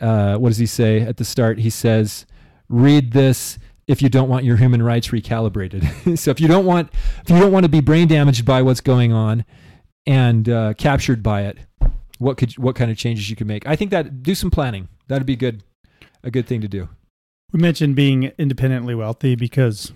uh, 0.00 0.36
what 0.36 0.48
does 0.48 0.58
he 0.58 0.66
say 0.66 1.00
at 1.00 1.16
the 1.18 1.24
start? 1.24 1.58
He 1.58 1.70
says 1.70 2.26
read 2.68 3.12
this 3.12 3.58
if 3.86 4.00
you 4.00 4.08
don't 4.08 4.28
want 4.28 4.44
your 4.44 4.56
human 4.56 4.82
rights 4.82 5.08
recalibrated. 5.08 5.84
So 6.18 6.30
if 6.30 6.40
you 6.40 6.48
don't 6.48 6.64
want 6.64 6.90
if 7.22 7.30
you 7.30 7.38
don't 7.38 7.52
want 7.52 7.64
to 7.64 7.68
be 7.68 7.80
brain 7.80 8.08
damaged 8.08 8.44
by 8.44 8.62
what's 8.62 8.80
going 8.80 9.12
on 9.12 9.44
and 10.06 10.48
uh, 10.48 10.74
captured 10.74 11.22
by 11.22 11.42
it 11.42 11.58
what 12.18 12.36
could 12.36 12.56
what 12.58 12.76
kind 12.76 12.90
of 12.90 12.96
changes 12.96 13.28
you 13.28 13.36
could 13.36 13.46
make? 13.46 13.66
I 13.66 13.76
think 13.76 13.90
that 13.90 14.22
do 14.22 14.34
some 14.34 14.50
planning. 14.50 14.88
That'd 15.08 15.26
be 15.26 15.36
good 15.36 15.62
a 16.22 16.30
good 16.30 16.46
thing 16.46 16.60
to 16.62 16.68
do. 16.68 16.88
We 17.52 17.60
mentioned 17.60 17.94
being 17.94 18.32
independently 18.38 18.94
wealthy 18.94 19.36
because 19.36 19.92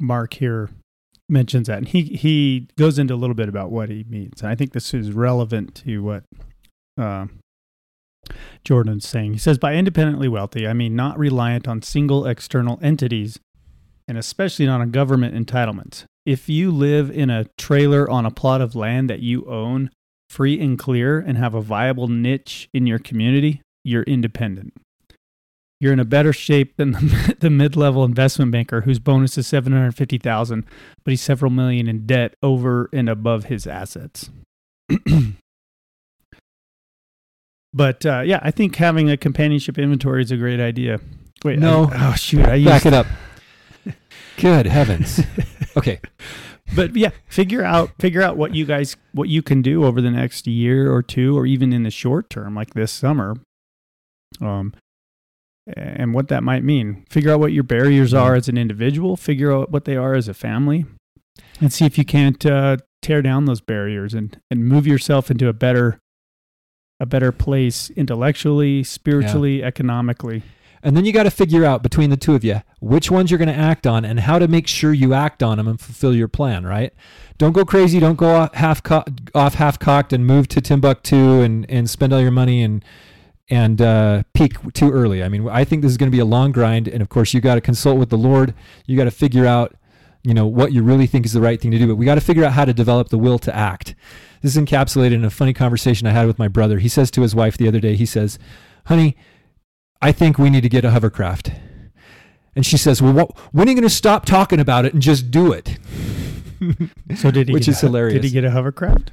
Mark 0.00 0.34
here 0.34 0.70
mentions 1.28 1.68
that, 1.68 1.78
and 1.78 1.88
he 1.88 2.02
he 2.02 2.68
goes 2.76 2.98
into 2.98 3.14
a 3.14 3.16
little 3.16 3.34
bit 3.34 3.48
about 3.48 3.70
what 3.70 3.88
he 3.88 4.04
means. 4.08 4.42
And 4.42 4.50
I 4.50 4.54
think 4.54 4.72
this 4.72 4.92
is 4.94 5.12
relevant 5.12 5.74
to 5.86 6.02
what 6.02 6.24
uh, 6.98 7.26
Jordan's 8.64 9.06
saying. 9.06 9.32
He 9.32 9.38
says, 9.38 9.58
by 9.58 9.74
independently 9.74 10.28
wealthy, 10.28 10.66
I 10.66 10.72
mean 10.72 10.94
not 10.94 11.18
reliant 11.18 11.66
on 11.66 11.82
single 11.82 12.26
external 12.26 12.78
entities, 12.82 13.38
and 14.06 14.18
especially 14.18 14.66
not 14.66 14.80
on 14.80 14.90
government 14.90 15.34
entitlements. 15.34 16.04
If 16.24 16.48
you 16.48 16.70
live 16.70 17.10
in 17.10 17.30
a 17.30 17.46
trailer 17.58 18.08
on 18.08 18.24
a 18.24 18.30
plot 18.30 18.60
of 18.60 18.76
land 18.76 19.10
that 19.10 19.20
you 19.20 19.44
own, 19.46 19.90
free 20.30 20.60
and 20.60 20.78
clear, 20.78 21.18
and 21.18 21.36
have 21.36 21.54
a 21.54 21.60
viable 21.60 22.06
niche 22.06 22.68
in 22.72 22.86
your 22.86 23.00
community, 23.00 23.60
you're 23.84 24.04
independent 24.04 24.74
you're 25.82 25.92
in 25.92 25.98
a 25.98 26.04
better 26.04 26.32
shape 26.32 26.76
than 26.76 26.92
the, 26.92 27.36
the 27.40 27.50
mid-level 27.50 28.04
investment 28.04 28.52
banker 28.52 28.82
whose 28.82 29.00
bonus 29.00 29.36
is 29.36 29.48
750,000 29.48 30.64
but 31.04 31.10
he's 31.10 31.20
several 31.20 31.50
million 31.50 31.88
in 31.88 32.06
debt 32.06 32.36
over 32.40 32.88
and 32.92 33.08
above 33.08 33.46
his 33.46 33.66
assets. 33.66 34.30
but 37.74 38.06
uh, 38.06 38.20
yeah, 38.24 38.38
I 38.42 38.52
think 38.52 38.76
having 38.76 39.10
a 39.10 39.16
companionship 39.16 39.76
inventory 39.76 40.22
is 40.22 40.30
a 40.30 40.36
great 40.36 40.60
idea. 40.60 41.00
Wait, 41.44 41.58
No. 41.58 41.90
I, 41.92 42.10
oh 42.10 42.14
shoot, 42.14 42.46
I 42.46 42.54
used, 42.54 42.68
back 42.68 42.86
it 42.86 42.94
up 42.94 43.06
good 44.38 44.66
heavens 44.66 45.20
okay 45.76 45.98
but 46.74 46.96
yeah, 46.96 47.10
figure 47.26 47.64
out 47.64 47.90
figure 47.98 48.22
out 48.22 48.36
what 48.36 48.54
you 48.54 48.64
guys 48.64 48.96
what 49.12 49.28
you 49.28 49.42
can 49.42 49.62
do 49.62 49.84
over 49.84 50.00
the 50.00 50.10
next 50.10 50.46
year 50.46 50.92
or 50.92 51.02
two, 51.02 51.36
or 51.36 51.44
even 51.44 51.72
in 51.72 51.82
the 51.82 51.90
short 51.90 52.30
term, 52.30 52.54
like 52.54 52.72
this 52.72 52.92
summer. 52.92 53.34
Um, 54.40 54.72
and 55.66 56.14
what 56.14 56.28
that 56.28 56.42
might 56.42 56.64
mean. 56.64 57.04
Figure 57.08 57.32
out 57.32 57.40
what 57.40 57.52
your 57.52 57.62
barriers 57.62 58.12
are 58.12 58.34
as 58.34 58.48
an 58.48 58.58
individual. 58.58 59.16
Figure 59.16 59.52
out 59.52 59.70
what 59.70 59.84
they 59.84 59.96
are 59.96 60.14
as 60.14 60.28
a 60.28 60.34
family, 60.34 60.84
and 61.60 61.72
see 61.72 61.84
if 61.84 61.96
you 61.96 62.04
can't 62.04 62.44
uh, 62.44 62.78
tear 63.00 63.22
down 63.22 63.44
those 63.44 63.60
barriers 63.60 64.14
and 64.14 64.40
and 64.50 64.66
move 64.66 64.86
yourself 64.86 65.30
into 65.30 65.48
a 65.48 65.52
better 65.52 66.00
a 67.00 67.06
better 67.06 67.32
place 67.32 67.90
intellectually, 67.90 68.84
spiritually, 68.84 69.62
economically. 69.62 70.42
And 70.84 70.96
then 70.96 71.04
you 71.04 71.12
got 71.12 71.24
to 71.24 71.30
figure 71.30 71.64
out 71.64 71.82
between 71.82 72.10
the 72.10 72.16
two 72.16 72.34
of 72.34 72.42
you 72.42 72.62
which 72.80 73.10
ones 73.10 73.30
you're 73.30 73.38
going 73.38 73.48
to 73.48 73.54
act 73.54 73.86
on 73.86 74.04
and 74.04 74.18
how 74.20 74.38
to 74.38 74.48
make 74.48 74.66
sure 74.66 74.92
you 74.92 75.14
act 75.14 75.42
on 75.42 75.58
them 75.58 75.68
and 75.68 75.80
fulfill 75.80 76.14
your 76.14 76.28
plan, 76.28 76.66
right? 76.66 76.92
Don't 77.38 77.52
go 77.52 77.64
crazy. 77.64 78.00
Don't 78.00 78.16
go 78.16 78.34
off 78.34 78.54
half 78.54 78.82
co- 78.82 79.04
off 79.34 79.54
half 79.54 79.78
cocked 79.78 80.12
and 80.12 80.26
move 80.26 80.48
to 80.48 80.60
Timbuktu 80.60 81.40
and, 81.40 81.68
and 81.70 81.88
spend 81.88 82.12
all 82.12 82.20
your 82.20 82.32
money 82.32 82.62
and 82.62 82.84
and 83.52 83.82
uh, 83.82 84.22
peak 84.32 84.54
too 84.72 84.90
early. 84.90 85.22
I 85.22 85.28
mean, 85.28 85.46
I 85.46 85.62
think 85.64 85.82
this 85.82 85.90
is 85.90 85.98
going 85.98 86.10
to 86.10 86.16
be 86.16 86.20
a 86.20 86.24
long 86.24 86.52
grind, 86.52 86.88
and 86.88 87.02
of 87.02 87.10
course, 87.10 87.34
you 87.34 87.40
got 87.42 87.56
to 87.56 87.60
consult 87.60 87.98
with 87.98 88.08
the 88.08 88.16
Lord. 88.16 88.54
You 88.86 88.96
got 88.96 89.04
to 89.04 89.10
figure 89.10 89.44
out, 89.44 89.76
you 90.22 90.32
know, 90.32 90.46
what 90.46 90.72
you 90.72 90.82
really 90.82 91.06
think 91.06 91.26
is 91.26 91.34
the 91.34 91.40
right 91.42 91.60
thing 91.60 91.70
to 91.70 91.78
do. 91.78 91.86
But 91.86 91.96
we 91.96 92.06
got 92.06 92.14
to 92.14 92.22
figure 92.22 92.46
out 92.46 92.52
how 92.52 92.64
to 92.64 92.72
develop 92.72 93.10
the 93.10 93.18
will 93.18 93.38
to 93.40 93.54
act. 93.54 93.94
This 94.40 94.56
is 94.56 94.62
encapsulated 94.62 95.12
in 95.12 95.22
a 95.26 95.28
funny 95.28 95.52
conversation 95.52 96.06
I 96.06 96.12
had 96.12 96.26
with 96.26 96.38
my 96.38 96.48
brother. 96.48 96.78
He 96.78 96.88
says 96.88 97.10
to 97.10 97.20
his 97.20 97.34
wife 97.34 97.58
the 97.58 97.68
other 97.68 97.78
day, 97.78 97.94
he 97.94 98.06
says, 98.06 98.38
"Honey, 98.86 99.18
I 100.00 100.12
think 100.12 100.38
we 100.38 100.48
need 100.48 100.62
to 100.62 100.70
get 100.70 100.86
a 100.86 100.90
hovercraft." 100.92 101.52
And 102.56 102.64
she 102.64 102.78
says, 102.78 103.02
"Well, 103.02 103.12
what, 103.12 103.38
when 103.52 103.68
are 103.68 103.70
you 103.70 103.76
going 103.76 103.82
to 103.82 103.94
stop 103.94 104.24
talking 104.24 104.60
about 104.60 104.86
it 104.86 104.94
and 104.94 105.02
just 105.02 105.30
do 105.30 105.52
it?" 105.52 105.78
So 107.16 107.30
did 107.30 107.48
he? 107.48 107.52
Which 107.58 107.68
is 107.68 107.82
a- 107.82 107.86
hilarious. 107.86 108.14
Did 108.14 108.24
he 108.24 108.30
get 108.30 108.44
a 108.44 108.50
hovercraft? 108.50 109.12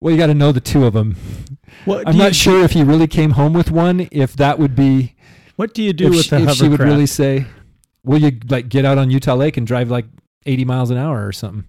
Well, 0.00 0.12
you 0.12 0.18
got 0.18 0.28
to 0.28 0.34
know 0.34 0.50
the 0.52 0.60
two 0.60 0.84
of 0.86 0.94
them. 0.94 1.16
What 1.84 2.08
I'm 2.08 2.16
not 2.16 2.28
you- 2.28 2.34
sure 2.34 2.64
if 2.64 2.72
he 2.72 2.82
really 2.82 3.06
came 3.06 3.32
home 3.32 3.52
with 3.52 3.70
one. 3.70 4.08
If 4.10 4.34
that 4.36 4.58
would 4.58 4.74
be 4.74 5.14
What 5.56 5.74
do 5.74 5.82
you 5.82 5.92
do 5.92 6.06
if, 6.06 6.10
with 6.12 6.22
she, 6.24 6.30
the 6.30 6.36
if 6.36 6.40
hovercraft? 6.42 6.58
she 6.58 6.68
would 6.68 6.80
really 6.80 7.06
say, 7.06 7.46
"Will 8.04 8.18
you 8.18 8.32
like 8.48 8.68
get 8.68 8.84
out 8.84 8.98
on 8.98 9.10
Utah 9.10 9.34
Lake 9.34 9.56
and 9.56 9.66
drive 9.66 9.90
like 9.90 10.06
80 10.46 10.64
miles 10.64 10.90
an 10.90 10.96
hour 10.96 11.26
or 11.26 11.32
something?" 11.32 11.64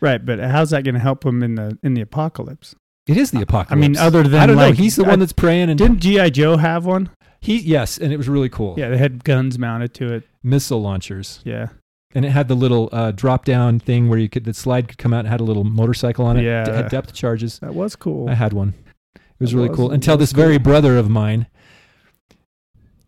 right, 0.00 0.24
but 0.24 0.38
how's 0.38 0.70
that 0.70 0.84
going 0.84 0.94
to 0.94 1.00
help 1.00 1.24
him 1.24 1.42
in 1.42 1.54
the 1.56 1.78
in 1.82 1.94
the 1.94 2.00
apocalypse? 2.00 2.74
It 3.06 3.16
is 3.16 3.32
the 3.32 3.42
apocalypse. 3.42 3.72
I 3.72 3.74
mean, 3.76 3.96
other 3.98 4.22
than 4.22 4.40
I 4.40 4.46
don't 4.46 4.56
know. 4.56 4.72
He's 4.72 4.96
the 4.96 5.04
I- 5.04 5.08
one 5.08 5.18
that's 5.18 5.32
praying, 5.32 5.68
and 5.70 5.78
Didn't 5.78 5.98
GI 6.00 6.30
Joe 6.30 6.56
have 6.56 6.86
one? 6.86 7.10
he 7.40 7.58
yes, 7.58 7.98
and 7.98 8.12
it 8.12 8.16
was 8.16 8.28
really 8.28 8.48
cool. 8.48 8.76
Yeah, 8.78 8.88
they 8.88 8.98
had 8.98 9.24
guns 9.24 9.58
mounted 9.58 9.92
to 9.94 10.12
it. 10.14 10.24
Missile 10.42 10.80
launchers, 10.80 11.40
Yeah, 11.44 11.68
and 12.14 12.24
it 12.24 12.30
had 12.30 12.48
the 12.48 12.54
little 12.54 12.88
uh, 12.92 13.10
drop 13.10 13.44
down 13.44 13.78
thing 13.80 14.08
where 14.08 14.18
you 14.18 14.28
could 14.28 14.44
the 14.44 14.54
slide 14.54 14.88
could 14.88 14.98
come 14.98 15.12
out 15.12 15.20
and 15.20 15.28
had 15.28 15.40
a 15.40 15.44
little 15.44 15.64
motorcycle 15.64 16.24
on 16.26 16.36
it. 16.36 16.44
Yeah. 16.44 16.62
it 16.68 16.74
had 16.74 16.88
depth 16.90 17.12
charges. 17.12 17.58
that 17.60 17.74
was 17.74 17.96
cool. 17.96 18.28
I 18.30 18.34
had 18.34 18.52
one. 18.52 18.74
It 19.14 19.20
was 19.40 19.50
That 19.50 19.56
really 19.56 19.68
was- 19.70 19.76
cool. 19.76 19.90
Until 19.90 20.16
was 20.16 20.30
this 20.30 20.32
very 20.32 20.58
brother 20.58 20.96
of 20.96 21.10
mine, 21.10 21.46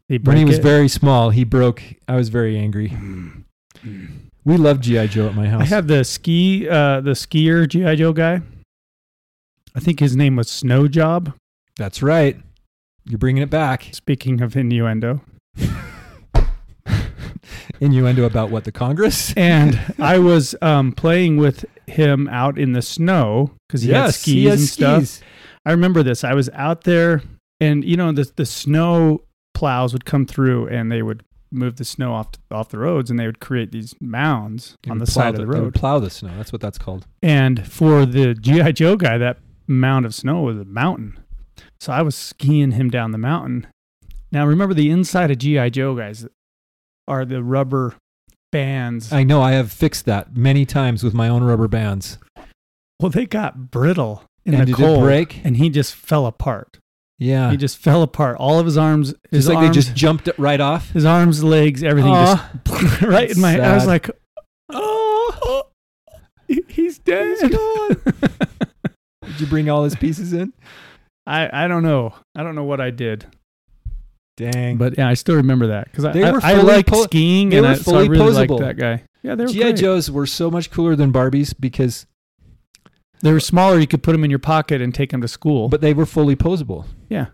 He 0.09 0.19
when 0.19 0.37
he 0.37 0.45
was 0.45 0.59
it? 0.59 0.63
very 0.63 0.89
small, 0.89 1.31
he 1.31 1.45
broke. 1.45 1.83
I 2.09 2.17
was 2.17 2.29
very 2.29 2.57
angry. 2.59 2.93
We 4.45 4.57
loved 4.57 4.83
GI 4.85 5.09
Joe 5.09 5.27
at 5.29 5.35
my 5.35 5.49
house. 5.49 5.63
I 5.63 5.65
had 5.67 5.89
the 5.89 6.05
ski, 6.05 6.69
uh, 6.69 7.01
the 7.01 7.13
skier 7.13 7.69
GI 7.69 7.97
Joe 7.97 8.13
guy. 8.13 8.41
I 9.75 9.81
think 9.81 10.01
his 10.01 10.15
name 10.17 10.37
was 10.37 10.49
Snow 10.49 10.89
Job. 10.89 11.35
That's 11.77 12.03
right. 12.03 12.39
You're 13.05 13.19
bringing 13.19 13.43
it 13.43 13.51
back. 13.51 13.89
Speaking 13.93 14.41
of 14.41 14.57
innuendo, 14.57 15.21
Innuendo 17.81 18.25
about 18.25 18.51
what 18.51 18.65
the 18.65 18.73
Congress? 18.73 19.33
and 19.37 19.79
I 19.99 20.19
was 20.19 20.55
um, 20.63 20.93
playing 20.93 21.37
with 21.37 21.65
him 21.87 22.29
out 22.29 22.59
in 22.59 22.73
the 22.73 22.83
snow 22.83 23.53
because 23.69 23.83
he 23.83 23.93
had 23.93 24.15
skis 24.15 24.35
he 24.35 24.49
and 24.49 24.61
stuff. 24.61 25.21
I 25.65 25.71
remember 25.73 26.03
this. 26.03 26.25
I 26.25 26.35
was 26.35 26.49
out 26.51 26.85
there, 26.85 27.23
and 27.61 27.85
you 27.85 27.97
know 27.97 28.13
the 28.13 28.31
the 28.37 28.47
snow 28.47 29.23
plows 29.55 29.93
would 29.93 30.05
come 30.05 30.27
through, 30.27 30.69
and 30.69 30.91
they 30.91 31.03
would 31.03 31.25
move 31.51 31.77
the 31.77 31.85
snow 31.85 32.13
off 32.13 32.29
off 32.51 32.69
the 32.69 32.79
roads, 32.79 33.11
and 33.11 33.19
they 33.19 33.27
would 33.27 33.41
create 33.41 33.73
these 33.73 33.95
mounds 34.01 34.77
They 34.83 34.91
on 34.91 34.99
the 34.99 35.07
side 35.07 35.31
of 35.31 35.37
the 35.37 35.41
they 35.41 35.47
would 35.47 35.65
road. 35.65 35.75
Plow 35.75 35.99
the 35.99 36.11
snow. 36.11 36.31
That's 36.37 36.53
what 36.53 36.61
that's 36.61 36.79
called. 36.79 37.07
And 37.23 37.67
for 37.67 38.07
the 38.07 38.35
GI 38.35 38.73
Joe 38.75 38.97
guy, 38.97 39.19
that 39.19 39.39
mound 39.67 40.07
of 40.07 40.15
snow 40.15 40.43
was 40.43 40.59
a 40.59 40.65
mountain. 40.65 41.19
So 41.81 41.93
I 41.93 42.03
was 42.03 42.15
skiing 42.15 42.73
him 42.73 42.91
down 42.91 43.13
the 43.13 43.19
mountain. 43.19 43.67
Now 44.33 44.47
remember, 44.47 44.75
the 44.75 44.91
inside 44.91 45.31
of 45.31 45.39
GI 45.39 45.71
Joe 45.71 45.95
guys 45.95 46.27
are 47.09 47.25
the 47.25 47.43
rubber 47.43 47.95
bands. 48.53 49.13
I 49.13 49.23
know. 49.25 49.43
I 49.43 49.53
have 49.53 49.73
fixed 49.73 50.05
that 50.07 50.37
many 50.37 50.65
times 50.67 51.03
with 51.05 51.15
my 51.15 51.29
own 51.29 51.45
rubber 51.45 51.69
bands. 51.69 52.19
well, 53.01 53.11
they 53.11 53.27
got 53.27 53.71
brittle 53.71 54.25
in 54.45 54.55
and 54.55 54.63
the 54.63 54.67
did 54.67 54.77
cold, 54.77 54.99
it 54.99 55.03
break? 55.07 55.41
and 55.45 55.57
he 55.57 55.69
just 55.71 55.95
fell 55.95 56.27
apart. 56.27 56.79
Yeah. 57.19 57.51
He 57.51 57.57
just 57.57 57.79
fell 57.79 58.03
apart. 58.03 58.37
All 58.39 58.59
of 58.59 58.67
his 58.67 58.77
arms, 58.77 59.15
his 59.31 59.47
It's 59.47 59.49
like 59.49 59.57
arms, 59.59 59.69
they 59.69 59.75
just 59.75 59.95
jumped 59.97 60.29
it 60.29 60.39
right 60.39 60.61
off. 60.61 60.91
his 60.91 61.05
arms, 61.05 61.43
legs, 61.43 61.83
everything 61.83 62.13
Aw. 62.13 62.51
just 62.67 63.03
right 63.03 63.31
in 63.31 63.41
my. 63.41 63.59
I 63.59 63.75
was 63.75 63.87
like, 63.87 64.11
oh, 64.71 65.63
he's 66.47 66.99
dead. 66.99 67.39
he- 67.39 67.47
he's 67.49 67.51
dead. 67.51 68.01
Did 69.27 69.41
you 69.41 69.47
bring 69.49 69.69
all 69.69 69.85
his 69.85 69.97
pieces 69.97 70.33
in? 70.33 70.53
I 71.27 71.65
I 71.65 71.69
don't 71.69 71.83
know. 71.83 72.15
I 72.37 72.43
don't 72.45 72.55
know 72.55 72.65
what 72.65 72.81
I 72.81 72.91
did, 72.91 73.27
Dang. 74.37 74.77
but 74.77 74.99
yeah, 74.99 75.09
I 75.09 75.15
still 75.15 75.37
remember 75.37 75.69
that 75.69 75.87
because 75.91 76.05
I 76.05 76.13
I, 76.13 76.53
I 76.53 76.61
like 76.61 76.87
po- 76.87 77.05
skiing 77.05 77.55
and 77.55 77.67
I, 77.67 77.75
so 77.75 77.97
I 77.97 78.05
really 78.07 78.33
liked 78.33 78.59
that 78.59 78.77
guy. 78.77 79.03
Yeah, 79.23 79.35
they 79.35 79.45
were 79.45 79.51
GI 79.51 79.61
great. 79.61 79.77
Joes 79.77 80.11
were 80.11 80.27
so 80.27 80.51
much 80.51 80.71
cooler 80.71 80.95
than 80.95 81.13
Barbies 81.13 81.55
because 81.59 82.07
They 83.23 83.33
were 83.33 83.41
smaller. 83.41 83.79
You 83.81 83.87
could 83.87 84.03
put 84.03 84.13
them 84.13 84.25
in 84.25 84.31
your 84.31 84.39
pocket 84.39 84.81
and 84.83 84.95
take 84.95 85.11
them 85.11 85.21
to 85.23 85.29
school. 85.29 85.69
but 85.69 85.81
they 85.81 85.95
were 85.95 86.07
fully 86.07 86.37
posable. 86.37 86.85
Yeah. 87.09 87.27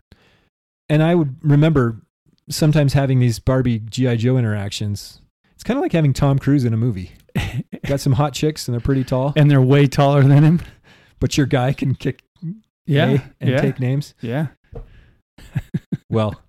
And 0.89 1.03
I 1.03 1.15
would 1.15 1.37
remember 1.43 2.03
sometimes 2.49 2.93
having 2.93 3.19
these 3.19 3.39
Barbie 3.39 3.79
GI 3.81 4.17
Joe 4.19 4.37
interactions. 4.37 5.21
It's 5.55 5.65
kind 5.65 5.77
of 5.79 5.83
like 5.83 5.93
having 5.93 6.13
Tom 6.13 6.39
Cruise 6.39 6.65
in 6.65 6.73
a 6.73 6.77
movie. 6.77 7.13
Got 7.87 8.01
some 8.01 8.13
hot 8.13 8.33
chicks 8.33 8.69
and 8.69 8.75
they're 8.75 8.81
pretty 8.81 9.05
tall, 9.05 9.33
and 9.37 9.51
they're 9.51 9.61
way 9.63 9.87
taller 9.87 10.23
than 10.23 10.43
him. 10.45 10.61
but 11.19 11.37
your 11.37 11.47
guy 11.47 11.73
can 11.73 11.95
kick 11.95 12.23
Yeah. 12.87 13.19
And 13.41 13.51
yeah. 13.51 13.61
take 13.61 13.81
names. 13.81 14.15
yeah. 14.21 14.49
Well, 16.11 16.41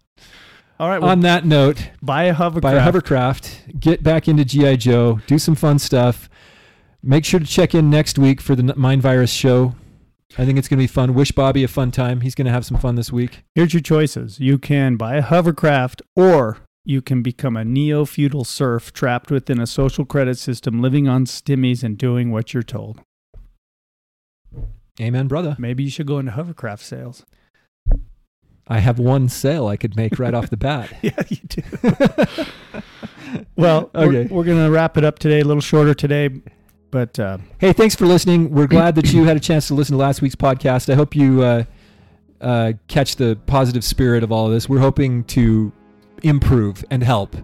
All 0.80 0.90
right. 0.90 1.02
Well, 1.02 1.12
on 1.12 1.22
that 1.22 1.46
note, 1.46 1.90
buy 2.02 2.24
a 2.24 2.34
hovercraft. 2.34 2.64
buy 2.64 2.74
a 2.74 2.82
hovercraft, 2.82 3.80
get 3.80 4.04
back 4.04 4.28
into 4.28 4.44
GI 4.44 4.78
Joe, 4.78 5.20
do 5.28 5.38
some 5.38 5.56
fun 5.56 5.80
stuff. 5.80 6.30
Make 7.02 7.26
sure 7.26 7.40
to 7.40 7.46
check 7.46 7.76
in 7.76 7.90
next 7.90 8.18
week 8.18 8.42
for 8.42 8.56
the 8.56 8.74
Mind 8.76 9.02
Virus 9.02 9.32
show. 9.32 9.76
I 10.38 10.46
think 10.46 10.58
it's 10.58 10.68
going 10.68 10.80
to 10.80 10.84
be 10.84 10.88
fun. 10.88 11.14
Wish 11.14 11.32
Bobby 11.32 11.64
a 11.64 11.68
fun 11.68 11.92
time. 11.92 12.22
He's 12.22 12.34
going 12.34 12.46
to 12.46 12.52
have 12.52 12.66
some 12.66 12.78
fun 12.78 12.96
this 12.96 13.12
week. 13.12 13.44
Here's 13.54 13.74
your 13.74 13.82
choices. 13.82 14.40
You 14.40 14.58
can 14.58 14.96
buy 14.96 15.16
a 15.16 15.22
hovercraft 15.22 16.02
or 16.16 16.58
you 16.86 17.02
can 17.02 17.22
become 17.22 17.56
a 17.56 17.64
neo 17.64 18.04
feudal 18.04 18.44
serf 18.44 18.92
trapped 18.94 19.30
within 19.30 19.60
a 19.60 19.68
social 19.68 20.06
credit 20.06 20.38
system, 20.38 20.82
living 20.82 21.08
on 21.08 21.26
stimmies 21.26 21.84
and 21.84 21.98
doing 21.98 22.32
what 22.32 22.54
you're 22.54 22.64
told. 22.64 23.02
Amen, 25.00 25.28
brother. 25.28 25.56
Maybe 25.60 25.84
you 25.84 25.90
should 25.90 26.08
go 26.08 26.20
into 26.20 26.32
hovercraft 26.32 26.84
sales. 26.84 27.26
I 28.68 28.80
have 28.80 28.98
one 29.00 29.28
sale 29.30 29.68
I 29.68 29.76
could 29.78 29.96
make 29.96 30.20
right 30.20 30.34
off 30.34 30.50
the 30.50 30.58
bat. 30.58 30.92
Yeah, 31.02 31.22
you 31.30 31.38
do. 31.48 31.62
Well, 33.56 33.90
Okay. 33.96 34.26
we're, 34.26 34.38
we're 34.38 34.44
going 34.44 34.64
to 34.64 34.70
wrap 34.70 34.96
it 34.98 35.04
up 35.04 35.18
today, 35.20 35.40
a 35.40 35.44
little 35.46 35.62
shorter 35.62 35.94
today, 35.96 36.30
but 36.92 37.18
uh, 37.20 37.40
Hey, 37.58 37.74
thanks 37.74 37.96
for 37.96 38.06
listening. 38.06 38.52
We're 38.52 38.68
glad 38.78 38.96
that 38.96 39.12
you 39.12 39.24
had 39.24 39.36
a 39.38 39.40
chance 39.40 39.68
to 39.70 39.74
listen 39.74 39.94
to 39.94 39.98
last 39.98 40.22
week's 40.22 40.36
podcast. 40.36 40.92
I 40.92 40.96
hope 40.96 41.16
you 41.16 41.42
uh, 41.42 41.64
uh, 42.42 42.74
catch 42.88 43.16
the 43.16 43.38
positive 43.48 43.84
spirit 43.84 44.24
of 44.24 44.32
all 44.32 44.46
of 44.48 44.52
this. 44.54 44.70
We're 44.70 44.80
hoping 44.80 45.24
to 45.26 45.72
improve 46.22 46.86
and 46.92 47.02
help 47.04 47.36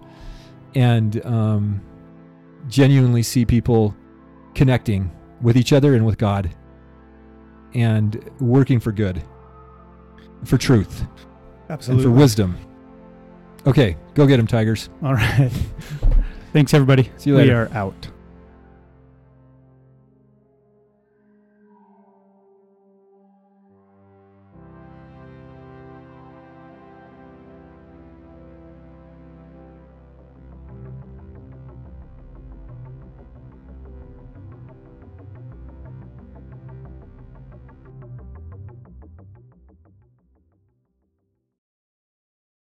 and 0.75 1.25
um, 1.25 1.81
genuinely 2.67 3.23
see 3.23 3.45
people 3.45 3.95
connecting 4.53 5.11
with 5.41 5.57
each 5.57 5.73
other 5.73 5.95
and 5.95 6.05
with 6.05 6.17
God 6.19 6.51
and 7.73 8.29
working 8.39 8.79
for 8.79 8.91
good, 8.91 9.23
for 10.45 10.57
truth, 10.57 11.03
and 11.69 12.01
for 12.01 12.11
wisdom. 12.11 12.57
Okay, 13.67 13.97
go 14.13 14.25
get 14.25 14.37
them, 14.37 14.47
Tigers. 14.47 14.89
All 15.03 15.13
right. 15.13 15.51
Thanks, 16.53 16.73
everybody. 16.73 17.11
See 17.17 17.29
you 17.29 17.35
later. 17.37 17.49
We 17.51 17.55
are 17.55 17.77
out. 17.77 18.07